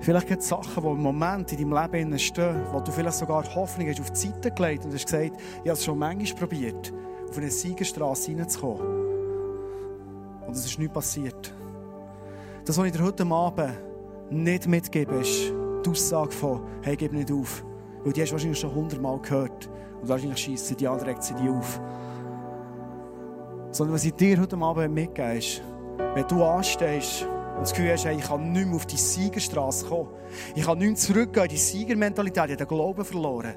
Vielleicht 0.00 0.26
gibt 0.26 0.42
es 0.42 0.48
Sachen, 0.48 0.82
die 0.82 0.88
im 0.88 1.02
Moment 1.02 1.52
in 1.52 1.70
deinem 1.70 1.92
Leben 1.92 2.18
stehen, 2.18 2.62
wo 2.72 2.80
du 2.80 2.90
vielleicht 2.90 3.18
sogar 3.18 3.44
Hoffnung 3.54 3.86
hast 3.88 4.00
auf 4.00 4.10
die 4.10 4.18
Seite 4.18 4.50
gelegt 4.50 4.84
und 4.84 4.92
hast 4.94 5.04
gesagt, 5.04 5.36
ich 5.36 5.58
habe 5.58 5.70
es 5.72 5.84
schon 5.84 5.98
manchmal 5.98 6.40
probiert, 6.40 6.92
auf 7.28 7.38
eine 7.38 7.50
Siegerstraße 7.50 8.32
hineinzukommen. 8.32 8.80
Und 10.46 10.56
es 10.56 10.64
ist 10.64 10.78
nichts 10.78 10.94
passiert. 10.94 11.54
Das, 12.64 12.76
was 12.76 12.86
ich 12.86 12.92
dir 12.92 13.04
heute 13.04 13.24
Abend 13.26 13.78
nicht 14.30 14.66
mitgebe, 14.66 15.16
ist 15.16 15.52
die 15.84 15.90
Aussage 15.90 16.32
von, 16.32 16.62
hey, 16.82 16.96
gib 16.96 17.12
nicht 17.12 17.30
auf. 17.30 17.64
Weil 18.02 18.12
die 18.12 18.22
hast 18.22 18.30
du 18.30 18.32
wahrscheinlich 18.32 18.58
schon 18.58 18.74
hundertmal 18.74 19.20
gehört. 19.20 19.68
Und 20.00 20.08
wahrscheinlich 20.08 20.38
schießen 20.38 20.76
die 20.76 20.88
anderen 20.88 21.20
sie 21.20 21.34
die 21.34 21.48
auf. 21.48 21.80
Sondern 23.72 23.94
was 23.94 24.04
ich 24.04 24.14
dir 24.14 24.40
heute 24.40 24.56
Abend 24.56 24.94
mitgebe, 24.94 25.38
ist, 25.38 25.62
wenn 26.14 26.26
du 26.26 26.42
anstehst 26.44 27.22
und 27.22 27.60
das 27.60 27.72
Gefühl 27.72 27.92
hast, 27.92 28.04
hey, 28.04 28.16
ich 28.16 28.24
kann 28.24 28.52
nicht 28.52 28.66
mehr 28.66 28.74
auf 28.74 28.86
die 28.86 28.96
Siegerstraße 28.96 29.86
kommen, 29.86 30.08
ich 30.54 30.64
kann 30.64 30.78
nicht 30.78 30.98
zurückgehen 30.98 31.44
in 31.44 31.50
die 31.50 31.56
Siegermentalität, 31.56 32.44
ich 32.44 32.50
habe 32.52 32.56
den 32.56 32.66
Glauben 32.66 33.04
verloren. 33.04 33.54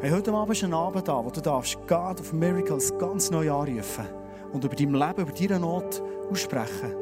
Hey, 0.00 0.10
heute 0.10 0.32
Abend 0.32 0.56
ist 0.56 0.64
ein 0.64 0.74
Abend 0.74 1.06
da, 1.06 1.24
wo 1.24 1.30
du 1.30 1.40
darfst 1.40 1.78
God 1.86 2.20
of 2.20 2.32
Miracles 2.32 2.92
ganz 2.98 3.30
neu 3.30 3.50
anrufen 3.50 4.06
und 4.52 4.64
über 4.64 4.74
dein 4.74 4.92
Leben, 4.92 5.22
über 5.22 5.32
deine 5.32 5.60
Not 5.60 6.02
aussprechen. 6.30 6.94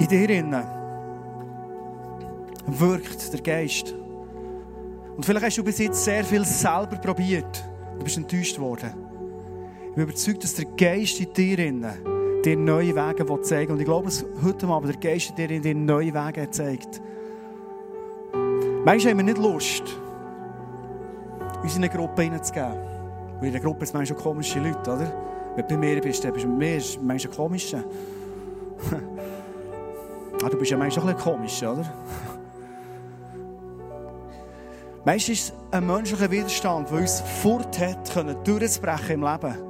In 0.00 0.08
dir 0.08 0.30
innen 0.30 0.64
wirkt 2.66 3.32
der 3.32 3.40
Geist. 3.40 3.94
Und 5.16 5.24
vielleicht 5.24 5.46
hast 5.46 5.58
du 5.58 5.64
bis 5.64 5.78
jetzt 5.78 6.04
sehr 6.04 6.24
viel 6.24 6.44
selber 6.44 6.96
probiert. 6.96 7.64
Du 7.98 8.04
bist 8.04 8.16
enttäuscht 8.16 8.58
worden. 8.58 9.07
Bin 9.98 10.06
überzeugt, 10.06 10.44
dass 10.44 10.54
der 10.54 10.64
Geist 10.64 11.18
in 11.18 11.32
dir 11.32 11.56
dir 12.44 12.56
neue 12.56 12.94
Wege 12.94 13.42
zeigen 13.42 13.72
Und 13.72 13.80
ich 13.80 13.84
glaube, 13.84 14.04
dass 14.04 14.24
heute 14.44 14.68
Abend 14.68 14.92
der 14.92 15.00
Geist 15.00 15.30
in 15.30 15.34
dir, 15.34 15.60
dir 15.60 15.74
neue 15.74 16.14
Wege 16.14 16.48
zeigt. 16.50 17.02
Manchmal 18.84 19.10
haben 19.10 19.18
wir 19.18 19.24
nicht 19.24 19.38
Lust, 19.38 19.82
uns 21.64 21.74
in 21.74 21.82
eine 21.82 21.92
Gruppe 21.92 22.22
hineinzugeben. 22.22 22.78
Weil 23.38 23.46
in 23.46 23.52
der 23.52 23.60
Gruppe 23.60 23.84
sind 23.86 23.96
manchmal 23.96 24.20
komische 24.20 24.60
Leute, 24.60 24.88
oder? 24.88 25.12
Wenn 25.56 25.66
du 25.66 25.74
bei 25.74 25.76
mir 25.76 26.00
bist, 26.00 26.22
dann 26.22 26.32
bist 26.32 26.44
du 26.44 26.48
mit 26.48 26.58
mir 26.58 26.80
manchmal 27.02 27.34
komisch. 27.34 27.74
ah, 27.74 27.82
du 30.48 30.58
bist 30.58 30.70
ja 30.70 30.76
manchmal 30.76 31.08
ein 31.08 31.16
bisschen 31.16 31.32
komisch, 31.34 31.60
oder? 31.60 31.92
Meistens 35.04 35.40
ist 35.40 35.52
ein 35.72 35.84
menschlicher 35.84 36.30
Widerstand, 36.30 36.88
der 36.88 36.98
uns 37.00 37.20
fort 37.20 37.76
hat, 37.80 38.46
durchzubrechen 38.46 39.14
im 39.16 39.22
Leben. 39.24 39.67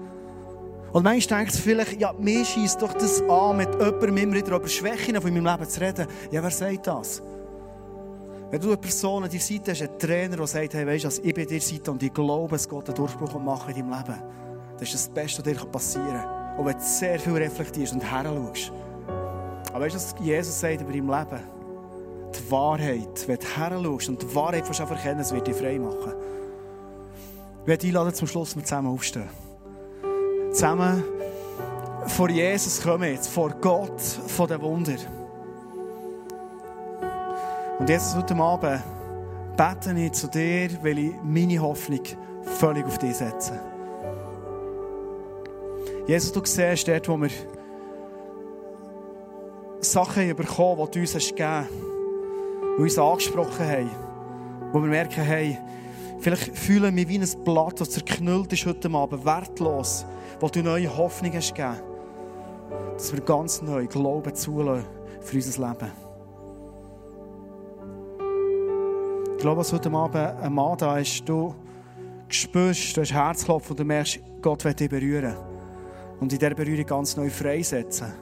Und 0.99 1.05
manchmal 1.05 1.39
denkst 1.39 1.55
du 1.55 1.63
vielleicht, 1.63 2.01
ja, 2.01 2.13
mir 2.13 2.45
schießt 2.45 2.83
doch 2.83 2.93
das 2.93 3.23
an, 3.23 3.59
mit 3.59 3.73
jemandem 3.73 4.17
immer 4.17 4.35
wieder 4.35 4.57
über 4.57 4.67
Schwächen 4.67 5.15
von 5.15 5.33
meinem 5.33 5.47
Leben 5.47 5.71
zu 5.71 5.81
reden. 5.81 6.09
Ja, 6.33 6.43
wer 6.43 6.51
sagt 6.51 6.89
das? 6.89 7.23
Wenn 8.51 8.61
du 8.61 8.67
eine 8.67 8.79
Person 8.79 9.23
an 9.23 9.31
deiner 9.31 9.41
Seite 9.41 9.71
hast, 9.71 9.83
einen 9.83 9.97
Trainer, 9.97 10.37
der 10.37 10.47
sagt, 10.49 10.75
hey, 10.75 10.85
weißt 10.85 11.05
du, 11.05 11.23
ich 11.23 11.33
bin 11.33 11.47
dir 11.47 11.61
Seite 11.61 11.93
und 11.93 12.03
ich 12.03 12.13
glaube, 12.13 12.51
dass 12.51 12.69
Gott 12.69 12.89
einen 12.89 12.97
Durchbruch 12.97 13.39
machen 13.39 13.73
in 13.77 13.89
deinem 13.89 13.97
Leben. 13.97 14.23
Das 14.77 14.89
ist 14.89 14.95
das 14.95 15.09
Beste, 15.09 15.47
was 15.47 15.53
dir 15.53 15.67
passieren 15.67 16.21
kann. 16.21 16.59
Und 16.59 16.67
wenn 16.67 16.77
du 16.77 16.83
sehr 16.83 17.21
viel 17.21 17.35
reflektierst 17.35 17.93
und 17.93 18.01
her 18.01 18.25
schaust. 18.25 18.73
Aber 19.73 19.85
weißt 19.85 19.95
du, 19.95 20.01
was 20.01 20.15
Jesus 20.21 20.59
sagt 20.59 20.81
über 20.81 20.91
dein 20.91 21.07
Leben? 21.07 21.45
Die 22.35 22.51
Wahrheit, 22.51 23.29
wenn 23.29 23.39
du 23.39 23.47
her 23.47 23.81
schaust 23.85 24.09
und 24.09 24.21
die 24.21 24.35
Wahrheit 24.35 24.67
von 24.67 24.89
erkennen, 24.89 25.21
es 25.21 25.33
wird 25.33 25.47
dich 25.47 25.55
frei 25.55 25.79
machen. 25.79 26.13
Ich 27.63 27.69
werde 27.69 27.87
einladen, 27.87 28.15
zum 28.15 28.27
Schluss 28.27 28.57
wir 28.57 28.65
zusammen 28.65 28.89
aufstehen 28.89 29.29
zusammen 30.59 31.05
vor 32.09 32.31
Jesus 32.31 32.83
kommen 32.83 33.13
jetzt, 33.13 33.29
vor 33.29 33.51
Gott 33.61 34.01
von 34.01 34.49
den 34.49 34.61
Wunder. 34.61 34.97
Und 37.79 37.89
Jesus 37.89 38.17
heute 38.17 38.35
Abend 38.35 38.83
bete 39.57 39.97
ich 39.97 40.13
zu 40.15 40.27
dir, 40.27 40.71
weil 40.83 40.99
ich 40.99 41.13
meine 41.23 41.61
Hoffnung 41.61 42.01
völlig 42.59 42.85
auf 42.87 42.99
dich 42.99 43.15
setze. 43.15 43.61
Jesus, 46.09 46.33
du 46.33 46.41
siehst 46.45 46.89
dort, 46.89 47.09
wo 47.09 47.17
wir 47.19 47.31
Sachen 49.79 50.35
bekommen, 50.35 50.89
die 50.91 50.91
du 50.91 51.01
uns 51.03 51.13
gegeben 51.13 51.51
hast, 51.51 51.69
die 52.79 52.83
uns 52.83 52.99
angesprochen 52.99 53.65
haben, 53.65 53.91
wo 54.73 54.83
wir 54.83 54.89
merken, 54.89 55.23
hey, 55.23 55.57
vielleicht 56.21 56.57
fühlen 56.57 56.95
wir 56.97 57.09
wie 57.09 57.19
ein 57.19 57.45
Blatt, 57.45 57.81
das 57.81 57.91
zerknüllt 57.91 58.53
ist 58.53 58.66
heute 58.66 58.91
Abend, 58.91 59.25
wertlos, 59.25 60.05
wo 60.41 60.49
du 60.49 60.62
neue 60.62 60.95
Hoffnung 60.97 61.33
hast 61.35 61.55
gegeben, 61.55 61.77
dass 62.95 63.12
wir 63.12 63.21
ganz 63.21 63.62
neu 63.62 63.87
Glauben 63.87 64.35
zulassen 64.35 64.85
für 65.21 65.37
unser 65.37 65.69
Leben. 65.69 66.09
Ich 69.37 69.43
glaube, 69.43 69.61
dass 69.61 69.73
heute 69.73 69.91
Abend 69.93 70.43
ein 70.43 70.53
Mann 70.53 70.77
da 70.79 70.99
ist, 70.99 71.29
du 71.29 71.55
spürst, 72.29 72.97
du 72.97 73.03
hast 73.03 73.12
Herzklopfen 73.12 73.71
und 73.71 73.81
du 73.81 73.85
merkst, 73.85 74.19
Gott 74.43 74.64
will 74.64 74.75
dich 74.75 74.91
berühren. 74.91 75.35
Und 76.21 76.33
in 76.33 76.39
dieser 76.39 76.55
Berührung 76.55 76.85
ganz 76.85 77.16
neu 77.16 77.31
freisetzen. 77.31 78.12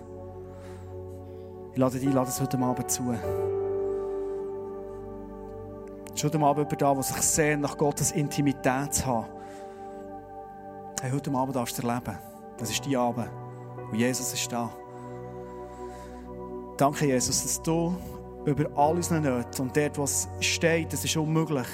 Ich 1.72 1.78
lade 1.78 1.98
dich 1.98 2.12
lade 2.12 2.28
es 2.28 2.40
heute 2.40 2.58
Abend 2.58 2.90
zu. 2.90 3.14
Heute 6.24 6.40
Abend 6.40 6.72
jemand 6.72 6.82
da, 6.82 6.94
der 6.94 7.02
sich 7.02 7.22
sehnt, 7.22 7.60
nach 7.60 7.76
Gottes 7.76 8.10
Intimität 8.12 8.94
zu 8.94 9.04
haben. 9.04 9.26
Hey, 11.02 11.10
heute 11.10 11.30
Abend 11.32 11.54
darfst 11.54 11.76
du 11.76 11.86
erleben. 11.86 12.18
Das 12.56 12.70
ist 12.70 12.86
die 12.86 12.96
Abend. 12.96 13.28
Und 13.92 13.98
Jesus 13.98 14.32
ist 14.32 14.50
da. 14.50 14.70
Danke, 16.78 17.06
Jesus, 17.06 17.42
dass 17.42 17.62
du 17.62 17.94
über 18.46 18.64
all 18.76 18.96
unsere 18.96 19.20
Nöte 19.20 19.60
und 19.60 19.76
dort, 19.76 19.98
was 19.98 20.26
steht, 20.40 20.90
das 20.90 21.04
ist 21.04 21.16
unmöglich, 21.18 21.66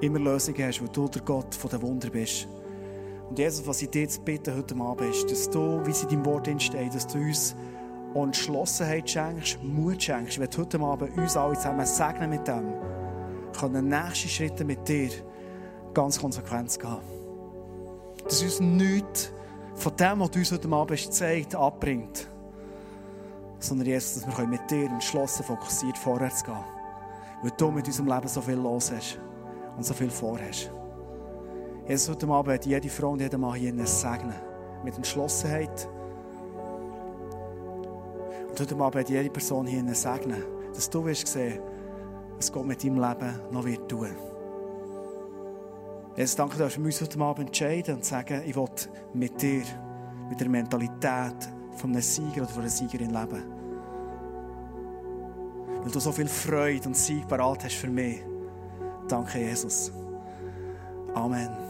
immer 0.00 0.18
Lösungen 0.18 0.66
hast, 0.66 0.80
weil 0.80 0.88
du 0.88 1.06
der 1.06 1.22
Gott 1.22 1.54
von 1.54 1.70
den 1.70 1.80
Wunder 1.80 2.10
bist. 2.10 2.48
Und 3.28 3.38
Jesus, 3.38 3.64
was 3.64 3.80
ich 3.80 3.90
dir 3.90 4.02
jetzt 4.02 4.24
bitte 4.24 4.56
heute 4.56 4.74
Abend 4.74 5.14
ist, 5.14 5.30
dass 5.30 5.48
du, 5.48 5.86
wie 5.86 5.90
es 5.90 6.02
in 6.02 6.08
deinem 6.08 6.26
Wort 6.26 6.48
steht, 6.60 6.94
dass 6.94 7.06
du 7.06 7.18
uns 7.18 7.54
Entschlossenheit 8.14 9.08
schenkst, 9.08 9.62
Mut 9.62 10.02
schenkst. 10.02 10.32
Ich 10.32 10.40
werde 10.40 10.58
heute 10.58 10.80
Abend 10.80 11.16
uns 11.16 11.36
alle 11.36 11.54
zusammen 11.54 11.86
segnen 11.86 12.30
mit 12.30 12.48
dem, 12.48 12.72
können 13.52 13.88
nächste 13.88 14.28
Schritte 14.28 14.64
mit 14.64 14.88
dir 14.88 15.10
ganz 15.94 16.20
konsequent 16.20 16.78
gehen. 16.78 16.98
Dass 18.24 18.42
uns 18.42 18.60
nichts 18.60 19.32
von 19.74 19.96
dem, 19.96 20.20
was 20.20 20.30
du 20.30 20.38
uns 20.38 20.52
heute 20.52 20.68
Abend 20.68 21.02
gezeigt 21.02 21.54
abbringt 21.54 22.28
sondern 23.60 23.86
Jesus, 23.86 24.22
dass 24.22 24.38
wir 24.38 24.46
mit 24.46 24.70
dir 24.70 24.86
entschlossen, 24.86 25.44
fokussiert 25.44 25.98
vorwärts 25.98 26.44
gehen 26.44 26.64
Weil 27.42 27.50
du 27.56 27.70
mit 27.70 27.86
unserem 27.86 28.08
Leben 28.08 28.28
so 28.28 28.40
viel 28.40 28.54
los 28.54 28.92
hast 28.92 29.18
und 29.76 29.84
so 29.84 29.94
viel 29.94 30.10
vorhast. 30.10 30.70
Jesus, 31.86 32.08
heute 32.10 32.28
Abend 32.28 32.54
hat 32.54 32.66
jede 32.66 32.88
Frau 32.88 33.10
und 33.10 33.20
jeder 33.20 33.38
Mann 33.38 33.54
hier 33.54 33.86
segnen. 33.86 34.34
Mit 34.84 34.96
Entschlossenheit. 34.96 35.88
Und 38.48 38.60
heute 38.60 38.76
Abend 38.76 38.96
hat 38.96 39.08
jede 39.08 39.30
Person 39.30 39.66
hier 39.66 39.82
segnen, 39.94 40.42
dass 40.74 40.88
du 40.90 41.04
wirst 41.04 41.26
sehen, 41.26 41.60
was 42.38 42.52
Gott 42.52 42.66
mit 42.66 42.82
deinem 42.82 43.00
Leben 43.00 43.40
noch 43.50 43.64
wird 43.64 43.88
tun. 43.88 44.08
Jesus, 46.16 46.36
danke, 46.36 46.58
dass 46.58 46.78
wir 46.78 46.84
uns 46.84 47.00
heute 47.00 47.20
Abend 47.20 47.48
entscheiden 47.48 47.96
und 47.96 48.04
sagen, 48.04 48.42
ich 48.44 48.56
will 48.56 48.68
mit 49.14 49.40
dir, 49.40 49.62
mit 50.28 50.40
der 50.40 50.48
Mentalität 50.48 51.48
von 51.76 51.90
einem 51.90 52.02
Sieger 52.02 52.42
oder 52.42 52.48
von 52.48 52.62
einer 52.62 52.70
Siegerin 52.70 53.10
leben. 53.10 53.42
Weil 55.82 55.90
du 55.90 56.00
so 56.00 56.10
viel 56.10 56.26
Freude 56.26 56.88
und 56.88 56.96
Sieg 56.96 57.26
parat 57.28 57.64
hast 57.64 57.76
für 57.76 57.88
mich. 57.88 58.20
Danke, 59.08 59.38
Jesus. 59.38 59.92
Amen. 61.14 61.67